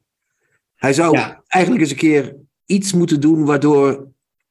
Hij 0.76 0.92
zou 0.92 1.16
Ja. 1.16 1.42
eigenlijk 1.46 1.82
eens 1.82 1.92
een 1.92 1.96
keer 1.98 2.36
iets 2.66 2.92
moeten 2.92 3.20
doen 3.20 3.44
waardoor 3.44 4.06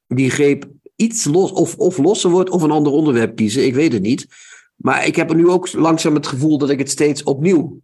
die 0.07 0.29
greep 0.29 0.65
iets 0.95 1.23
los, 1.25 1.51
of, 1.51 1.75
of 1.75 1.97
losser 1.97 2.29
wordt, 2.29 2.49
of 2.49 2.61
een 2.61 2.71
ander 2.71 2.91
onderwerp 2.91 3.35
kiezen. 3.35 3.65
Ik 3.65 3.73
weet 3.73 3.93
het 3.93 4.01
niet. 4.01 4.27
Maar 4.75 5.05
ik 5.05 5.15
heb 5.15 5.29
er 5.29 5.35
nu 5.35 5.47
ook 5.49 5.73
langzaam 5.73 6.15
het 6.15 6.27
gevoel 6.27 6.57
dat 6.57 6.69
ik 6.69 6.79
het 6.79 6.89
steeds 6.89 7.23
opnieuw. 7.23 7.81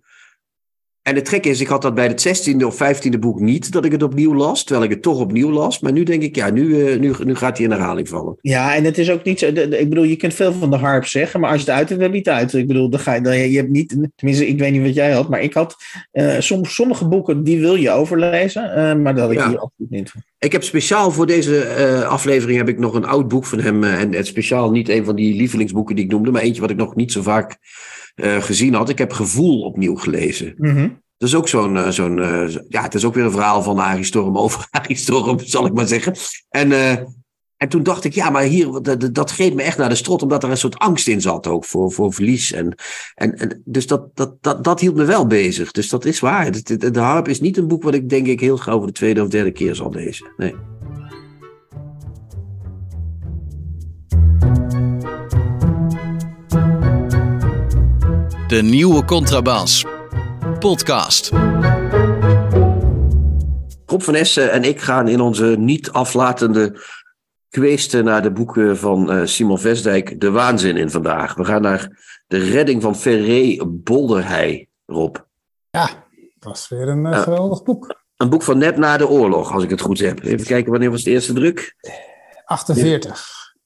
En 1.09 1.15
het 1.15 1.29
gek 1.29 1.45
is, 1.45 1.61
ik 1.61 1.67
had 1.67 1.81
dat 1.81 1.93
bij 1.95 2.07
het 2.07 2.47
16e 2.49 2.65
of 2.65 2.75
15e 2.83 3.19
boek 3.19 3.39
niet, 3.39 3.71
dat 3.71 3.85
ik 3.85 3.91
het 3.91 4.03
opnieuw 4.03 4.35
las, 4.35 4.63
terwijl 4.63 4.85
ik 4.85 4.91
het 4.93 5.01
toch 5.01 5.19
opnieuw 5.19 5.51
las. 5.51 5.79
Maar 5.79 5.91
nu 5.91 6.03
denk 6.03 6.21
ik, 6.23 6.35
ja, 6.35 6.49
nu, 6.49 6.85
eh, 6.87 6.99
nu, 6.99 7.13
nu 7.23 7.35
gaat 7.35 7.57
hij 7.57 7.65
in 7.65 7.71
herhaling 7.71 8.07
vallen. 8.09 8.37
Ja, 8.41 8.75
en 8.75 8.83
het 8.83 8.97
is 8.97 9.11
ook 9.11 9.23
niet 9.23 9.39
zo. 9.39 9.53
de- 9.53 9.67
de- 9.67 9.79
ik 9.79 9.89
bedoel, 9.89 10.03
je 10.03 10.15
kunt 10.15 10.33
veel 10.33 10.53
van 10.53 10.69
de 10.69 10.75
harp 10.77 11.05
zeggen, 11.05 11.39
maar 11.39 11.51
als 11.51 11.61
je 11.61 11.65
het 11.65 11.75
uit 11.79 11.89
hebt, 11.89 12.01
heb 12.01 12.11
je 12.11 12.17
het 12.17 12.27
uit. 12.29 12.53
Ik 12.53 12.67
bedoel, 12.67 12.89
dan 12.89 12.99
ga 12.99 13.13
je, 13.13 13.21
dan, 13.21 13.37
je 13.37 13.57
hebt 13.57 13.69
niet. 13.69 13.97
Tenminste, 14.15 14.47
ik 14.47 14.59
weet 14.59 14.71
niet 14.71 14.81
wat 14.81 14.93
jij 14.93 15.11
had, 15.11 15.29
maar 15.29 15.41
ik 15.41 15.53
had. 15.53 15.75
eh, 16.11 16.35
soms, 16.39 16.73
sommige 16.75 17.07
boeken 17.07 17.43
die 17.43 17.59
wil 17.59 17.75
je 17.75 17.89
overlezen, 17.91 18.73
eh, 18.75 18.95
maar 18.95 19.13
dat 19.15 19.23
had 19.23 19.31
ik 19.31 19.37
Ja. 19.39 19.49
hier 19.49 19.59
absoluut 19.59 19.89
niet. 19.91 20.11
Ik 20.39 20.51
heb 20.51 20.63
speciaal 20.63 21.11
voor 21.11 21.25
deze 21.25 21.61
eh, 21.63 22.01
aflevering 22.07 22.57
heb 22.57 22.69
ik 22.69 22.79
nog 22.79 22.93
een 22.93 23.05
oud 23.05 23.27
boek 23.27 23.45
van 23.45 23.59
hem. 23.59 23.83
eh, 23.83 23.99
en 24.01 24.13
het 24.13 24.27
speciaal 24.27 24.71
niet 24.71 24.89
een 24.89 25.05
van 25.05 25.15
die 25.15 25.35
lievelingsboeken 25.35 25.95
die 25.95 26.05
ik 26.05 26.11
noemde, 26.11 26.31
maar 26.31 26.41
eentje 26.41 26.61
wat 26.61 26.69
ik 26.69 26.75
nog 26.77 26.95
niet 26.95 27.11
zo 27.11 27.21
vaak 27.21 27.57
eh, 28.15 28.41
gezien 28.41 28.73
had. 28.73 28.89
Ik 28.89 28.97
heb 28.97 29.11
Gevoel 29.11 29.61
opnieuw 29.61 29.95
gelezen. 29.95 30.53
Mhm. 30.57 30.87
Dat 31.17 31.27
is 31.29 31.35
ook 31.35 31.47
zo'n, 31.47 31.91
zo'n 31.93 32.17
zo- 32.49 32.61
ja, 32.67 32.81
het 32.83 32.93
is 32.93 33.05
ook 33.05 33.13
weer 33.13 33.23
een 33.25 33.31
verhaal 33.31 33.61
van 33.63 33.79
Arie 33.79 34.03
Storm 34.03 34.37
over 34.37 34.67
Arie 34.71 34.95
Storm, 34.95 35.39
zal 35.39 35.65
ik 35.65 35.73
maar 35.73 35.87
zeggen. 35.87 36.13
En, 36.49 36.71
en 37.59 37.69
toen 37.69 37.83
dacht 37.83 38.03
ik, 38.03 38.13
ja, 38.13 38.29
maar 38.29 38.43
hier, 38.43 38.81
dat, 38.81 39.13
dat- 39.13 39.31
greep 39.31 39.53
me 39.53 39.61
echt 39.63 39.77
naar 39.77 39.89
de 39.89 39.95
strot, 39.95 40.21
omdat 40.21 40.43
er 40.43 40.49
een 40.49 40.57
soort 40.57 40.77
angst 40.77 41.07
in 41.07 41.21
zat 41.21 41.47
ook 41.47 41.65
voor, 41.65 41.91
voor 41.91 42.13
verlies. 42.13 42.51
En, 42.51 42.75
en, 43.15 43.35
en 43.37 43.61
dus 43.65 43.87
dat, 43.87 44.15
dat, 44.15 44.35
dat, 44.41 44.63
dat 44.63 44.79
hield 44.79 44.95
me 44.95 45.05
wel 45.05 45.27
bezig. 45.27 45.71
Dus 45.71 45.89
dat 45.89 46.05
is 46.05 46.19
waar. 46.19 46.51
De, 46.51 46.77
de, 46.77 46.91
de 46.91 46.99
Harp 46.99 47.27
is 47.27 47.39
niet 47.39 47.57
een 47.57 47.67
boek 47.67 47.83
wat 47.83 47.93
ik 47.93 48.09
denk 48.09 48.27
ik 48.27 48.39
heel 48.39 48.57
gauw 48.57 48.77
voor 48.77 48.87
de 48.87 48.93
tweede 48.93 49.21
of 49.21 49.27
derde 49.27 49.51
keer 49.51 49.75
zal 49.75 49.91
lezen. 49.91 50.31
Nee. 50.37 50.55
De 58.47 58.61
nieuwe 58.63 59.05
Contrabas. 59.05 59.85
Podcast. 60.59 61.31
Rob 63.85 64.01
van 64.01 64.15
Essen 64.15 64.51
en 64.51 64.63
ik 64.63 64.81
gaan 64.81 65.07
in 65.07 65.21
onze 65.21 65.55
niet 65.59 65.91
aflatende 65.91 66.79
kweesten 67.49 68.03
naar 68.03 68.21
de 68.21 68.31
boeken 68.31 68.77
van 68.77 69.11
eh, 69.11 69.25
Simon 69.25 69.59
Vestdijk 69.59 70.19
de 70.21 70.31
waanzin 70.31 70.77
in 70.77 70.89
vandaag. 70.89 71.35
We 71.35 71.45
gaan 71.45 71.61
naar 71.61 71.97
de 72.27 72.37
redding 72.37 72.81
van 72.81 72.95
Ferré 72.95 73.65
Bolderhei, 73.67 74.67
Rob. 74.85 75.15
Ja, 75.69 75.85
dat 76.39 76.49
was 76.51 76.67
weer 76.69 76.87
een 76.87 77.05
eh, 77.05 77.21
geweldig 77.21 77.63
boek. 77.63 77.97
Een 78.17 78.29
boek 78.29 78.43
van 78.43 78.57
net 78.57 78.77
na 78.77 78.97
de 78.97 79.07
oorlog, 79.07 79.53
als 79.53 79.63
ik 79.63 79.69
het 79.69 79.81
goed 79.81 79.99
heb. 79.99 80.23
Even 80.23 80.45
kijken, 80.45 80.71
wanneer 80.71 80.91
was 80.91 81.03
de 81.03 81.11
eerste 81.11 81.33
druk? 81.33 81.75
48. 82.45 83.11
Oh, 83.11 83.17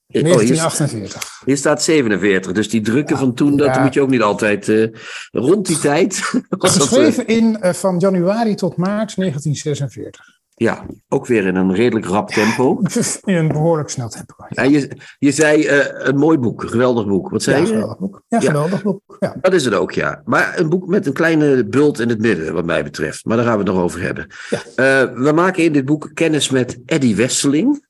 hier, 0.08 0.24
1948. 0.24 1.42
hier 1.46 1.58
staat 1.58 1.84
47, 1.84 2.52
dus 2.52 2.70
die 2.70 2.82
drukken 2.82 3.18
van 3.18 3.34
toen, 3.34 3.58
dat 3.58 3.76
Ja. 3.76 3.82
moet 3.84 3.94
je 3.94 4.02
ook 4.02 4.10
niet 4.10 4.22
altijd... 4.22 4.70
eh, 4.70 4.88
rond 5.32 5.66
die 5.66 5.80
tijd... 5.80 6.32
dat, 6.50 6.70
Geschreven 6.70 7.28
in, 7.28 7.58
van 7.62 8.00
januari 8.00 8.56
tot 8.56 8.76
maart 8.78 9.16
1946. 9.16 10.42
Ja, 10.56 10.86
ook 11.10 11.28
weer 11.28 11.46
in 11.46 11.56
een 11.56 11.74
redelijk 11.74 12.06
rap 12.06 12.30
tempo. 12.30 12.82
In 13.24 13.36
een 13.36 13.48
behoorlijk 13.48 13.90
snel 13.90 14.10
tempo. 14.10 14.34
Ja, 14.50 14.64
En 14.64 14.72
je, 14.72 14.98
je 15.20 15.32
zei 15.32 15.66
eh, 15.66 16.08
een 16.08 16.18
mooi 16.18 16.38
boek, 16.38 16.64
een 16.64 16.70
geweldig 16.70 17.08
boek. 17.08 17.30
Wat 17.30 17.44
zei 17.44 17.56
ja 17.56 17.62
je? 17.62 17.68
geweldig 17.68 17.98
boek. 17.98 18.24
Ja, 18.28 18.40
geweldig 18.40 18.84
boek. 18.84 19.18
Ja. 19.20 19.36
Dat 19.42 19.54
is 19.54 19.66
het 19.66 19.74
ook, 19.74 19.92
ja. 19.92 20.22
Maar 20.26 20.60
een 20.60 20.70
boek 20.70 20.88
met 20.88 21.06
een 21.06 21.14
kleine 21.14 21.66
bult 21.66 22.00
in 22.00 22.10
het 22.10 22.20
midden, 22.20 22.54
wat 22.54 22.66
mij 22.66 22.84
betreft. 22.84 23.26
Maar 23.26 23.38
daar 23.38 23.46
gaan 23.46 23.58
we 23.58 23.64
het 23.64 23.74
nog 23.74 23.84
over 23.84 24.02
hebben. 24.02 24.28
Eh, 24.76 25.04
we 25.14 25.32
maken 25.36 25.64
in 25.64 25.74
dit 25.74 25.86
boek 25.86 26.12
kennis 26.14 26.50
met 26.50 26.80
Eddie 26.86 27.16
Wesseling. 27.16 27.86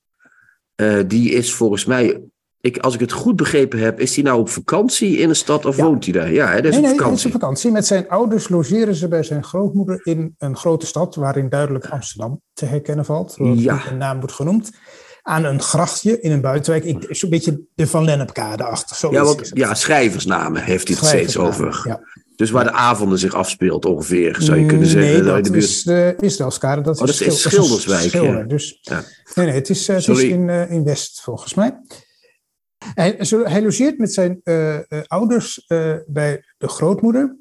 Eh, 0.75 0.99
die 1.07 1.31
is 1.31 1.53
volgens 1.53 1.85
mij, 1.85 2.21
ik, 2.63 2.77
als 2.77 2.93
ik 2.93 2.99
het 2.99 3.11
goed 3.11 3.35
begrepen 3.35 3.79
heb, 3.79 3.99
is 3.99 4.15
hij 4.15 4.23
nou 4.23 4.39
op 4.39 4.49
vakantie 4.49 5.17
in 5.17 5.29
een 5.29 5.35
stad 5.35 5.65
of 5.65 5.77
Ja. 5.77 5.83
woont 5.83 6.03
hij 6.03 6.13
daar? 6.13 6.31
Ja, 6.31 6.47
hè, 6.47 6.55
dat 6.61 6.65
is 6.65 6.69
Nee, 6.71 6.77
op 6.77 6.81
nee, 6.81 6.83
hij 6.85 6.93
is 6.93 7.01
vakantie. 7.01 7.25
op 7.25 7.31
vakantie. 7.31 7.71
Met 7.71 7.85
zijn 7.85 8.09
ouders 8.09 8.49
logeren 8.49 8.95
ze 8.95 9.07
bij 9.07 9.23
zijn 9.23 9.43
grootmoeder 9.43 9.99
in 10.03 10.35
een 10.37 10.55
grote 10.57 10.85
stad, 10.85 11.15
waarin 11.15 11.49
duidelijk 11.49 11.85
Amsterdam 11.87 12.41
te 12.53 12.65
herkennen 12.65 13.05
valt. 13.05 13.35
Ja. 13.37 13.83
een 13.91 13.97
naam 13.97 14.19
wordt 14.19 14.33
genoemd. 14.35 14.71
Aan 15.21 15.43
een 15.43 15.61
grachtje 15.61 16.19
in 16.21 16.31
een 16.31 16.41
buitenwijk. 16.41 16.83
Ik- 16.83 17.05
Zo'n 17.09 17.29
beetje 17.29 17.61
de 17.75 17.87
Van 17.87 18.03
Lennepkade 18.03 18.63
achter. 18.63 19.11
Ja, 19.11 19.21
is 19.21 19.27
want 19.27 19.51
ja, 19.53 19.73
schrijversnamen 19.73 20.63
heeft 20.63 20.87
hij 20.87 20.97
het 20.99 21.05
steeds 21.07 21.37
over. 21.37 21.81
Ja. 21.87 21.99
Dus 22.35 22.51
waar 22.51 22.63
de 22.63 22.71
avonden 22.71 23.19
zich 23.19 23.33
afspeelt 23.33 23.85
ongeveer, 23.85 24.35
zou 24.39 24.59
je 24.59 24.65
kunnen 24.65 24.87
zeggen. 24.87 25.11
Nee, 25.11 25.21
dat 25.33 25.43
de 25.43 25.51
buurt. 25.51 25.63
is 25.63 25.83
de 25.83 26.15
Israëlskade. 26.19 26.81
Dat 26.81 26.93
Oh, 26.93 26.99
dat 26.99 27.09
is 27.09 27.15
schil- 27.15 27.27
een 27.31 27.37
Schilderswijk, 27.37 28.09
schilder, 28.09 28.37
ja. 28.37 28.43
Dus, 28.43 28.77
Ja. 28.81 29.03
Nee, 29.35 29.45
nee, 29.45 29.55
het 29.55 29.69
is, 29.69 29.87
eh, 29.87 29.95
het 29.95 30.07
is 30.07 30.23
in, 30.23 30.49
eh, 30.49 30.71
in 30.71 30.83
West 30.83 31.21
volgens 31.21 31.53
mij. 31.53 31.79
Hij, 32.93 33.15
hij 33.43 33.61
logeert 33.61 33.97
met 33.97 34.13
zijn 34.13 34.39
eh, 34.43 34.75
eh, 34.75 34.83
ouders 35.07 35.65
eh, 35.67 35.95
bij 36.07 36.43
de 36.57 36.67
grootmoeder. 36.67 37.37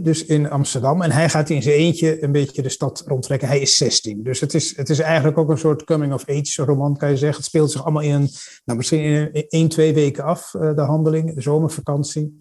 Dus 0.00 0.24
in 0.24 0.50
Amsterdam. 0.50 1.02
En 1.02 1.10
hij 1.10 1.28
gaat 1.28 1.50
in 1.50 1.62
zijn 1.62 1.74
eentje 1.74 2.22
een 2.22 2.32
beetje 2.32 2.62
de 2.62 2.68
stad 2.68 3.02
rondtrekken. 3.06 3.48
Hij 3.48 3.60
is 3.60 3.76
16. 3.76 4.22
Dus 4.22 4.40
het 4.40 4.54
is, 4.54 4.76
het 4.76 4.88
is 4.88 4.98
eigenlijk 4.98 5.38
ook 5.38 5.50
een 5.50 5.58
soort 5.58 5.84
coming-of-age 5.84 6.64
roman, 6.64 6.96
kan 6.96 7.10
je 7.10 7.16
zeggen. 7.16 7.36
Het 7.36 7.46
speelt 7.46 7.70
zich 7.70 7.82
allemaal 7.82 8.02
in 8.02 8.28
nou, 8.64 8.78
misschien 8.78 9.00
in 9.00 9.12
een, 9.12 9.46
één, 9.48 9.68
twee 9.68 9.94
weken 9.94 10.24
af, 10.24 10.50
de 10.50 10.82
handeling. 10.86 11.34
De 11.34 11.40
zomervakantie. 11.40 12.38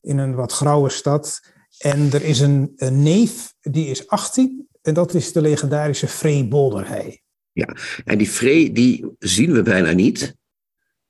In 0.00 0.18
een 0.18 0.34
wat 0.34 0.52
grauwe 0.52 0.88
stad. 0.88 1.40
En 1.78 2.12
er 2.12 2.22
is 2.22 2.40
een, 2.40 2.72
neef, 2.90 3.54
die 3.60 3.86
is 3.86 4.08
18. 4.08 4.68
En 4.82 4.94
dat 4.94 5.14
is 5.14 5.32
de 5.32 5.40
legendarische 5.40 6.08
Free 6.08 6.48
Bolderhei. 6.48 7.20
En 8.04 8.18
die 8.18 8.28
Frey, 8.28 8.72
die 8.72 9.06
zien 9.18 9.52
we 9.52 9.62
bijna 9.62 9.92
niet. 9.92 10.36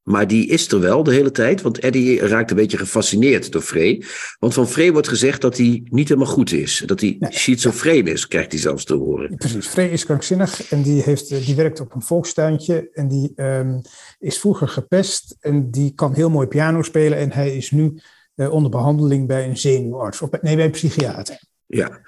Maar 0.07 0.27
die 0.27 0.47
is 0.47 0.73
er 0.73 0.81
wel 0.81 1.03
de 1.03 1.13
hele 1.13 1.31
tijd. 1.31 1.63
Want 1.63 1.79
Eddie 1.79 2.27
raakt 2.27 2.51
een 2.51 2.57
beetje 2.57 2.79
gefascineerd 2.79 3.53
door 3.53 3.63
Frey. 3.63 4.03
Want 4.39 4.55
van 4.55 4.69
Frey 4.69 4.93
wordt 4.93 5.09
gezegd 5.09 5.41
dat 5.41 5.57
hij 5.57 5.83
niet 5.91 6.09
helemaal 6.09 6.33
goed 6.33 6.53
is. 6.53 6.83
Dat 6.87 7.01
hij 7.01 7.17
Nee. 7.19 7.33
schizofreen 7.33 8.07
is, 8.07 8.29
krijgt 8.29 8.53
hij 8.53 8.61
zelfs 8.61 8.85
te 8.85 8.95
horen. 8.95 9.37
Precies, 9.37 9.67
Frey 9.67 9.89
is 9.89 10.05
krankzinnig 10.05 10.71
en 10.71 10.83
die, 10.83 11.03
heeft, 11.03 11.31
eh, 11.31 11.47
die 11.47 11.55
werkt 11.55 11.81
op 11.81 11.95
een 11.95 12.03
volkstuintje. 12.03 12.89
En 12.93 13.09
die 13.09 13.33
ehm, 13.35 13.79
is 14.19 14.39
vroeger 14.39 14.69
gepest 14.69 15.37
en 15.41 15.71
die 15.71 15.93
kan 15.95 16.15
heel 16.15 16.31
mooi 16.31 16.47
piano 16.47 16.83
spelen. 16.83 17.19
En 17.19 17.33
hij 17.33 17.57
is 17.57 17.71
nu 17.71 17.99
eh, 18.35 18.53
onder 18.53 18.71
behandeling 18.71 19.27
bij 19.27 19.49
een 19.49 19.57
zenuwarts. 19.59 20.23
Of 20.23 20.31
nee, 20.41 20.57
bij 20.57 20.65
een 20.65 20.71
psychiater. 20.71 21.39
Ja. 21.67 22.01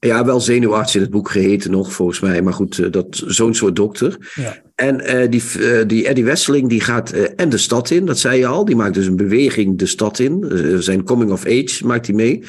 Ja, 0.00 0.24
wel 0.24 0.40
zenuwarts 0.40 0.94
in 0.94 1.00
het 1.00 1.10
boek 1.10 1.30
geheten 1.30 1.70
nog, 1.70 1.92
volgens 1.92 2.20
mij. 2.20 2.42
Maar 2.42 2.52
goed, 2.52 2.78
eh, 2.78 2.90
dat, 2.90 3.22
zo'n 3.26 3.54
soort 3.54 3.76
dokter. 3.76 4.32
Ja. 4.34 4.62
En 4.78 5.00
eh, 5.00 5.30
die, 5.30 5.42
eh, 5.42 5.86
die 5.86 6.06
Eddie 6.06 6.24
Wesseling, 6.24 6.68
die 6.68 6.80
gaat 6.80 7.10
eh, 7.10 7.24
en 7.36 7.48
de 7.48 7.58
stad 7.58 7.90
in, 7.90 8.06
dat 8.06 8.18
zei 8.18 8.38
je 8.38 8.46
al. 8.46 8.64
Die 8.64 8.76
maakt 8.76 8.94
dus 8.94 9.06
een 9.06 9.16
beweging 9.16 9.78
de 9.78 9.86
stad 9.86 10.18
in. 10.18 10.46
Zijn 10.82 11.04
coming 11.04 11.30
of 11.30 11.46
age 11.46 11.86
maakt 11.86 12.06
hij 12.06 12.14
mee. 12.14 12.44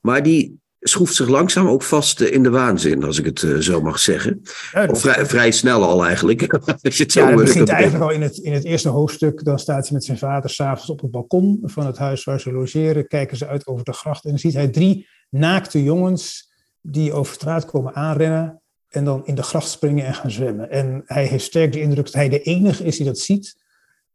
Maar 0.00 0.22
die 0.22 0.58
schroeft 0.80 1.14
zich 1.14 1.28
langzaam 1.28 1.66
ook 1.66 1.82
vast 1.82 2.20
in 2.20 2.42
de 2.42 2.50
waanzin, 2.50 3.04
als 3.04 3.18
ik 3.18 3.24
het 3.24 3.64
zo 3.64 3.80
mag 3.80 3.98
zeggen. 3.98 4.42
Ja, 4.72 4.86
Of 4.86 5.00
vrij, 5.00 5.26
vrij 5.26 5.50
snel 5.50 5.82
al 5.82 6.04
eigenlijk. 6.04 6.52
Als 6.82 6.96
je 6.96 7.02
het 7.02 7.12
zo 7.12 7.20
Ja, 7.20 7.30
dat 7.30 7.44
begint 7.44 7.68
eigenlijk 7.68 8.04
al 8.04 8.10
in 8.10 8.22
het, 8.22 8.36
in 8.36 8.52
het 8.52 8.64
eerste 8.64 8.88
hoofdstuk. 8.88 9.44
Dan 9.44 9.58
staat 9.58 9.84
hij 9.84 9.92
met 9.92 10.04
zijn 10.04 10.18
vader 10.18 10.50
s'avonds 10.50 10.90
op 10.90 11.00
het 11.00 11.10
balkon 11.10 11.60
van 11.62 11.86
het 11.86 11.98
huis 11.98 12.24
waar 12.24 12.40
ze 12.40 12.52
logeren. 12.52 13.08
Kijken 13.08 13.36
ze 13.36 13.46
uit 13.46 13.66
over 13.66 13.84
de 13.84 13.92
gracht 13.92 14.24
en 14.24 14.30
dan 14.30 14.38
ziet 14.38 14.54
hij 14.54 14.68
drie 14.68 15.08
naakte 15.30 15.82
jongens 15.82 16.52
die 16.80 17.12
over 17.12 17.34
straat 17.34 17.64
komen 17.64 17.94
aanrennen. 17.94 18.60
En 18.88 19.04
dan 19.04 19.26
in 19.26 19.34
de 19.34 19.42
gracht 19.42 19.68
springen 19.68 20.06
en 20.06 20.14
gaan 20.14 20.30
zwemmen. 20.30 20.70
En 20.70 21.02
hij 21.06 21.26
heeft 21.26 21.44
sterk 21.44 21.72
de 21.72 21.80
indruk 21.80 22.04
dat 22.04 22.14
hij 22.14 22.28
de 22.28 22.42
enige 22.42 22.84
is 22.84 22.96
die 22.96 23.06
dat 23.06 23.18
ziet. 23.18 23.56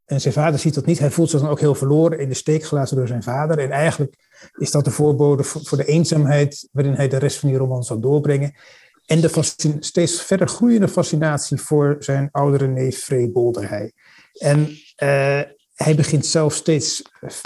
En 0.05 0.21
zijn 0.21 0.33
vader 0.33 0.59
ziet 0.59 0.73
dat 0.73 0.85
niet. 0.85 0.99
Hij 0.99 1.11
voelt 1.11 1.29
zich 1.29 1.39
dan 1.39 1.49
ook 1.49 1.59
heel 1.59 1.75
verloren, 1.75 2.19
in 2.19 2.29
de 2.29 2.35
steek 2.35 2.63
gelaten 2.63 2.95
door 2.95 3.07
zijn 3.07 3.23
vader. 3.23 3.59
En 3.59 3.71
eigenlijk 3.71 4.15
is 4.57 4.71
dat 4.71 4.85
de 4.85 4.91
voorbode 4.91 5.43
voor 5.43 5.77
de 5.77 5.85
eenzaamheid 5.85 6.69
waarin 6.71 6.93
hij 6.93 7.07
de 7.07 7.17
rest 7.17 7.39
van 7.39 7.49
die 7.49 7.57
roman 7.57 7.83
zal 7.83 7.99
doorbrengen. 7.99 8.55
En 9.05 9.21
de 9.21 9.77
steeds 9.79 10.21
verder 10.21 10.47
groeiende 10.47 10.87
fascinatie 10.87 11.57
voor 11.57 11.95
zijn 11.99 12.29
oudere 12.31 12.67
neef 12.67 12.99
Frey 12.99 13.31
Bolderhey. 13.31 13.93
En 14.33 14.59
uh, 14.59 15.41
hij 15.73 15.95
begint 15.95 16.25
zelf 16.25 16.53
steeds 16.53 17.01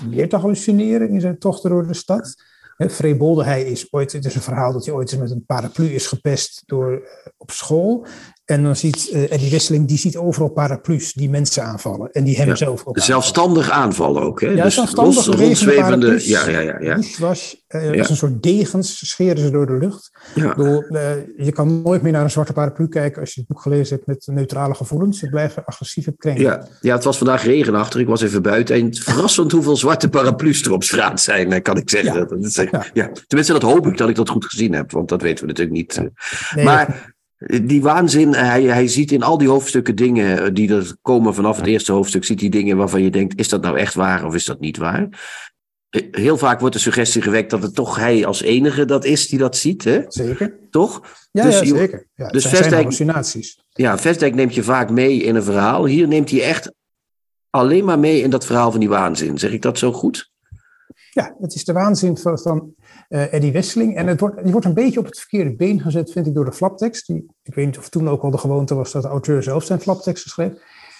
meer 0.09 0.29
te 0.29 0.35
hallucineren 0.35 1.09
in 1.09 1.21
zijn 1.21 1.39
tochten 1.39 1.69
door 1.69 1.87
de 1.87 1.93
stad. 1.93 2.35
Freebolde, 2.77 3.43
hij 3.43 3.63
is 3.63 3.93
ooit, 3.93 4.11
het 4.11 4.25
is 4.25 4.35
een 4.35 4.41
verhaal 4.41 4.73
dat 4.73 4.85
hij 4.85 4.93
ooit 4.93 5.11
eens 5.11 5.21
met 5.21 5.31
een 5.31 5.45
paraplu 5.45 5.93
is 5.93 6.07
gepest 6.07 6.63
door, 6.65 6.91
eh, 6.91 7.31
op 7.37 7.51
school. 7.51 8.05
En 8.47 8.63
dan 8.63 8.75
ziet 8.75 9.09
uh, 9.13 9.31
Eddie 9.31 9.49
Wisseling, 9.49 9.87
die 9.87 9.97
ziet 9.97 10.17
overal 10.17 10.49
paraplu's 10.49 11.13
die 11.13 11.29
mensen 11.29 11.63
aanvallen. 11.63 12.11
En 12.11 12.23
die 12.23 12.37
hem 12.37 12.55
zelf 12.55 12.85
ook 12.85 12.99
Zelfstandig 12.99 13.69
aanvallen 13.69 14.21
ook, 14.21 14.41
hè? 14.41 14.47
Ja, 14.47 14.63
dus 14.63 14.73
zelfstandig 14.73 15.25
rondzwevende, 15.25 16.29
ja, 16.29 16.49
ja, 16.49 16.59
ja. 16.59 16.79
ja. 16.79 16.99
Was, 17.19 17.65
uh, 17.69 17.93
ja. 17.93 17.99
als 17.99 18.09
een 18.09 18.15
soort 18.15 18.43
degens 18.43 19.09
scheren 19.09 19.37
ze 19.37 19.51
door 19.51 19.65
de 19.65 19.77
lucht. 19.77 20.11
Ja. 20.35 20.57
Uh, 20.57 20.75
je 21.37 21.51
kan 21.51 21.81
nooit 21.81 22.01
meer 22.01 22.11
naar 22.11 22.23
een 22.23 22.29
zwarte 22.29 22.53
paraplu 22.53 22.87
kijken 22.87 23.21
als 23.21 23.33
je 23.33 23.39
het 23.39 23.49
boek 23.49 23.61
gelezen 23.61 23.95
hebt 23.95 24.07
met 24.07 24.27
neutrale 24.35 24.73
gevoelens. 24.75 25.19
Ze 25.19 25.29
blijven 25.29 25.65
agressief 25.65 26.07
op 26.07 26.17
kringen. 26.17 26.41
Ja. 26.41 26.67
ja, 26.81 26.95
het 26.95 27.03
was 27.03 27.17
vandaag 27.17 27.43
regenachtig. 27.43 28.01
Ik 28.01 28.07
was 28.07 28.21
even 28.21 28.41
buiten. 28.41 28.75
En 28.75 28.95
verrassend 28.95 29.51
hoeveel 29.51 29.77
zwarte 29.77 30.09
paraplu's 30.09 30.61
er 30.61 30.71
op 30.71 30.83
straat 30.83 31.21
zijn, 31.21 31.61
kan 31.61 31.77
ik 31.77 31.89
zeggen. 31.89 32.27
Dat 32.27 32.43
is, 32.43 32.55
ja. 32.93 33.11
Tenminste, 33.27 33.53
dat 33.53 33.61
hoop 33.61 33.87
ik 33.87 33.97
dat 33.97 34.09
ik 34.09 34.15
dat 34.15 34.29
goed 34.29 34.45
gezien 34.45 34.73
heb. 34.73 34.91
Want 34.91 35.09
dat 35.09 35.21
weten 35.21 35.41
we 35.41 35.47
natuurlijk 35.47 35.77
niet. 35.77 36.01
Nee, 36.55 36.65
maar 36.65 37.15
die 37.37 37.81
waanzin, 37.81 38.33
hij, 38.33 38.63
hij 38.63 38.87
ziet 38.87 39.11
in 39.11 39.23
al 39.23 39.37
die 39.37 39.47
hoofdstukken 39.47 39.95
dingen 39.95 40.43
eh, 40.43 40.49
die 40.53 40.75
er 40.75 40.95
komen 41.01 41.33
vanaf 41.33 41.57
het 41.57 41.65
eerste 41.65 41.91
hoofdstuk, 41.91 42.23
ziet 42.23 42.39
hij 42.39 42.49
dingen 42.49 42.77
waarvan 42.77 43.03
je 43.03 43.09
denkt, 43.09 43.39
is 43.39 43.49
dat 43.49 43.61
nou 43.61 43.77
echt 43.77 43.93
waar 43.93 44.25
of 44.25 44.35
is 44.35 44.45
dat 44.45 44.59
niet 44.59 44.77
waar? 44.77 45.07
Eh, 45.89 46.01
heel 46.11 46.37
vaak 46.37 46.59
wordt 46.59 46.75
de 46.75 46.81
suggestie 46.81 47.21
gewekt 47.21 47.49
dat 47.49 47.61
het 47.61 47.75
toch 47.75 47.95
hij 47.95 48.25
als 48.25 48.41
enige 48.41 48.85
dat 48.85 49.05
is 49.05 49.27
die 49.27 49.39
dat 49.39 49.57
ziet, 49.57 49.83
hè? 49.83 50.01
Zeker. 50.07 50.59
Toch? 50.69 51.01
Ja, 51.31 51.43
dus, 51.43 51.59
ja 51.59 51.65
zeker. 51.65 52.07
Ja, 52.15 52.27
dus 52.27 52.47
Vestdijk, 52.47 52.73
hallucinaties. 52.73 53.63
Ja, 53.69 53.97
Vestdijk 53.97 54.35
neemt 54.35 54.55
je 54.55 54.63
vaak 54.63 54.89
mee 54.89 55.23
in 55.23 55.35
een 55.35 55.43
verhaal. 55.43 55.85
Hier 55.85 56.07
neemt 56.07 56.31
hij 56.31 56.43
echt 56.43 56.71
alleen 57.49 57.85
maar 57.85 57.99
mee 57.99 58.21
in 58.21 58.29
dat 58.29 58.45
verhaal 58.45 58.71
van 58.71 58.79
die 58.79 58.89
waanzin. 58.89 59.37
Zeg 59.37 59.51
ik 59.51 59.61
dat 59.61 59.77
zo 59.77 59.91
goed? 59.91 60.31
Ja, 61.11 61.35
het 61.39 61.55
is 61.55 61.63
de 61.63 61.73
waanzin 61.73 62.17
van, 62.17 62.39
van 62.39 62.75
uh, 63.09 63.33
Eddie 63.33 63.51
Wesseling. 63.51 63.95
En 63.95 64.07
het 64.07 64.19
wordt, 64.19 64.43
die 64.43 64.51
wordt 64.51 64.65
een 64.65 64.73
beetje 64.73 64.99
op 64.99 65.05
het 65.05 65.19
verkeerde 65.19 65.55
been 65.55 65.81
gezet, 65.81 66.11
vind 66.11 66.27
ik, 66.27 66.33
door 66.33 66.45
de 66.45 66.51
flaptekst. 66.51 67.09
Ik 67.09 67.55
weet 67.55 67.65
niet 67.65 67.77
of 67.77 67.89
toen 67.89 68.09
ook 68.09 68.21
al 68.21 68.31
de 68.31 68.37
gewoonte 68.37 68.75
was 68.75 68.91
dat 68.91 69.01
de 69.01 69.07
auteur 69.07 69.43
zelf 69.43 69.63
zijn 69.63 69.79
flapteksten 69.79 70.31
schreef. 70.31 70.51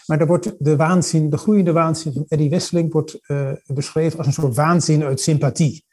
Maar 0.06 0.18
daar 0.18 0.28
wordt 0.28 0.54
de 0.58 0.76
waanzin, 0.76 1.30
de 1.30 1.38
groeiende 1.38 1.72
waanzin 1.72 2.14
van 2.14 2.26
Eddie 2.28 2.50
Wesseling 2.50 2.92
wordt 2.92 3.20
uh, 3.28 3.52
beschreven 3.66 4.18
als 4.18 4.28
een 4.28 4.34
soort 4.34 4.56
waanzin 4.56 5.04
uit 5.04 5.22
sympathie. 5.22 5.86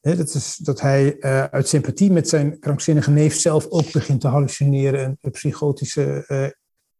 dat 0.00 0.34
is 0.34 0.56
dat 0.56 0.80
hij 0.80 1.16
uh, 1.20 1.44
uit 1.44 1.68
sympathie 1.68 2.12
met 2.12 2.28
zijn 2.28 2.58
krankzinnige 2.58 3.10
neef 3.10 3.34
zelf 3.34 3.66
ook 3.68 3.92
begint 3.92 4.20
te 4.20 4.28
hallucineren 4.28 5.18
en 5.20 5.30
psychotische 5.30 6.24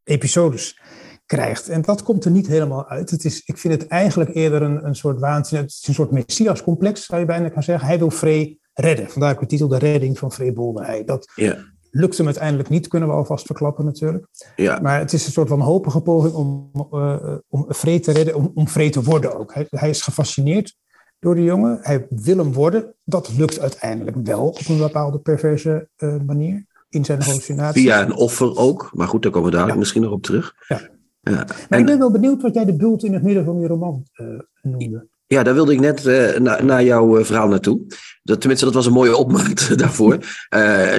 episodes 0.04 0.80
krijgt. 1.29 1.68
En 1.68 1.83
dat 1.83 2.03
komt 2.03 2.24
er 2.24 2.31
niet 2.31 2.47
helemaal 2.47 2.89
uit. 2.89 3.11
Het 3.11 3.24
is, 3.24 3.43
ik 3.45 3.59
vind 3.59 3.74
het 3.74 3.87
eigenlijk 3.87 4.35
eerder 4.35 4.62
een, 4.62 4.87
een 4.87 4.95
soort 4.95 5.20
waanzin. 5.20 5.59
Het 5.59 5.70
is 5.70 5.89
een 5.89 5.95
soort 5.95 6.11
messiascomplex, 6.11 7.05
zou 7.05 7.20
je 7.20 7.26
bijna 7.26 7.45
kunnen 7.45 7.62
zeggen. 7.62 7.89
Hij 7.89 7.99
wil 7.99 8.11
Frey 8.11 8.59
redden. 8.74 9.11
Vandaar 9.11 9.33
ook 9.33 9.41
de 9.41 9.47
titel 9.47 9.68
De 9.68 9.79
Redding 9.79 10.18
van 10.18 10.33
Frey 10.33 10.53
Bolderhey. 10.53 11.05
Dat 11.05 11.33
ja. 11.35 11.57
lukt 11.91 12.16
hem 12.16 12.26
uiteindelijk 12.26 12.68
niet, 12.68 12.89
kunnen 12.89 13.09
we 13.09 13.14
alvast 13.14 13.47
verklappen 13.47 13.85
natuurlijk. 13.85 14.26
Ja. 14.57 14.79
Maar 14.83 14.99
het 14.99 15.12
is 15.12 15.26
een 15.26 15.33
soort 15.33 15.49
wanhopige 15.49 16.01
poging 16.01 16.35
om, 16.35 16.70
uh, 16.93 17.16
om 17.49 17.72
Frey 17.72 18.01
te 18.01 18.12
redden, 18.12 18.35
om, 18.35 18.51
om 18.55 18.66
te 18.66 19.03
worden 19.03 19.39
ook. 19.39 19.55
Hij, 19.55 19.66
hij 19.70 19.91
is 19.91 20.03
gefascineerd 20.03 20.76
door 21.18 21.35
de 21.35 21.43
jongen. 21.43 21.79
Hij 21.83 22.07
wil 22.11 22.39
hem 22.39 22.53
worden. 22.53 22.95
Dat 23.05 23.37
lukt 23.37 23.61
uiteindelijk 23.61 24.16
wel 24.22 24.49
op 24.49 24.68
een 24.68 24.79
bepaalde 24.79 25.18
perverse 25.18 25.89
uh, 25.99 26.14
manier 26.26 26.66
in 26.89 27.05
zijn 27.05 27.22
hallucinatie. 27.22 27.83
Via 27.83 28.03
een 28.03 28.14
offer 28.14 28.57
ook. 28.57 28.91
Maar 28.93 29.09
goed, 29.09 29.22
daar 29.22 29.33
komen 29.33 29.49
we 29.49 29.55
dadelijk 29.55 29.74
ja. 29.74 29.81
misschien 29.83 30.03
nog 30.03 30.12
op 30.12 30.22
terug. 30.22 30.55
Ja. 30.68 30.97
Ja. 31.21 31.47
Maar 31.69 31.79
ik 31.79 31.87
ben 31.87 31.99
wel 31.99 32.11
benieuwd 32.11 32.43
wat 32.43 32.55
jij 32.55 32.64
de 32.64 32.77
bult 32.77 33.05
in 33.05 33.12
het 33.12 33.23
midden 33.23 33.45
van 33.45 33.61
je 33.61 33.66
roman 33.66 34.03
uh, 34.16 34.27
noemde. 34.62 35.07
Ja, 35.27 35.43
daar 35.43 35.55
wilde 35.55 35.73
ik 35.73 35.81
net 35.81 36.07
uh, 36.07 36.37
naar 36.37 36.64
na 36.64 36.83
jouw 36.83 37.19
uh, 37.19 37.25
verhaal 37.25 37.49
naartoe. 37.49 37.81
Dat, 38.23 38.41
tenminste, 38.41 38.64
dat 38.64 38.75
was 38.75 38.87
een 38.87 38.93
mooie 38.93 39.16
opmaat 39.16 39.71
daarvoor. 39.79 40.19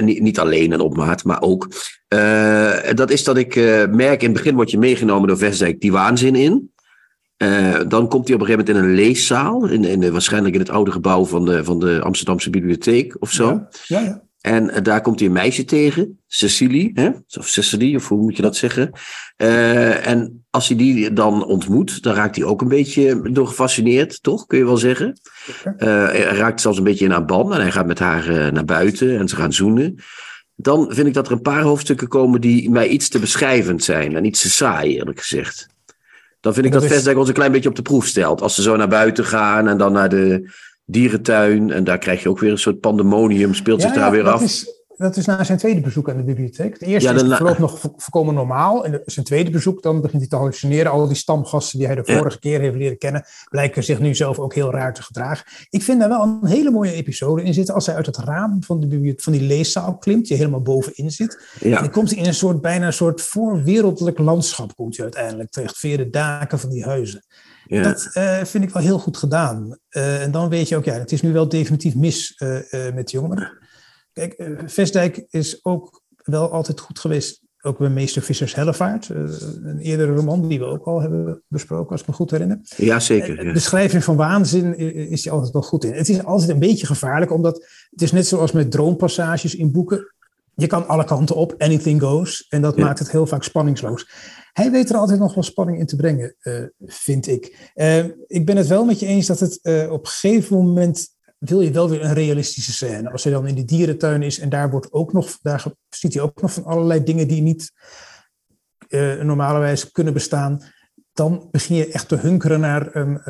niet, 0.00 0.20
niet 0.20 0.38
alleen 0.38 0.72
een 0.72 0.80
opmaat, 0.80 1.24
maar 1.24 1.42
ook. 1.42 1.68
dat 2.94 3.10
is 3.10 3.24
dat 3.24 3.36
ik 3.36 3.54
merk, 3.90 4.22
in 4.22 4.28
het 4.28 4.36
begin 4.36 4.54
word 4.54 4.70
je 4.70 4.78
meegenomen 4.78 5.28
door 5.28 5.38
Vestdijk 5.38 5.80
die 5.80 5.92
waanzin 5.92 6.34
in. 6.34 6.72
dan 7.88 8.08
komt 8.08 8.26
hij 8.26 8.34
op 8.36 8.40
een 8.40 8.46
gegeven 8.46 8.66
moment 8.66 8.68
in 8.68 8.76
een 8.76 8.94
leeszaal. 8.94 9.68
In, 9.68 9.84
in, 9.84 10.12
waarschijnlijk 10.12 10.54
in 10.54 10.60
het 10.60 10.70
oude 10.70 10.90
gebouw 10.90 11.24
van 11.24 11.44
de, 11.44 11.64
van 11.64 11.78
de 11.78 12.00
Amsterdamse 12.00 12.50
bibliotheek 12.50 13.16
of 13.18 13.32
zo. 13.32 13.46
Ja, 13.46 13.68
ja, 13.86 14.00
ja. 14.00 14.22
En 14.40 14.70
uh, 14.70 14.76
daar 14.82 15.00
komt 15.00 15.18
hij 15.18 15.28
een 15.28 15.34
meisje 15.34 15.64
tegen, 15.64 16.18
Cecilie, 16.26 16.90
hè? 16.94 17.10
of 17.38 17.48
Cecilie, 17.48 17.96
of 17.96 18.08
hoe 18.08 18.22
moet 18.22 18.36
je 18.36 18.42
dat 18.42 18.56
zeggen? 18.56 18.90
Uh, 19.36 20.06
en 20.06 20.44
als 20.50 20.68
hij 20.68 20.76
die 20.76 21.12
dan 21.12 21.44
ontmoet, 21.44 22.02
dan 22.02 22.14
raakt 22.14 22.36
hij 22.36 22.44
ook 22.44 22.60
een 22.60 22.68
beetje 22.68 23.30
door 23.32 23.46
gefascineerd, 23.46 24.22
toch? 24.22 24.46
Kun 24.46 24.58
je 24.58 24.64
wel 24.64 24.76
zeggen. 24.76 25.20
Uh, 25.64 25.64
hij 26.06 26.22
raakt 26.22 26.60
zelfs 26.60 26.78
een 26.78 26.84
beetje 26.84 27.04
in 27.04 27.10
haar 27.10 27.24
ban 27.24 27.54
en 27.54 27.60
hij 27.60 27.72
gaat 27.72 27.86
met 27.86 27.98
haar 27.98 28.52
naar 28.52 28.64
buiten 28.64 29.18
en 29.18 29.28
ze 29.28 29.36
gaan 29.36 29.52
zoenen. 29.52 29.94
Dan 30.54 30.92
vind 30.94 31.06
ik 31.06 31.14
dat 31.14 31.26
er 31.26 31.32
een 31.32 31.42
paar 31.42 31.62
hoofdstukken 31.62 32.08
komen 32.08 32.40
die 32.40 32.70
mij 32.70 32.88
iets 32.88 33.08
te 33.08 33.18
beschrijvend 33.18 33.84
zijn 33.84 34.16
en 34.16 34.24
iets 34.24 34.40
te 34.40 34.50
saai, 34.50 34.96
eerlijk 34.96 35.18
gezegd. 35.18 35.68
Dan 36.40 36.54
vind 36.54 36.66
ik 36.66 36.72
dat, 36.72 36.82
dat 36.82 36.90
Vestdijk 36.90 37.18
ons 37.18 37.28
een 37.28 37.34
klein 37.34 37.52
beetje 37.52 37.68
op 37.68 37.76
de 37.76 37.82
proef 37.82 38.06
stelt. 38.06 38.42
Als 38.42 38.54
ze 38.54 38.62
zo 38.62 38.76
naar 38.76 38.88
buiten 38.88 39.24
gaan 39.24 39.68
en 39.68 39.78
dan 39.78 39.92
naar 39.92 40.08
de 40.08 40.50
dierentuin. 40.90 41.70
En 41.70 41.84
daar 41.84 41.98
krijg 41.98 42.22
je 42.22 42.28
ook 42.28 42.38
weer 42.38 42.50
een 42.50 42.58
soort 42.58 42.80
pandemonium, 42.80 43.54
speelt 43.54 43.82
zich 43.82 43.92
daar 43.92 44.10
weer 44.10 44.28
af. 44.28 44.42
Is, 44.42 44.80
dat 45.00 45.16
is 45.16 45.26
na 45.26 45.44
zijn 45.44 45.58
tweede 45.58 45.80
bezoek 45.80 46.10
aan 46.10 46.16
de 46.16 46.22
bibliotheek. 46.22 46.78
De 46.78 46.86
eerste 46.86 47.08
ja, 47.08 47.14
is 47.14 47.36
verloopt 47.36 47.58
nog 47.58 47.78
voorkomen 47.96 48.34
normaal. 48.34 48.84
En 48.84 49.02
zijn 49.04 49.26
tweede 49.26 49.50
bezoek, 49.50 49.82
dan 49.82 50.00
begint 50.00 50.20
hij 50.20 50.30
te 50.30 50.36
hallucineren. 50.36 50.92
Al 50.92 51.06
die 51.06 51.16
stamgasten 51.16 51.78
die 51.78 51.86
hij 51.86 51.96
de 51.96 52.04
vorige 52.04 52.38
keer 52.38 52.60
heeft 52.60 52.76
leren 52.76 52.98
kennen, 52.98 53.24
blijken 53.48 53.84
zich 53.84 54.00
nu 54.00 54.14
zelf 54.14 54.38
ook 54.38 54.54
heel 54.54 54.70
raar 54.72 54.94
te 54.94 55.02
gedragen. 55.02 55.46
Ik 55.70 55.82
vind 55.82 56.00
daar 56.00 56.08
wel 56.08 56.22
een 56.22 56.46
hele 56.46 56.70
mooie 56.70 56.92
episode 56.92 57.42
in 57.42 57.54
zitten. 57.54 57.74
Als 57.74 57.86
hij 57.86 57.94
uit 57.94 58.06
het 58.06 58.16
raam 58.16 58.62
van, 58.62 58.80
de 58.80 59.14
van 59.16 59.32
die 59.32 59.42
leeszaal 59.42 59.96
klimt, 59.96 60.26
die 60.26 60.36
helemaal 60.36 60.62
bovenin 60.62 61.10
zit. 61.10 61.38
En 61.60 61.70
dan 61.70 61.90
komt 61.90 62.10
hij 62.10 62.18
in 62.18 62.26
een 62.26 62.34
soort, 62.34 62.60
bijna 62.60 62.86
een 62.86 62.92
soort 62.92 63.22
voorwereldelijk 63.22 64.18
landschap, 64.18 64.76
komt 64.76 64.96
hij 64.96 65.04
uiteindelijk 65.04 65.50
terecht. 65.50 65.78
Via 65.78 65.96
de 65.96 66.10
daken 66.10 66.58
van 66.58 66.70
die 66.70 66.84
huizen. 66.84 67.24
Ja. 67.70 67.82
Dat 67.82 68.10
uh, 68.14 68.44
vind 68.44 68.64
ik 68.64 68.70
wel 68.70 68.82
heel 68.82 68.98
goed 68.98 69.16
gedaan. 69.16 69.78
Uh, 69.90 70.22
en 70.22 70.30
dan 70.30 70.48
weet 70.48 70.68
je 70.68 70.76
ook, 70.76 70.84
ja, 70.84 70.92
het 70.92 71.12
is 71.12 71.22
nu 71.22 71.32
wel 71.32 71.48
definitief 71.48 71.94
mis 71.94 72.40
uh, 72.42 72.58
met 72.70 73.08
de 73.08 73.12
jongen. 73.12 73.58
Kijk, 74.12 74.50
Vestdijk 74.66 75.26
is 75.30 75.64
ook 75.64 76.02
wel 76.16 76.52
altijd 76.52 76.80
goed 76.80 76.98
geweest. 76.98 77.42
Ook 77.62 77.78
bij 77.78 77.88
Meester 77.88 78.22
Vissers 78.22 78.54
Hellevaart. 78.54 79.08
een 79.08 79.78
eerdere 79.78 80.14
roman 80.14 80.48
die 80.48 80.58
we 80.58 80.64
ook 80.64 80.86
al 80.86 81.00
hebben 81.00 81.42
besproken, 81.48 81.90
als 81.90 82.00
ik 82.00 82.06
me 82.06 82.12
goed 82.12 82.30
herinner. 82.30 82.58
Ja, 82.76 83.00
zeker. 83.00 83.44
Ja. 83.46 83.52
Beschrijving 83.52 84.04
van 84.04 84.16
waanzin 84.16 84.76
is 85.08 85.24
hij 85.24 85.32
altijd 85.32 85.52
wel 85.52 85.62
goed 85.62 85.84
in. 85.84 85.92
Het 85.92 86.08
is 86.08 86.24
altijd 86.24 86.50
een 86.50 86.58
beetje 86.58 86.86
gevaarlijk, 86.86 87.32
omdat 87.32 87.54
het 87.90 88.02
is 88.02 88.12
net 88.12 88.26
zoals 88.26 88.52
met 88.52 88.70
droompassages 88.70 89.54
in 89.54 89.72
boeken. 89.72 90.14
Je 90.60 90.66
kan 90.66 90.88
alle 90.88 91.04
kanten 91.04 91.36
op, 91.36 91.54
anything 91.58 92.00
goes. 92.02 92.46
En 92.48 92.62
dat 92.62 92.76
maakt 92.76 92.98
het 92.98 93.10
heel 93.10 93.26
vaak 93.26 93.42
spanningsloos. 93.42 94.10
Hij 94.52 94.70
weet 94.70 94.90
er 94.90 94.96
altijd 94.96 95.18
nog 95.18 95.34
wel 95.34 95.42
spanning 95.42 95.78
in 95.78 95.86
te 95.86 95.96
brengen, 95.96 96.36
uh, 96.42 96.64
vind 96.78 97.26
ik. 97.26 97.72
Uh, 97.74 98.04
ik 98.26 98.46
ben 98.46 98.56
het 98.56 98.66
wel 98.66 98.84
met 98.84 99.00
je 99.00 99.06
eens 99.06 99.26
dat 99.26 99.40
het 99.40 99.58
uh, 99.62 99.92
op 99.92 100.04
een 100.04 100.10
gegeven 100.10 100.56
moment 100.56 101.08
wil 101.38 101.60
je 101.60 101.70
wel 101.70 101.88
weer 101.88 102.04
een 102.04 102.12
realistische 102.12 102.72
scène. 102.72 103.10
Als 103.10 103.24
hij 103.24 103.32
dan 103.32 103.46
in 103.46 103.54
de 103.54 103.64
dierentuin 103.64 104.22
is 104.22 104.38
en 104.38 104.48
daar 104.48 104.70
wordt 104.70 104.92
ook 104.92 105.12
nog, 105.12 105.38
daar 105.42 105.64
ziet 105.88 106.14
hij 106.14 106.22
ook 106.22 106.42
nog 106.42 106.52
van 106.52 106.64
allerlei 106.64 107.04
dingen 107.04 107.28
die 107.28 107.42
niet 107.42 107.72
normalerwijs 109.22 109.90
kunnen 109.90 110.12
bestaan. 110.12 110.62
Dan 111.12 111.48
begin 111.50 111.76
je 111.76 111.92
echt 111.92 112.08
te 112.08 112.16
hunkeren 112.16 112.60
naar 112.60 112.96
een, 112.96 113.20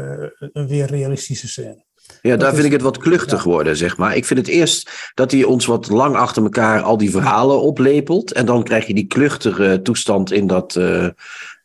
een 0.52 0.66
weer 0.66 0.86
realistische 0.86 1.48
scène. 1.48 1.84
Ja, 2.22 2.36
daar 2.36 2.54
vind 2.54 2.66
ik 2.66 2.72
het 2.72 2.82
wat 2.82 2.98
kluchtig 2.98 3.42
worden, 3.42 3.76
zeg 3.76 3.96
maar. 3.96 4.16
Ik 4.16 4.24
vind 4.24 4.38
het 4.38 4.48
eerst 4.48 5.10
dat 5.14 5.30
hij 5.30 5.44
ons 5.44 5.66
wat 5.66 5.88
lang 5.88 6.16
achter 6.16 6.42
elkaar 6.42 6.82
al 6.82 6.96
die 6.96 7.10
verhalen 7.10 7.60
oplepelt. 7.60 8.32
En 8.32 8.46
dan 8.46 8.62
krijg 8.62 8.86
je 8.86 8.94
die 8.94 9.06
kluchtige 9.06 9.80
toestand 9.82 10.32
in 10.32 10.46
dat, 10.46 10.74
uh, 10.74 11.06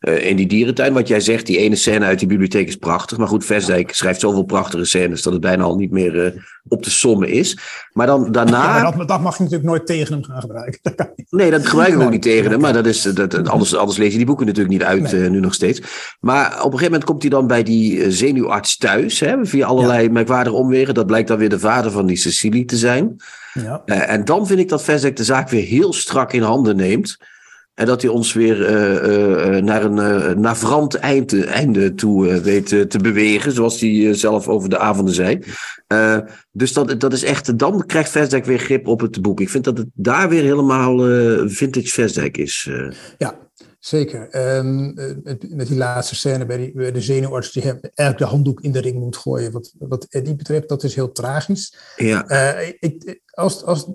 eh, 0.06 0.30
in 0.30 0.36
die 0.36 0.48
dierentuin. 0.48 0.94
Wat 0.94 1.08
jij 1.08 1.20
zegt, 1.20 1.46
die 1.46 1.58
ene 1.58 1.76
scène 1.76 2.06
uit 2.06 2.20
die 2.20 2.28
bibliotheek 2.28 2.68
is 2.68 2.76
prachtig. 2.76 3.18
Maar 3.18 3.28
goed, 3.28 3.46
Vestdijk 3.46 3.94
schrijft 3.94 4.20
zoveel 4.20 4.44
prachtige 4.44 4.86
scènes 4.86 5.22
dat 5.22 5.34
het 5.34 5.42
bijna 5.42 5.64
al 5.64 5.76
niet 5.76 5.92
meer 5.92 6.26
uh, 6.26 6.42
op 6.68 6.84
te 6.84 6.92
sommen 6.92 7.30
is. 7.30 7.58
Maar 7.92 8.08
dan 8.08 8.32
daarna. 8.32 8.78
Ja, 8.78 8.92
dat, 8.92 9.08
dat, 9.08 9.22
mag 9.22 9.38
je 9.38 9.44
natuurlijk 9.44 9.70
nooit 9.70 9.86
tegen 9.86 10.14
hem 10.14 10.24
gaan 10.24 10.42
gebruiken. 10.42 10.80
Dat 10.96 11.10
nee, 11.30 11.52
dat 11.52 11.68
gebruik 11.68 11.94
ik 11.94 12.00
ook 12.00 12.12
niet 12.12 12.22
tegen 12.22 12.52
hem. 12.52 12.60
Maar 12.60 12.74
dat 12.74 12.86
is, 12.86 13.02
dat, 13.02 13.48
anders, 13.50 13.76
anders 13.76 13.98
lees 13.98 14.12
je 14.12 14.18
die 14.18 14.26
boeken 14.26 14.46
natuurlijk 14.46 14.74
niet 14.74 14.84
uit 14.84 15.12
nee. 15.12 15.22
uh, 15.22 15.30
nu 15.30 15.40
nog 15.40 15.54
steeds. 15.54 15.82
Maar 16.20 16.48
op 16.48 16.56
een 16.56 16.62
gegeven 16.64 16.84
moment 16.84 17.04
komt 17.04 17.22
hij 17.22 17.32
dan 17.32 17.48
bij 17.48 17.64
die 17.64 18.12
zenuwarts 18.12 18.78
thuis. 18.78 19.20
Hè, 19.20 19.46
via 19.46 19.66
allerlei 19.66 20.04
ja. 20.04 20.12
merkwaardige 20.12 20.56
omwegen. 20.56 20.94
Dat 20.94 21.06
blijkt 21.08 21.28
dan 21.28 21.38
weer 21.38 21.50
de 21.50 21.60
vader 21.60 21.92
van 21.92 22.06
die 22.06 22.18
Cecilie 22.18 22.66
te 22.66 22.78
zijn. 22.78 23.16
Ja. 23.54 23.82
en 23.86 24.26
dan 24.26 24.48
vind 24.48 24.60
ik 24.60 24.70
dat 24.70 24.84
Vestdijk 24.84 25.16
de 25.16 25.24
zaak 25.24 25.50
weer 25.50 25.66
heel 25.66 25.94
strak 25.94 26.34
in 26.34 26.42
handen 26.42 26.76
neemt. 26.76 27.18
En 27.76 27.86
dat 27.86 28.02
hij 28.02 28.12
ons 28.12 28.34
weer 28.34 28.60
uh, 28.60 29.56
uh, 29.56 29.64
naar 29.64 29.84
een 29.84 29.98
uh, 29.98 30.36
navrant 30.36 30.96
einde, 30.96 31.46
einde 31.46 31.94
toe 31.94 32.42
weet 32.42 32.68
te 32.68 33.00
bewegen, 33.02 33.52
zoals 33.52 33.80
hij 33.80 34.14
zelf 34.14 34.48
over 34.48 34.70
de 34.70 34.78
avonden 34.78 35.14
zei. 35.14 35.40
dus 36.52 36.74
dat, 36.74 37.00
dat 37.00 37.14
is 37.14 37.24
echt, 37.24 37.60
dan 37.60 37.86
krijgt 37.86 38.10
Versdijk 38.10 38.46
weer 38.46 38.60
grip 38.60 38.88
op 38.88 39.00
het 39.00 39.22
boek. 39.22 39.40
Ik 39.40 39.50
vind 39.50 39.64
dat 39.64 39.78
het 39.78 39.88
daar 39.94 40.30
weer 40.30 40.44
helemaal 40.44 40.98
vintage 41.50 41.88
Versdijk 41.88 42.38
is. 42.38 42.70
Ja, 43.18 43.38
zeker. 43.80 44.56
Um, 44.58 44.94
met 45.50 45.68
die 45.68 45.78
laatste 45.78 46.16
scène 46.16 46.46
bij, 46.46 46.58
die, 46.58 46.72
bij 46.74 46.92
de 46.92 47.02
zenuwarts 47.02 47.52
die 47.52 47.64
eigenlijk 47.64 48.18
de 48.18 48.26
handdoek 48.26 48.62
in 48.62 48.72
de 48.72 48.82
ring 48.82 49.00
moet 49.00 49.18
gooien. 49.18 49.52
Wat, 49.52 49.74
wat 49.80 50.06
Eddie 50.10 50.36
betreft, 50.36 50.70
dat 50.70 50.84
is 50.84 50.96
heel 50.96 51.12
tragisch. 51.12 51.76
Ja. 51.96 52.28
ik, 52.80 53.22
als, 53.32 53.64
als 53.64 53.88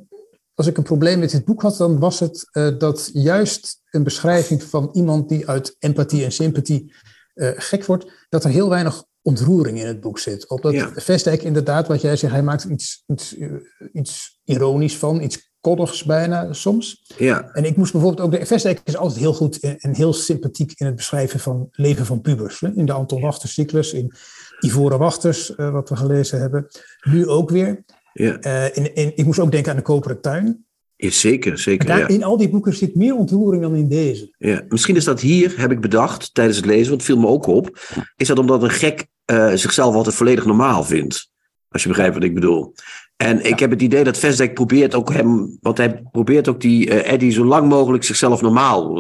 als 0.61 0.69
ik 0.69 0.77
een 0.77 0.83
probleem 0.83 1.19
met 1.19 1.31
dit 1.31 1.45
boek 1.45 1.63
had, 1.63 1.77
dan 1.77 1.99
was 1.99 2.21
het 2.21 2.49
uh, 2.53 2.79
dat 2.79 3.11
juist 3.13 3.81
een 3.91 4.03
beschrijving 4.03 4.63
van 4.63 4.89
iemand 4.93 5.29
die 5.29 5.49
uit 5.49 5.77
empathie 5.79 6.25
en 6.25 6.33
sympathie 6.33 6.93
uh, 7.35 7.51
gek 7.55 7.85
wordt, 7.85 8.27
dat 8.29 8.45
er 8.45 8.51
heel 8.51 8.69
weinig 8.69 9.05
ontroering 9.23 9.81
in 9.81 9.87
het 9.87 10.01
boek 10.01 10.19
zit. 10.19 10.49
Omdat 10.49 10.73
ja. 10.73 10.93
Vestdijk 10.95 11.43
inderdaad, 11.43 11.89
wat 11.89 12.01
jij 12.01 12.17
zegt, 12.17 12.33
hij 12.33 12.43
maakt 12.43 12.65
iets, 12.65 13.05
iets, 13.07 13.37
uh, 13.37 13.53
iets 13.93 14.41
ironisch 14.45 14.97
van, 14.97 15.23
iets 15.23 15.53
koddigs 15.61 16.05
bijna 16.05 16.53
soms. 16.53 17.13
Ja. 17.19 17.51
En 17.53 17.65
ik 17.65 17.77
moest 17.77 17.93
bijvoorbeeld 17.93 18.27
ook, 18.27 18.41
de 18.41 18.47
Vestdijk 18.47 18.81
is 18.85 18.97
altijd 18.97 19.21
heel 19.21 19.35
goed 19.35 19.59
en 19.61 19.95
heel 19.95 20.13
sympathiek 20.13 20.73
in 20.77 20.87
het 20.87 20.97
beschrijven 20.97 21.41
van 21.41 21.69
leven 21.71 22.07
van 22.07 22.21
pubers. 22.21 22.61
Hè? 22.61 22.73
In 22.75 22.87
de 22.87 22.93
Anton 22.93 23.21
Wachters 23.21 23.53
cyclus, 23.53 23.93
in 23.93 24.13
Ivoren 24.61 24.99
Wachters, 24.99 25.55
wat 25.57 25.89
we 25.89 25.97
gelezen 25.97 26.41
hebben. 26.41 26.67
Nu 27.01 27.29
ook 27.29 27.51
weer. 27.51 27.85
Ja. 28.13 28.39
Uh, 28.47 28.77
in, 28.77 28.95
in, 28.95 29.13
ik 29.15 29.25
moest 29.25 29.39
ook 29.39 29.51
denken 29.51 29.71
aan 29.71 29.77
de 29.77 29.83
Koperen 29.83 30.21
Tuin. 30.21 30.65
Ja, 30.97 31.11
zeker, 31.11 31.59
zeker. 31.59 31.87
Daar, 31.87 31.99
ja. 31.99 32.09
In 32.09 32.25
al 32.25 32.37
die 32.37 32.49
boeken 32.49 32.75
zit 32.75 32.95
meer 32.95 33.15
ontroering 33.15 33.63
dan 33.63 33.75
in 33.75 33.89
deze. 33.89 34.35
Ja. 34.39 34.63
Misschien 34.69 34.97
is 34.97 35.05
dat 35.05 35.21
hier, 35.21 35.55
heb 35.57 35.71
ik 35.71 35.81
bedacht 35.81 36.35
tijdens 36.35 36.57
het 36.57 36.67
lezen, 36.67 36.89
want 36.89 37.03
het 37.03 37.11
viel 37.11 37.21
me 37.21 37.27
ook 37.27 37.47
op. 37.47 37.79
Is 38.17 38.27
dat 38.27 38.39
omdat 38.39 38.63
een 38.63 38.71
gek 38.71 39.07
uh, 39.27 39.53
zichzelf 39.55 39.95
altijd 39.95 40.15
volledig 40.15 40.45
normaal 40.45 40.85
vindt. 40.85 41.31
Als 41.69 41.83
je 41.83 41.89
begrijpt 41.89 42.15
wat 42.15 42.25
ik 42.25 42.35
bedoel. 42.35 42.75
En 43.17 43.37
ja. 43.37 43.43
ik 43.43 43.59
heb 43.59 43.71
het 43.71 43.83
idee 43.83 44.05
dat 44.05 44.19
Vesdek 44.19 44.55
probeert 44.55 44.95
ook 44.95 45.13
hem, 45.13 45.59
want 45.61 45.77
hij 45.77 46.03
probeert 46.11 46.49
ook 46.49 46.61
die 46.61 46.87
uh, 46.87 47.13
Eddie 47.13 47.33
zo 47.33 47.45
lang 47.45 47.69
mogelijk 47.69 48.05
zichzelf 48.05 48.41
normaal 48.41 48.95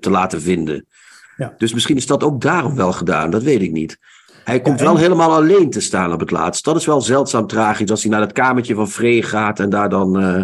te 0.00 0.10
laten 0.10 0.40
vinden. 0.40 0.86
Ja. 1.36 1.54
Dus 1.58 1.74
misschien 1.74 1.96
is 1.96 2.06
dat 2.06 2.22
ook 2.22 2.40
daarom 2.40 2.74
wel 2.74 2.92
gedaan, 2.92 3.30
dat 3.30 3.42
weet 3.42 3.62
ik 3.62 3.72
niet. 3.72 3.98
Hij 4.48 4.60
komt 4.60 4.78
ja, 4.78 4.84
en... 4.84 4.92
wel 4.92 5.00
helemaal 5.00 5.32
alleen 5.32 5.70
te 5.70 5.80
staan 5.80 6.12
op 6.12 6.20
het 6.20 6.30
laatst. 6.30 6.64
Dat 6.64 6.76
is 6.76 6.86
wel 6.86 7.00
zeldzaam 7.00 7.46
tragisch 7.46 7.90
als 7.90 8.02
hij 8.02 8.10
naar 8.10 8.20
het 8.20 8.32
kamertje 8.32 8.74
van 8.74 8.88
Free 8.88 9.22
gaat 9.22 9.60
en 9.60 9.70
daar 9.70 9.88
dan 9.88 10.22
uh, 10.22 10.42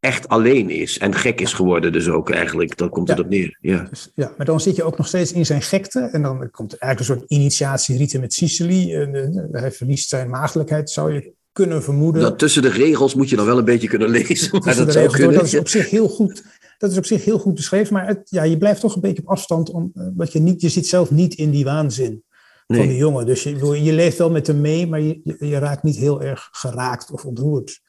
echt 0.00 0.28
alleen 0.28 0.70
is. 0.70 0.98
En 0.98 1.14
gek 1.14 1.40
is 1.40 1.52
geworden 1.52 1.92
dus 1.92 2.08
ook 2.08 2.30
eigenlijk. 2.30 2.76
Dan 2.76 2.88
komt 2.88 3.08
het 3.08 3.18
ja. 3.18 3.24
op 3.24 3.30
neer. 3.30 3.58
Ja. 3.60 3.86
Dus, 3.90 4.10
ja, 4.14 4.32
maar 4.36 4.46
dan 4.46 4.60
zit 4.60 4.76
je 4.76 4.82
ook 4.82 4.96
nog 4.96 5.06
steeds 5.06 5.32
in 5.32 5.46
zijn 5.46 5.62
gekte. 5.62 6.00
En 6.00 6.22
dan 6.22 6.50
komt 6.50 6.72
er 6.72 6.78
eigenlijk 6.78 6.98
een 7.10 7.18
soort 7.18 7.30
initiatierite 7.40 8.18
met 8.18 8.32
Sicily. 8.32 8.94
En, 8.94 9.14
uh, 9.14 9.60
hij 9.60 9.72
verliest 9.72 10.08
zijn 10.08 10.30
maagdelijkheid, 10.30 10.90
zou 10.90 11.12
je 11.12 11.32
kunnen 11.52 11.82
vermoeden. 11.82 12.22
Dat 12.22 12.38
tussen 12.38 12.62
de 12.62 12.70
regels 12.70 13.14
moet 13.14 13.28
je 13.28 13.36
dan 13.36 13.46
wel 13.46 13.58
een 13.58 13.64
beetje 13.64 13.88
kunnen 13.88 14.08
lezen. 14.08 14.48
Maar 14.64 14.76
dat, 14.76 14.94
regels, 14.94 15.14
kunnen, 15.14 15.34
dat 15.34 15.46
is 15.46 15.58
op 15.58 15.68
zich 15.68 15.90
heel 15.90 16.08
goed. 16.08 16.44
Dat 16.78 16.90
is 16.90 16.96
op 16.96 17.06
zich 17.06 17.24
heel 17.24 17.38
goed 17.38 17.54
beschreven. 17.54 17.92
Maar 17.92 18.06
het, 18.06 18.20
ja, 18.24 18.42
je 18.42 18.58
blijft 18.58 18.80
toch 18.80 18.94
een 18.94 19.00
beetje 19.00 19.22
op 19.22 19.28
afstand. 19.28 19.70
Om, 19.70 19.92
uh, 19.94 20.26
je, 20.26 20.38
niet, 20.38 20.60
je 20.60 20.68
zit 20.68 20.86
zelf 20.86 21.10
niet 21.10 21.34
in 21.34 21.50
die 21.50 21.64
waanzin 21.64 22.24
nee. 22.66 22.78
van 22.78 22.88
de 22.88 22.96
jongen. 22.96 23.26
Dus 23.26 23.42
je, 23.42 23.82
je 23.82 23.92
leeft 23.92 24.18
wel 24.18 24.30
met 24.30 24.46
hem 24.46 24.60
mee, 24.60 24.86
maar 24.86 25.00
je, 25.00 25.36
je, 25.38 25.58
raakt 25.58 25.82
niet 25.82 25.96
heel 25.96 26.22
erg 26.22 26.48
geraakt 26.52 27.10
of 27.10 27.24
ontroerd 27.24 27.80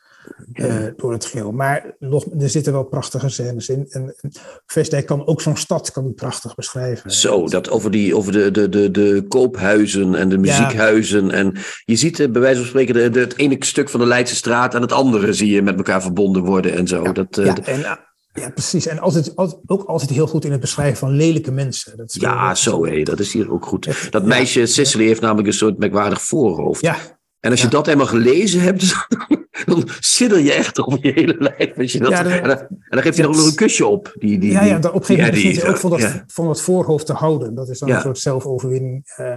uh, 0.53 0.85
door 0.95 1.11
het 1.11 1.25
geheel. 1.25 1.51
Maar 1.51 1.95
nog, 1.99 2.25
er 2.39 2.49
zitten 2.49 2.73
wel 2.73 2.83
prachtige 2.83 3.29
scènes 3.29 3.69
in. 3.69 3.85
En, 3.89 4.15
en 4.21 4.31
Vestdijk 4.65 5.05
kan 5.05 5.27
ook 5.27 5.41
zo'n 5.41 5.57
stad 5.57 5.91
kan 5.91 6.03
die 6.03 6.13
prachtig 6.13 6.55
beschrijven. 6.55 7.11
Zo, 7.11 7.47
dat 7.47 7.69
over, 7.69 7.91
die, 7.91 8.15
over 8.15 8.31
de, 8.31 8.51
de, 8.51 8.69
de, 8.69 8.91
de 8.91 9.25
koophuizen 9.27 10.15
en 10.15 10.29
de 10.29 10.37
muziekhuizen. 10.37 11.25
Ja. 11.25 11.31
En 11.31 11.53
je 11.85 11.95
ziet 11.95 12.19
uh, 12.19 12.29
bij 12.29 12.41
wijze 12.41 12.59
van 12.59 12.67
spreken 12.67 12.93
de, 12.93 13.09
de, 13.09 13.19
het 13.19 13.37
ene 13.37 13.55
stuk 13.59 13.89
van 13.89 13.99
de 13.99 14.05
Leidse 14.05 14.35
straat 14.35 14.75
en 14.75 14.81
het 14.81 14.91
andere 14.91 15.33
zie 15.33 15.51
je 15.51 15.61
met 15.61 15.77
elkaar 15.77 16.01
verbonden 16.01 16.43
worden 16.43 16.73
en 16.73 16.87
zo. 16.87 17.03
Ja, 17.03 17.11
dat, 17.11 17.37
uh, 17.37 17.53
en, 17.63 17.99
ja, 18.41 18.49
precies. 18.49 18.87
En 18.87 18.99
altijd, 18.99 19.35
altijd, 19.35 19.61
ook 19.65 19.83
altijd 19.83 20.09
heel 20.09 20.27
goed 20.27 20.45
in 20.45 20.51
het 20.51 20.59
beschrijven 20.59 20.97
van 20.97 21.11
lelijke 21.11 21.51
mensen. 21.51 21.97
Dat 21.97 22.09
is 22.09 22.21
ja, 22.21 22.55
zo 22.55 22.85
hé, 22.85 23.03
dat 23.03 23.19
is 23.19 23.33
hier 23.33 23.51
ook 23.51 23.65
goed. 23.65 24.11
Dat 24.11 24.25
meisje 24.25 24.65
Cicely 24.65 25.05
heeft 25.05 25.21
namelijk 25.21 25.47
een 25.47 25.53
soort 25.53 25.77
merkwaardig 25.77 26.21
voorhoofd. 26.21 26.81
Ja. 26.81 26.95
En 27.39 27.51
als 27.51 27.61
je 27.61 27.67
dat 27.67 27.85
helemaal 27.85 28.07
gelezen 28.07 28.61
hebt, 28.61 29.07
dan 29.65 29.89
sidder 29.99 30.39
je 30.39 30.53
echt 30.53 30.77
op 30.77 31.03
je 31.03 31.11
hele 31.11 31.35
lijf. 31.39 31.77
Als 31.77 31.91
je 31.91 31.99
dat, 31.99 32.09
Ja, 32.09 32.23
en, 32.25 32.47
dan, 32.47 32.57
en 32.57 32.77
dan 32.89 33.01
geeft 33.01 33.17
hij 33.17 33.25
er 33.25 33.31
ook 33.31 33.37
nog 33.37 33.45
een 33.45 33.55
kusje 33.55 33.85
op. 33.85 34.15
Die, 34.19 34.39
die, 34.39 34.51
ja, 34.51 34.63
ja, 34.63 34.77
op 34.77 34.83
een 34.83 34.91
gegeven 34.91 35.15
moment 35.15 35.33
begint 35.33 35.61
hij 35.61 35.69
ook 35.69 35.77
van 35.77 35.89
dat, 35.89 35.99
ja. 35.99 36.23
van 36.27 36.45
dat 36.45 36.61
voorhoofd 36.61 37.05
te 37.05 37.13
houden. 37.13 37.55
Dat 37.55 37.69
is 37.69 37.79
dan 37.79 37.89
een 37.89 38.01
soort 38.01 38.19
zelfoverwinning 38.19 39.01
eh, 39.15 39.33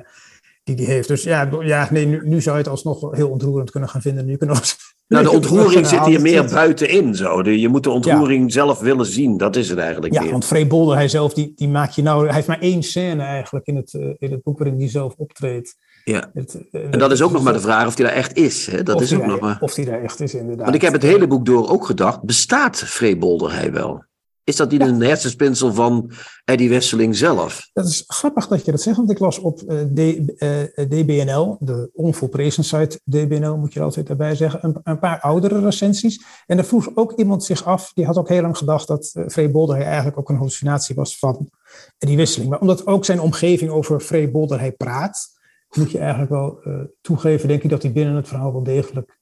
die 0.64 0.76
hij 0.76 0.84
heeft. 0.84 1.08
Dus 1.08 1.22
ja, 1.22 1.48
ja 1.60 1.88
nee, 1.90 2.06
nu, 2.06 2.28
nu 2.28 2.40
zou 2.40 2.56
je 2.56 2.62
het 2.62 2.70
alsnog 2.70 3.16
heel 3.16 3.30
ontroerend 3.30 3.70
kunnen 3.70 3.88
gaan 3.88 4.02
vinden. 4.02 4.26
Nu 4.26 4.36
kunnen 4.36 4.56
we 4.56 4.62
Nou, 5.10 5.24
de 5.24 5.30
ontroering 5.30 5.86
zit 5.86 6.04
hier 6.04 6.20
meer 6.20 6.44
buitenin. 6.44 7.14
Zo. 7.14 7.42
Je 7.50 7.68
moet 7.68 7.82
de 7.82 7.90
ontroering 7.90 8.52
zelf 8.52 8.80
willen 8.80 9.06
zien. 9.06 9.36
Dat 9.36 9.56
is 9.56 9.68
het 9.68 9.78
eigenlijk 9.78 10.14
Ja, 10.14 10.22
meer. 10.22 10.30
want 10.30 10.44
Frey 10.44 10.66
Bolder, 10.66 10.94
hij 10.96 11.08
zelf, 11.08 11.34
die, 11.34 11.52
die 11.56 11.68
maakt 11.68 11.94
je 11.94 12.02
nou... 12.02 12.24
Hij 12.26 12.34
heeft 12.34 12.46
maar 12.46 12.60
één 12.60 12.82
scène 12.82 13.22
eigenlijk 13.22 13.66
in 13.66 13.76
het, 13.76 13.94
eh, 13.94 14.00
in 14.18 14.30
het 14.30 14.42
boek 14.42 14.58
waarin 14.58 14.78
hij 14.78 14.88
zelf 14.88 15.14
optreedt. 15.16 15.76
Ja. 16.04 16.30
Het, 16.34 16.60
eh, 16.70 16.80
En 16.90 16.98
dat 16.98 17.12
is 17.12 17.22
ook 17.22 17.32
nog 17.32 17.42
maar 17.42 17.52
de 17.52 17.60
vraag 17.60 17.86
of 17.86 17.96
hij 17.96 18.06
daar 18.06 18.14
echt 18.14 18.36
is. 18.36 18.66
Hè? 18.66 18.82
Dat 18.82 18.94
of 18.96 19.02
is 19.02 19.10
hij 19.10 19.18
ook 19.18 19.24
daar- 19.24 19.32
nog 19.34 19.40
maar... 19.42 19.58
Of 19.60 19.74
hij 19.74 19.84
daar 19.84 20.02
echt 20.02 20.20
is, 20.20 20.34
inderdaad. 20.34 20.64
Want 20.64 20.74
ik 20.74 20.82
heb 20.82 20.92
het 20.92 21.02
hele 21.02 21.26
boek 21.26 21.44
door 21.46 21.68
ook 21.70 21.86
gedacht, 21.86 22.22
bestaat 22.22 22.76
Freebolder 22.76 23.52
hij 23.54 23.72
wel? 23.72 24.04
Is 24.50 24.56
dat 24.56 24.70
niet 24.70 24.80
Ja. 24.80 24.86
een 24.86 25.00
hersenspinsel 25.00 25.72
van 25.72 26.10
Eddie 26.44 26.68
Wesseling 26.68 27.16
zelf? 27.16 27.68
Dat 27.72 27.86
is 27.86 28.04
grappig 28.06 28.48
dat 28.48 28.64
je 28.64 28.70
dat 28.70 28.80
zegt, 28.80 28.96
want 28.96 29.10
ik 29.10 29.18
las 29.18 29.38
op 29.38 29.62
eh, 29.62 29.78
D, 29.78 29.98
eh, 30.38 30.62
DBNL, 30.88 31.56
de 31.60 31.90
onvolprezen 31.92 32.64
site 32.64 33.00
DBNL 33.04 33.56
moet 33.56 33.72
je 33.72 33.78
er 33.78 33.84
altijd 33.84 34.06
daarbij 34.06 34.34
zeggen, 34.34 34.64
een, 34.64 34.80
een 34.82 34.98
paar 34.98 35.20
oudere 35.20 35.60
recensies. 35.60 36.24
En 36.46 36.56
daar 36.56 36.64
vroeg 36.64 36.90
ook 36.94 37.12
iemand 37.12 37.44
zich 37.44 37.64
af, 37.64 37.92
die 37.94 38.06
had 38.06 38.16
ook 38.18 38.28
heel 38.28 38.42
lang 38.42 38.56
gedacht 38.56 38.88
dat 38.88 39.14
uh, 39.36 39.50
Bolder 39.52 39.80
eigenlijk 39.82 40.18
ook 40.18 40.28
een 40.28 40.36
hallucinatie 40.36 40.94
was 40.94 41.18
van 41.18 41.50
die 41.98 42.16
wisseling. 42.16 42.50
Maar 42.50 42.60
omdat 42.60 42.86
ook 42.86 43.04
zijn 43.04 43.20
omgeving 43.20 43.70
over 43.70 44.00
Frey 44.00 44.30
Bolder 44.30 44.58
hij 44.58 44.72
praat, 44.72 45.28
moet 45.76 45.90
je 45.90 45.98
eigenlijk 45.98 46.30
wel 46.30 46.60
toegeven, 47.00 47.48
denk 47.48 47.62
ik, 47.62 47.70
dat 47.70 47.82
hij 47.82 47.92
binnen 47.92 48.14
het 48.14 48.28
verhaal 48.28 48.52
wel 48.52 48.62
degelijk. 48.62 49.18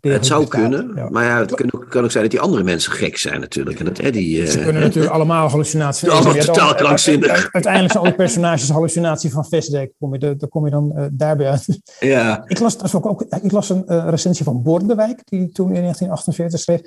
Eh, 0.00 0.12
Het 0.12 0.26
zou 0.26 0.40
bestaat. 0.40 0.60
kunnen, 0.60 0.92
Ja. 0.96 1.08
maar 1.10 1.24
ja, 1.24 1.38
het 1.38 1.54
kan 1.54 1.72
ook, 1.74 1.86
kan 1.88 2.04
ook 2.04 2.10
zijn 2.10 2.22
dat 2.22 2.32
die 2.32 2.40
andere 2.40 2.62
mensen 2.62 2.92
gek 2.92 3.16
zijn 3.16 3.40
natuurlijk. 3.40 3.78
En 3.78 3.84
dat 3.84 3.98
Eddie... 3.98 4.42
eh, 4.42 4.48
Ze 4.48 4.58
kunnen 4.58 4.82
natuurlijk 4.82 5.14
allemaal 5.14 5.48
hallucinaties 5.48 6.08
Allemaal 6.08 6.34
Ja, 6.34 6.44
dan- 6.44 6.54
totaal 6.54 6.74
krankzinnig. 6.74 7.48
Uiteindelijk 7.52 7.92
zijn 7.92 8.04
alle 8.04 8.14
personages 8.14 8.68
hallucinatie 8.70 9.30
van 9.30 9.44
Vestdijk. 9.44 9.92
Kom 9.98 10.12
je, 10.14 10.18
daar 10.36 10.48
kom 10.48 10.64
je 10.64 10.70
dan 10.70 10.92
eh, 10.96 11.04
daarbij 11.12 11.50
uit. 11.50 11.80
ja, 12.00 12.42
Ik 12.46 12.58
las, 12.58 12.76
is 12.76 12.94
ook, 12.94 13.06
ook, 13.06 13.22
ik 13.42 13.52
las 13.52 13.68
een 13.70 13.86
eh, 13.86 14.06
recensie 14.08 14.44
van 14.44 14.62
Bordewijk, 14.62 15.20
die 15.24 15.52
toen 15.52 15.66
in 15.74 15.80
1948 15.80 16.60
schreef. 16.60 16.80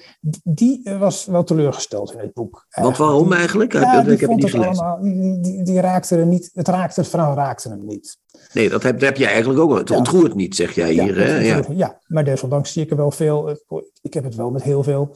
Die, 0.43 0.81
eh, 0.83 0.99
was 0.99 1.25
wel 1.25 1.43
teleurgesteld 1.43 2.11
in 2.13 2.19
het 2.19 2.33
boek. 2.33 2.65
want 2.69 2.97
waarom 2.97 3.33
eigenlijk? 3.33 3.73
Ja, 3.73 4.01
die 4.01 4.13
ik 4.13 4.19
heb 4.19 4.29
het 4.29 4.39
niet 4.39 4.49
gelezen. 4.51 4.83
allemaal, 4.83 5.01
die, 5.01 5.39
die, 5.39 5.63
die 5.63 5.79
raakte 5.81 6.15
er 6.15 6.25
niet, 6.25 6.49
het 6.53 6.67
raakte, 6.67 6.99
het 6.99 7.09
verhaal 7.09 7.35
raakte 7.35 7.69
hem 7.69 7.85
niet. 7.85 8.17
Nee, 8.53 8.69
dat 8.69 8.83
heb, 8.83 8.93
dat 8.99 9.09
heb 9.09 9.17
jij 9.17 9.27
eigenlijk 9.29 9.59
ook. 9.59 9.77
Het 9.77 9.91
ontroert 9.91 10.35
niet, 10.35 10.55
zeg 10.55 10.71
jij 10.75 10.91
hier. 10.91 11.17
hè? 11.17 11.37
ja, 11.73 11.99
maar 12.07 12.23
desondanks 12.23 12.71
zie 12.73 12.83
ik 12.83 12.89
er 12.91 12.97
wel 12.97 13.08
veel. 13.11 13.57
Ik 14.01 14.13
heb 14.13 14.23
het 14.23 14.35
wel 14.35 14.51
met 14.51 14.63
heel 14.63 14.83
veel 14.83 15.15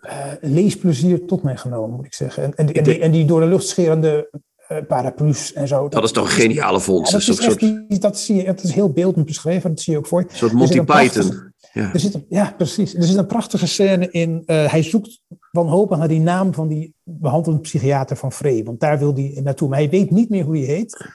eh, 0.00 0.16
leesplezier 0.40 1.26
tot 1.26 1.42
mij 1.42 1.56
genomen, 1.56 1.96
moet 1.96 2.06
ik 2.06 2.14
zeggen. 2.14 2.42
En, 2.42 2.54
en, 2.54 2.72
en, 2.72 2.84
die, 2.84 2.98
en 2.98 3.10
die 3.10 3.24
door 3.24 3.40
de 3.40 3.46
lucht 3.46 3.66
scherende 3.66 4.40
eh, 4.68 4.78
paraplu's 4.88 5.52
en 5.52 5.68
zo. 5.68 5.88
Dat 5.88 6.04
is 6.04 6.12
toch 6.12 6.24
een 6.24 6.30
geniale 6.30 6.80
vondst. 6.80 7.12
Ja, 7.12 7.18
dat 7.18 7.26
dat 7.26 7.38
een 7.38 7.86
soort, 7.88 8.02
dat 8.02 8.18
zie 8.18 8.36
je, 8.36 8.42
het 8.42 8.62
is 8.62 8.72
heel 8.72 8.92
beeldend 8.92 9.26
beschreven, 9.26 9.70
dat 9.70 9.80
zie 9.80 9.92
je 9.92 9.98
ook 9.98 10.06
voor 10.06 10.20
je. 10.20 10.26
soort 10.32 10.52
Er 10.52 10.56
Monty 10.58 10.78
een 10.78 10.84
Python. 10.84 11.46
Ja. 11.72 11.92
Er 11.92 12.00
zit 12.00 12.14
een, 12.14 12.26
ja, 12.28 12.54
precies. 12.56 12.94
Er 12.94 13.02
zit 13.02 13.16
een 13.16 13.26
prachtige 13.26 13.66
scène 13.66 14.10
in. 14.10 14.42
eh, 14.46 14.70
hij 14.70 14.82
zoekt 14.82 15.20
wanhopig 15.50 15.98
naar 15.98 16.08
die 16.08 16.20
naam 16.20 16.54
van 16.54 16.68
die 16.68 16.94
behandelend 17.02 17.62
psychiater 17.62 18.16
van 18.16 18.32
Frey. 18.32 18.64
Want 18.64 18.80
daar 18.80 18.98
wil 18.98 19.14
hij 19.14 19.40
naartoe. 19.42 19.68
Maar 19.68 19.78
hij 19.78 19.90
weet 19.90 20.10
niet 20.10 20.28
meer 20.28 20.44
hoe 20.44 20.56
hij 20.56 20.66
heet. 20.66 21.06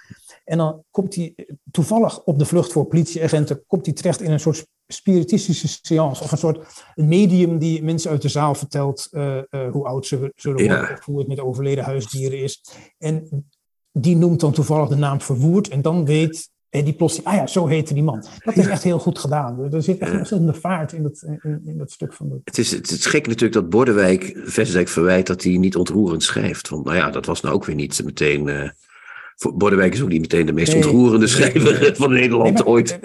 En 0.43 0.57
dan 0.57 0.83
komt 0.91 1.15
hij 1.15 1.33
eh, 1.35 1.45
toevallig 1.71 2.23
op 2.23 2.39
de 2.39 2.45
vlucht 2.45 2.71
voor 2.71 2.85
politieagenten. 2.85 3.63
Komt 3.67 3.85
hij 3.85 3.95
terecht 3.95 4.21
in 4.21 4.31
een 4.31 4.39
soort 4.39 4.65
spiritistische 4.87 5.67
seance. 5.81 6.23
Of 6.23 6.31
een 6.31 6.37
soort 6.37 6.83
medium 6.95 7.57
die 7.57 7.83
mensen 7.83 8.11
uit 8.11 8.21
de 8.21 8.29
zaal 8.29 8.55
vertelt. 8.55 9.07
eh, 9.11 9.37
eh, 9.37 9.71
hoe 9.71 9.85
oud 9.85 10.05
ze 10.05 10.31
zullen 10.35 10.63
Ja. 10.63 10.77
worden. 10.77 10.97
Of 10.97 11.05
hoe 11.05 11.19
het 11.19 11.27
met 11.27 11.39
overleden 11.39 11.83
huisdieren 11.83 12.39
is. 12.39 12.61
En 12.97 13.45
die 13.91 14.15
noemt 14.15 14.39
dan 14.39 14.51
toevallig 14.53 14.89
de 14.89 14.95
naam 14.95 15.21
Verwoerd. 15.21 15.67
En 15.69 15.81
dan 15.81 16.05
weet 16.05 16.51
en 16.69 16.83
die 16.83 16.93
plotseling, 16.93 17.27
ah 17.29 17.35
ja, 17.35 17.47
zo 17.47 17.67
heette 17.67 17.93
die 17.93 18.03
man. 18.03 18.23
Dat 18.43 18.57
is 18.57 18.67
echt 18.67 18.83
heel 18.83 18.99
goed 18.99 19.19
gedaan. 19.19 19.73
Er 19.73 19.83
zit 19.83 19.97
echt 19.99 20.11
een 20.11 20.17
ontzettende 20.17 20.53
vaart 20.53 20.91
in 20.93 21.03
dat, 21.03 21.21
in, 21.21 21.61
in 21.65 21.77
dat 21.77 21.91
stuk 21.91 22.13
van 22.13 22.29
de... 22.29 22.39
Het 22.43 22.57
is, 22.57 22.71
het 22.71 22.91
is 22.91 23.05
gek 23.05 23.27
natuurlijk 23.27 23.53
dat 23.53 23.69
Bordewijk 23.69 24.39
Vestdijk 24.43 24.87
verwijt 24.87 25.27
dat 25.27 25.43
hij 25.43 25.57
niet 25.57 25.75
ontroerend 25.75 26.23
schrijft. 26.23 26.69
Want 26.69 26.85
nou 26.85 26.97
ja, 26.97 27.09
dat 27.09 27.25
was 27.25 27.41
nou 27.41 27.55
ook 27.55 27.65
weer 27.65 27.75
niet 27.75 28.03
meteen... 28.03 28.47
Uh, 28.47 28.69
Bordewijk 29.53 29.93
is 29.93 30.01
ook 30.01 30.09
niet 30.09 30.21
meteen 30.21 30.45
de 30.45 30.53
meest 30.53 30.75
ontroerende 30.75 31.27
schrijver 31.27 31.95
van 31.95 32.13
Nederland 32.13 32.53
nee, 32.53 32.65
ooit. 32.65 32.99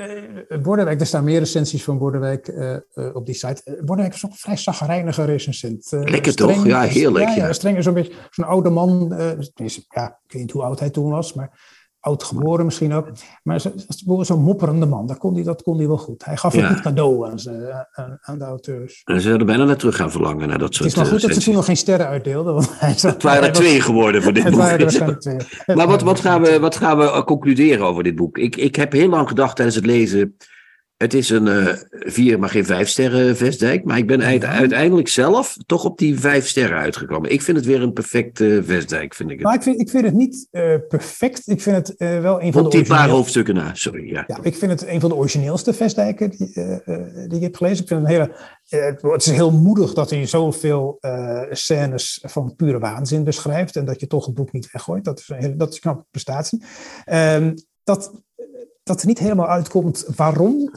Bordewijk, 0.63 1.01
er 1.01 1.07
staan 1.07 1.25
meer 1.25 1.39
recensies 1.39 1.85
van 1.85 1.99
Bordewijk 1.99 2.49
uh, 2.49 2.77
uh, 2.95 3.15
op 3.15 3.27
die 3.27 3.35
site. 3.35 3.79
Bordewijk 3.85 4.15
is 4.15 4.25
ook 4.25 4.31
een 4.31 4.37
vrij 4.37 4.57
zagrijnige 4.57 5.25
recensent. 5.25 5.87
Lekker 5.91 6.35
toch? 6.35 6.67
Ja, 6.67 6.83
heerlijk. 6.83 7.29
Ja, 7.29 7.35
ja. 7.35 7.53
streng 7.53 7.77
is 7.77 7.87
een 7.87 7.95
beetje 7.95 8.13
zo'n 8.31 8.45
oude 8.45 8.71
man. 8.71 9.15
ja, 9.17 10.19
ik 10.27 10.33
weet 10.33 10.43
niet 10.43 10.51
hoe 10.51 10.63
oud 10.63 10.81
hij 10.81 10.91
toen 10.91 11.11
was, 11.11 11.33
maar 11.33 11.78
oud 12.01 12.23
geboren 12.23 12.65
misschien 12.65 12.93
ook. 12.93 13.09
Maar 13.43 13.61
zo'n 13.61 14.25
zo 14.25 14.39
mopperende 14.39 14.87
man, 14.87 15.07
dat 15.07 15.19
kon, 15.19 15.35
hij, 15.35 15.43
dat 15.43 15.63
kon 15.63 15.79
hij 15.79 15.87
wel 15.87 15.97
goed. 15.97 16.25
Hij 16.25 16.37
gaf 16.37 16.55
ja. 16.55 16.63
een 16.63 16.75
goed 16.75 16.83
cadeau 16.83 17.31
aan, 17.31 17.39
ze, 17.39 17.87
aan, 17.93 18.19
aan, 18.21 18.39
de 18.39 18.45
auteurs. 18.45 19.03
En 19.05 19.21
ze 19.21 19.29
hadden 19.29 19.47
bijna 19.47 19.65
naar 19.65 19.77
terug 19.77 19.97
gaan 19.97 20.11
verlangen 20.11 20.49
naar 20.49 20.59
dat 20.59 20.75
soort 20.75 20.85
Het 20.85 20.93
is 20.93 20.97
maar 20.97 21.13
goed 21.13 21.23
dat 21.23 21.35
ze 21.35 21.41
toen 21.41 21.55
nog 21.55 21.65
geen 21.65 21.77
sterren 21.77 22.07
uitdeelden. 22.07 22.55
Want 22.55 22.79
hij 22.79 22.99
zat, 22.99 23.13
het 23.13 23.23
waren 23.23 23.43
er 23.43 23.53
twee 23.53 23.81
geworden 23.81 24.23
voor 24.23 24.33
dit 24.33 24.43
het 24.43 24.53
boek. 24.53 24.63
Waren 24.63 24.77
er 24.77 24.83
waarschijnlijk 24.83 25.21
twee. 25.21 25.37
Maar 25.77 25.87
wat, 25.87 26.03
wat, 26.03 26.21
gaan 26.21 26.43
we, 26.43 26.59
wat 26.59 26.77
gaan 26.77 26.99
we 26.99 27.23
concluderen 27.25 27.87
over 27.87 28.03
dit 28.03 28.15
boek? 28.15 28.39
Ik, 28.39 28.57
ik 28.57 28.77
heb 28.77 28.93
heel 28.93 29.09
lang 29.09 29.29
gedacht 29.29 29.57
tijdens 29.57 29.77
het 29.77 29.87
lezen... 29.87 30.37
Het 30.99 31.15
is 31.15 31.31
een 31.31 31.47
uh, 31.47 31.75
vier, 31.91 32.39
maar 32.39 32.49
geen 32.49 32.65
vijf 32.65 32.89
sterren 32.89 33.37
Vestdijk. 33.37 33.85
Maar 33.85 33.99
ik 33.99 34.07
ben 34.07 34.23
uiteindelijk 34.23 35.09
zelf 35.09 35.57
toch 35.67 35.85
op 35.85 35.99
die 35.99 36.21
vijf 36.21 36.49
sterren 36.49 36.79
uitgekomen. 36.79 37.31
Ik 37.31 37.43
vind 37.43 37.57
het 37.57 37.67
weer 37.67 37.83
een 37.83 37.93
perfecte 37.93 38.63
Vestdijk, 38.65 39.15
vind 39.15 39.31
ik 39.31 39.37
het. 39.37 39.45
Maar 39.45 39.55
ik 39.55 39.63
vind, 39.63 39.81
ik 39.81 39.91
vind 39.91 40.05
het 40.05 40.15
niet 40.15 40.49
uh, 40.51 40.75
perfect. 40.89 41.49
Ik 41.49 41.63
vind 41.63 41.77
het 41.77 41.95
uh, 41.99 42.21
wel 42.21 42.43
een 42.43 42.53
van 42.53 42.65
de 42.65 42.69
die 42.69 42.87
paar 42.87 43.09
hoofdstukken 43.09 43.55
na, 43.55 43.75
sorry. 43.75 44.11
Ja. 44.11 44.25
ja. 44.27 44.39
ik 44.43 44.57
vind 44.57 44.71
het 44.71 44.87
een 44.87 45.01
van 45.01 45.09
de 45.09 45.15
origineelste 45.15 45.73
Vestdijken 45.73 46.31
die, 46.31 46.53
die 47.27 47.37
ik 47.37 47.43
heb 47.43 47.57
gelezen. 47.57 47.83
Ik 47.83 47.89
vind 47.89 48.01
het, 48.01 48.11
een 48.11 48.29
hele, 48.71 49.13
het 49.13 49.27
is 49.27 49.33
heel 49.33 49.53
moedig 49.53 49.95
dat 49.95 50.11
hij 50.11 50.27
zoveel 50.27 50.99
scènes 51.51 52.25
van 52.27 52.55
pure 52.57 52.79
waanzin 52.79 53.25
beschrijft. 53.25 53.77
En 53.77 53.85
dat 53.85 54.01
je 54.01 54.07
toch 54.07 54.27
het 54.27 54.35
boek 54.35 54.53
niet 54.53 54.71
weggooit. 54.73 55.05
Dat 55.05 55.19
is 55.19 55.29
een, 55.29 55.37
hele, 55.37 55.57
dat 55.57 55.69
is 55.69 55.75
een 55.75 55.81
knappe 55.81 56.07
prestatie. 56.11 56.63
Um, 57.13 57.55
dat, 57.85 58.13
dat 58.83 59.01
er 59.01 59.07
niet 59.07 59.19
helemaal 59.19 59.49
uitkomt 59.49 60.05
waarom 60.17 60.71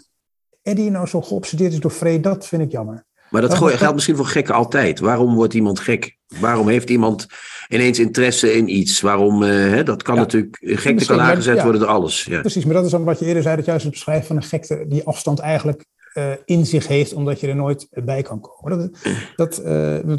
Eddie 0.61 0.89
nou 0.89 1.07
zo 1.07 1.21
geobsedeerd 1.21 1.73
is 1.73 1.79
door 1.79 1.91
vrede, 1.91 2.19
dat 2.19 2.47
vind 2.47 2.61
ik 2.61 2.71
jammer. 2.71 3.05
Maar 3.29 3.41
dat, 3.41 3.49
dat 3.49 3.71
geldt 3.71 3.93
misschien 3.93 4.15
voor 4.15 4.25
gekken 4.25 4.55
altijd. 4.55 4.99
Waarom 4.99 5.35
wordt 5.35 5.53
iemand 5.53 5.79
gek? 5.79 6.17
Waarom 6.39 6.67
heeft 6.67 6.89
iemand 6.89 7.27
ineens 7.69 7.99
interesse 7.99 8.53
in 8.53 8.75
iets? 8.75 9.01
Waarom, 9.01 9.43
uh, 9.43 9.49
hè, 9.49 9.83
dat 9.83 10.03
kan 10.03 10.15
ja, 10.15 10.21
natuurlijk, 10.21 10.57
gekte 10.61 11.05
kan 11.05 11.21
aangezet 11.21 11.55
ja, 11.55 11.63
worden 11.63 11.81
door 11.81 11.89
alles. 11.89 12.23
Ja. 12.23 12.39
Precies, 12.39 12.65
maar 12.65 12.73
dat 12.73 12.85
is 12.85 12.91
dan 12.91 13.03
wat 13.03 13.19
je 13.19 13.25
eerder 13.25 13.43
zei, 13.43 13.55
dat 13.55 13.65
juist 13.65 13.83
het 13.83 13.93
beschrijven 13.93 14.27
van 14.27 14.35
een 14.35 14.43
gekte 14.43 14.85
die 14.87 15.03
afstand 15.03 15.39
eigenlijk 15.39 15.85
uh, 16.13 16.31
in 16.45 16.65
zich 16.65 16.87
heeft, 16.87 17.13
omdat 17.13 17.39
je 17.39 17.47
er 17.47 17.55
nooit 17.55 17.87
bij 17.89 18.21
kan 18.21 18.39
komen. 18.41 18.77
Dat, 18.77 18.91
dat, 19.35 19.61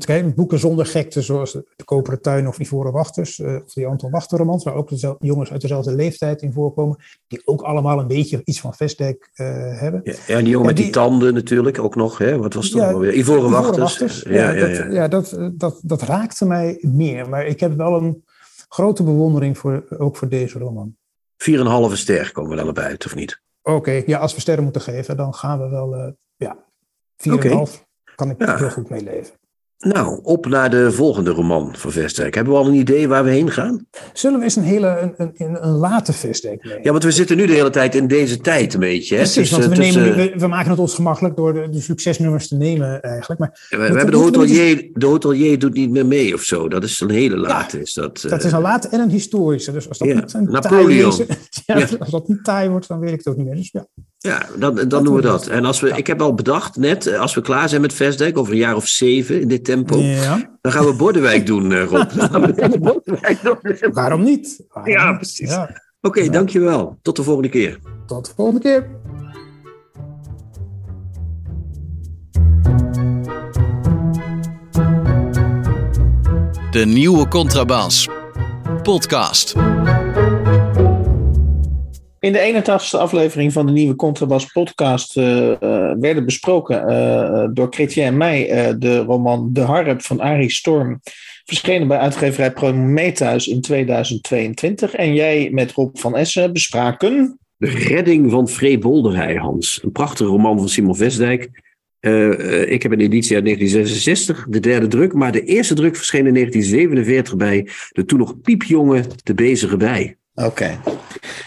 uh, 0.08 0.26
boeken 0.34 0.58
zonder 0.58 0.86
gekte, 0.86 1.22
zoals 1.22 1.52
de, 1.52 1.64
Koperen 1.84 2.22
Tuin 2.22 2.48
of 2.48 2.58
Ivoren 2.58 2.92
Wachters, 2.92 3.38
uh, 3.38 3.54
of 3.64 3.72
die 3.72 3.86
Anton 3.86 4.10
Wachter 4.10 4.38
romans, 4.38 4.64
waar 4.64 4.74
ook 4.74 4.88
de 4.88 5.16
jongens 5.18 5.50
uit 5.50 5.60
dezelfde 5.60 5.94
leeftijd 5.94 6.42
in 6.42 6.52
voorkomen, 6.52 6.96
die 7.26 7.42
ook 7.44 7.62
allemaal 7.62 7.98
een 7.98 8.06
beetje 8.06 8.40
iets 8.44 8.60
van 8.60 8.74
Vestdijk 8.74 9.30
hebben. 9.32 10.00
Ja, 10.04 10.14
ja, 10.26 10.38
die 10.38 10.48
jongen 10.48 10.66
met 10.66 10.76
die, 10.76 10.84
die, 10.84 10.94
tanden 10.94 11.34
natuurlijk 11.34 11.78
ook 11.78 11.94
nog, 11.94 12.18
hè? 12.18 12.38
wat 12.38 12.54
was 12.54 12.64
het 12.64 12.74
ja, 12.74 12.98
weer? 12.98 13.14
Ivoren, 13.14 13.40
Ivoren 13.40 13.50
Wachters. 13.50 13.78
Wachters. 13.78 14.22
Ja, 14.22 14.50
ja, 14.50 14.66
dat, 14.66 14.92
ja, 14.92 15.08
dat, 15.08 15.38
dat, 15.52 15.80
dat 15.82 16.02
raakte 16.02 16.46
mij 16.46 16.78
meer, 16.80 17.28
maar 17.28 17.46
ik 17.46 17.60
heb 17.60 17.76
wel 17.76 17.96
een 17.96 18.24
grote 18.68 19.02
bewondering 19.02 19.58
voor, 19.58 19.84
ook 19.98 20.16
voor 20.16 20.28
deze 20.28 20.58
roman. 20.58 20.96
4,5 21.90 21.92
ster 21.92 22.32
komen 22.32 22.50
we 22.50 22.56
dan 22.56 22.66
erbij 22.66 22.84
uit, 22.84 23.04
of 23.04 23.14
niet? 23.14 23.41
Oké, 23.62 23.76
okay, 23.76 24.02
ja, 24.06 24.18
als 24.18 24.34
we 24.34 24.40
sterren 24.40 24.64
moeten 24.64 24.82
geven, 24.82 25.16
dan 25.16 25.34
gaan 25.34 25.58
we 25.58 25.68
wel, 25.68 25.96
uh, 25.96 26.12
ja, 26.36 26.56
4,5 27.16 27.32
okay. 27.32 27.66
kan 28.16 28.30
ik 28.30 28.38
ja. 28.38 28.56
heel 28.56 28.70
goed 28.70 28.88
meeleven. 28.88 29.34
Nou, 29.82 30.20
op 30.22 30.46
naar 30.46 30.70
de 30.70 30.92
volgende 30.92 31.30
roman 31.30 31.74
van 31.76 31.92
Vestdijk. 31.92 32.34
Hebben 32.34 32.52
we 32.52 32.58
al 32.58 32.66
een 32.66 32.74
idee 32.74 33.08
waar 33.08 33.24
we 33.24 33.30
heen 33.30 33.50
gaan? 33.50 33.86
Zullen 34.12 34.38
we 34.38 34.44
eens 34.44 34.56
een 34.56 34.62
hele 34.62 35.12
een, 35.16 35.32
een, 35.36 35.66
een 35.66 35.70
late 35.70 36.12
Vestdijk 36.12 36.64
nemen? 36.64 36.82
Ja, 36.82 36.90
want 36.90 37.04
we 37.04 37.10
zitten 37.10 37.36
nu 37.36 37.46
de 37.46 37.52
hele 37.52 37.70
tijd 37.70 37.94
in 37.94 38.06
deze 38.06 38.38
tijd 38.38 38.74
een 38.74 38.80
beetje. 38.80 39.14
Hè? 39.14 39.20
Precies, 39.20 39.50
want 39.50 39.64
we, 39.64 39.76
nemen, 39.76 40.08
uh, 40.08 40.14
we, 40.14 40.32
we, 40.36 40.46
maken 40.46 40.70
het 40.70 40.78
ons 40.78 40.94
gemakkelijk 40.94 41.36
door 41.36 41.52
de, 41.52 41.68
de 41.68 41.80
succesnummers 41.80 42.48
te 42.48 42.56
nemen 42.56 43.00
eigenlijk. 43.00 43.40
Maar 43.40 43.66
we, 43.70 43.76
we 43.76 43.82
hebben 43.82 44.10
de 44.10 44.16
hotelier, 44.16 44.90
de 44.92 45.06
hotelier 45.06 45.58
doet 45.58 45.74
niet 45.74 45.90
meer 45.90 46.06
mee 46.06 46.34
of 46.34 46.42
zo. 46.42 46.68
Dat 46.68 46.84
is 46.84 47.00
een 47.00 47.10
hele 47.10 47.36
late. 47.36 47.76
Ja, 47.76 47.82
is 47.82 47.94
dat, 47.94 48.24
dat 48.28 48.44
is 48.44 48.52
een 48.52 48.60
late 48.60 48.88
en 48.88 49.00
een 49.00 49.10
historische. 49.10 49.72
Dus 49.72 49.88
als 49.88 49.98
dat 49.98 50.08
ja, 50.08 50.14
niet 50.14 50.34
een 50.34 50.50
Napoleon. 50.50 51.10
Is, 51.10 51.26
ja. 51.66 51.86
Als 51.98 52.10
dat 52.10 52.28
niet 52.28 52.44
taai 52.44 52.68
wordt, 52.68 52.88
dan 52.88 52.98
weet 52.98 53.12
ik 53.12 53.18
het 53.18 53.28
ook 53.28 53.36
niet 53.36 53.46
meer. 53.46 53.56
Dus 53.56 53.70
ja. 53.72 53.86
Ja, 54.18 54.46
dan, 54.58 54.88
dan 54.88 55.04
doen 55.04 55.14
we 55.14 55.20
dat. 55.20 55.46
En 55.46 55.64
als 55.64 55.80
we, 55.80 55.88
ik 55.88 56.06
heb 56.06 56.22
al 56.22 56.34
bedacht 56.34 56.76
net, 56.76 57.16
als 57.16 57.34
we 57.34 57.40
klaar 57.40 57.68
zijn 57.68 57.80
met 57.80 57.92
Vestdijk, 57.92 58.38
over 58.38 58.52
een 58.52 58.58
jaar 58.58 58.76
of 58.76 58.88
zeven 58.88 59.40
in 59.40 59.48
dit 59.48 59.64
tempo, 59.72 59.98
ja. 59.98 60.56
dan 60.60 60.72
gaan 60.72 60.84
we 60.84 60.94
Bordewijk 60.94 61.46
doen, 61.46 61.70
uh, 61.70 61.84
Rob. 61.84 62.10
doen. 63.42 63.92
Waarom 63.92 64.22
niet? 64.22 64.64
Waarom 64.68 64.92
ja, 64.92 65.12
precies. 65.12 65.50
Ja. 65.50 65.62
Oké, 66.00 66.18
okay, 66.18 66.28
dankjewel. 66.28 66.98
Tot 67.02 67.16
de 67.16 67.22
volgende 67.22 67.48
keer. 67.48 67.78
Tot 68.06 68.26
de 68.26 68.32
volgende 68.36 68.60
keer. 68.60 68.86
De 76.70 76.84
nieuwe 76.86 77.28
Contrabas. 77.28 78.08
Podcast. 78.82 79.54
In 82.22 82.32
de 82.32 82.62
81ste 82.62 82.98
aflevering 82.98 83.52
van 83.52 83.66
de 83.66 83.72
nieuwe 83.72 83.96
Contrabas 83.96 84.46
podcast 84.46 85.16
uh, 85.16 85.48
uh, 85.48 85.92
werden 85.98 86.24
besproken 86.24 86.90
uh, 86.90 87.48
door 87.52 87.66
Chrétien 87.70 88.04
en 88.04 88.16
mij 88.16 88.46
de 88.78 88.98
roman 88.98 89.52
De 89.52 89.60
Harp 89.60 90.02
van 90.02 90.20
Arie 90.20 90.50
Storm. 90.50 91.00
Verschenen 91.44 91.88
bij 91.88 91.98
uitgeverij 91.98 92.52
Prometheus 92.52 93.46
in 93.46 93.60
2022. 93.60 94.94
En 94.94 95.14
jij 95.14 95.48
met 95.52 95.72
Rob 95.72 95.96
van 95.96 96.16
Essen 96.16 96.52
bespraken... 96.52 97.38
De 97.56 97.68
redding 97.68 98.30
van 98.30 98.48
Free 98.48 98.78
Bolderij, 98.78 99.34
Hans. 99.34 99.80
Een 99.82 99.92
prachtige 99.92 100.30
roman 100.30 100.58
van 100.58 100.68
Simon 100.68 100.96
Vestdijk. 100.96 101.42
ik 102.66 102.82
heb 102.82 102.92
een 102.92 103.00
editie 103.00 103.34
uit 103.34 103.44
1966, 103.44 104.46
de 104.48 104.60
derde 104.60 104.86
druk. 104.86 105.12
Maar 105.12 105.32
de 105.32 105.44
eerste 105.44 105.74
druk 105.74 105.96
verscheen 105.96 106.26
in 106.26 106.34
1947 106.34 107.36
bij 107.36 107.68
de 107.88 108.04
toen 108.04 108.18
nog 108.18 108.40
piepjonge 108.40 109.04
De 109.22 109.34
Bezige 109.34 109.76
Bij. 109.76 110.16
Oké. 110.34 110.80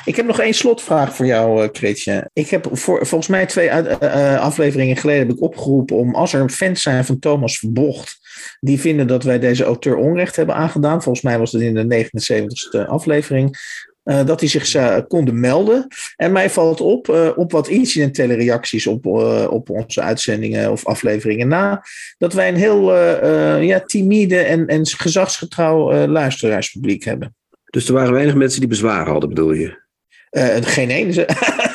Ik 0.06 0.16
heb 0.16 0.26
nog 0.26 0.40
één 0.40 0.54
slotvraag 0.54 1.16
voor 1.16 1.26
jou, 1.26 1.68
Kretje. 1.68 2.30
Ik 2.34 2.50
heb 2.50 2.68
volgens 2.72 3.28
mij 3.28 3.46
twee 3.46 3.68
uh, 3.68 3.78
uh, 4.02 4.40
afleveringen 4.40 4.98
geleden 4.98 5.28
heb 5.28 5.36
ik 5.36 5.44
opgeroepen 5.44 5.96
om 5.96 6.16
als 6.16 6.34
er 6.34 6.50
fans 6.50 6.82
zijn 6.82 7.06
van 7.06 7.20
Thomas 7.20 7.58
Verbocht, 7.58 8.18
die 8.60 8.80
vinden 8.80 9.08
dat 9.08 9.24
wij 9.24 9.40
deze 9.40 9.64
auteur 9.64 9.96
onrecht 9.96 10.36
hebben 10.36 10.56
aangedaan. 10.56 11.04
Volgens 11.04 11.24
mij 11.24 11.40
was 11.40 11.52
het 11.52 11.62
in 11.62 11.74
de 11.74 12.10
79ste 12.10 12.88
aflevering. 12.88 13.58
Dat 14.04 14.40
die 14.40 14.50
zich 14.50 15.06
konden 15.08 15.40
melden. 15.40 15.88
En 16.16 16.32
mij 16.32 16.50
valt 16.50 16.82
op, 16.82 17.34
op 17.36 17.52
wat 17.52 17.68
incidentele 17.68 18.34
reacties 18.34 18.88
op, 18.88 19.06
op 19.50 19.70
onze 19.70 20.02
uitzendingen 20.02 20.72
of 20.72 20.86
afleveringen 20.86 21.48
na, 21.48 21.84
dat 22.18 22.34
wij 22.34 22.48
een 22.48 22.56
heel 22.56 22.96
ja, 23.62 23.80
timide 23.80 24.38
en, 24.38 24.68
en 24.68 24.86
gezagsgetrouw 24.86 26.08
luisteraarspubliek 26.08 27.04
hebben. 27.04 27.36
Dus 27.76 27.88
er 27.88 27.94
waren 27.94 28.14
weinig 28.14 28.36
mensen 28.36 28.60
die 28.60 28.70
bezwaren 28.70 29.12
hadden, 29.12 29.30
bedoel 29.30 29.52
je? 29.52 29.84
Uh, 30.32 30.56
geen 30.62 30.90
ene. 30.90 31.14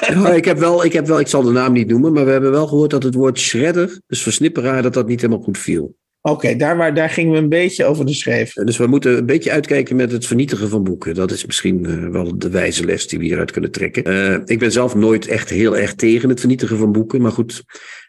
ja, 0.01 0.33
ik, 0.41 0.45
heb 0.45 0.59
wel, 0.59 0.85
ik 0.85 0.93
heb 0.93 1.07
wel, 1.07 1.21
ik 1.21 1.27
zal 1.27 1.43
de 1.43 1.51
naam 1.51 1.73
niet 1.73 1.89
noemen, 1.89 2.13
maar 2.13 2.25
we 2.25 2.31
hebben 2.31 2.51
wel 2.51 2.67
gehoord 2.67 2.91
dat 2.91 3.03
het 3.03 3.15
woord 3.15 3.39
shredder, 3.39 4.01
dus 4.07 4.23
versnipperaar, 4.23 4.83
dat 4.83 4.95
dat 4.95 5.07
niet 5.07 5.21
helemaal 5.21 5.43
goed 5.43 5.59
viel. 5.59 5.97
Oké, 6.21 6.35
okay, 6.35 6.57
daar, 6.57 6.95
daar 6.95 7.11
gingen 7.11 7.33
we 7.33 7.39
een 7.39 7.49
beetje 7.49 7.85
over 7.85 8.07
de 8.07 8.15
schreef. 8.15 8.53
Dus 8.53 8.77
we 8.77 8.87
moeten 8.87 9.17
een 9.17 9.27
beetje 9.27 9.51
uitkijken 9.51 9.97
met 9.97 10.13
het 10.13 10.27
vernietigen 10.27 10.69
van 10.69 10.85
boeken. 10.85 11.15
Dat 11.15 11.31
is 11.31 11.47
misschien 11.47 11.85
uh, 11.85 12.09
wel 12.09 12.39
de 12.39 12.51
wijze 12.51 12.85
les 12.85 13.09
die 13.09 13.19
we 13.19 13.25
hieruit 13.25 13.51
kunnen 13.51 13.71
trekken. 13.71 14.09
Uh, 14.09 14.39
ik 14.45 14.59
ben 14.59 14.73
zelf 14.73 14.95
nooit 14.95 15.27
echt 15.27 15.51
heel 15.51 15.77
erg 15.77 15.95
tegen 15.95 16.29
het 16.29 16.41
vernietigen 16.41 16.79
van 16.79 16.93
boeken. 16.93 17.21
Maar 17.21 17.33
goed, 17.33 17.65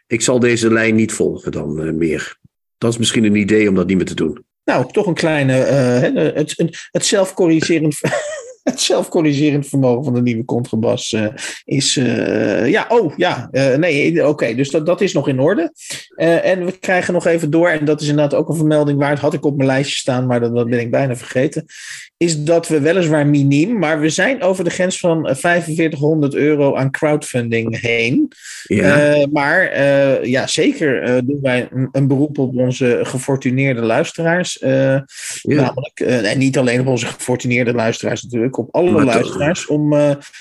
ik 0.06 0.20
zal 0.20 0.38
deze 0.38 0.72
lijn 0.72 0.94
niet 0.94 1.12
volgen 1.12 1.52
dan 1.52 1.86
uh, 1.86 1.92
meer. 1.92 2.38
Dat 2.78 2.92
is 2.92 2.98
misschien 2.98 3.24
een 3.24 3.36
idee 3.36 3.68
om 3.68 3.74
dat 3.74 3.86
niet 3.86 3.96
meer 3.96 4.06
te 4.06 4.14
doen. 4.14 4.44
Nou, 4.64 4.92
toch 4.92 5.06
een 5.06 5.14
kleine. 5.14 5.58
Uh, 5.58 6.34
het, 6.34 6.54
het, 6.56 6.88
het 6.90 7.04
zelfcorrigerend. 7.04 7.98
het 8.62 8.80
zelfcorrigerend 8.80 9.66
vermogen 9.68 10.04
van 10.04 10.14
de 10.14 10.22
nieuwe 10.22 10.44
contrabas 10.44 11.12
uh, 11.12 11.26
is. 11.64 11.96
Uh, 11.96 12.68
ja, 12.68 12.86
oh 12.88 13.16
ja. 13.16 13.48
nee, 13.76 14.28
oké. 14.28 14.54
Dus 14.54 14.70
dat, 14.70 14.86
dat 14.86 15.00
is 15.00 15.12
nog 15.12 15.28
in 15.28 15.40
orde. 15.40 15.72
en 16.16 16.64
we 16.64 16.78
krijgen 16.78 17.14
nog 17.14 17.26
even 17.26 17.50
door. 17.50 17.68
En 17.68 17.84
dat 17.84 18.00
is 18.00 18.08
inderdaad 18.08 18.38
ook 18.38 18.48
een 18.48 18.56
vermelding 18.56 18.98
waard. 18.98 19.18
Had 19.18 19.34
ik 19.34 19.44
op 19.44 19.56
mijn 19.56 19.68
lijstje 19.68 19.96
staan, 19.96 20.26
maar 20.26 20.40
dat, 20.40 20.54
dat 20.54 20.68
ben 20.68 20.80
ik 20.80 20.90
bijna 20.90 21.16
vergeten. 21.16 21.64
Is 22.22 22.42
dat 22.42 22.68
we 22.68 22.80
weliswaar 22.80 23.26
miniem, 23.26 23.78
maar 23.78 24.00
we 24.00 24.08
zijn 24.08 24.42
over 24.42 24.64
de 24.64 24.70
grens 24.70 24.98
van 24.98 25.36
4500 25.36 26.34
euro 26.34 26.76
aan 26.76 26.90
crowdfunding 26.90 27.80
heen. 27.80 28.32
Ja. 28.62 29.16
Uh, 29.16 29.26
maar 29.32 29.72
uh, 29.72 30.24
ja, 30.24 30.46
zeker 30.46 31.08
uh, 31.08 31.18
doen 31.24 31.38
wij 31.42 31.68
een, 31.72 31.88
een, 31.92 32.06
beroep 32.06 32.38
op 32.38 32.56
onze 32.56 33.00
gefortuneerde 33.02 33.80
luisteraars. 33.80 34.58
Ja. 34.60 35.04
Namelijk, 35.42 36.00
en 36.00 36.38
niet 36.38 36.58
alleen 36.58 36.80
op 36.80 36.86
onze 36.86 37.06
gefortuneerde 37.06 37.72
luisteraars 37.74 38.22
natuurlijk, 38.22 38.58
op 38.58 38.74
alle 38.74 38.90
maar 38.90 39.04
luisteraars, 39.04 39.66
toch. 39.66 39.76
om 39.76 39.92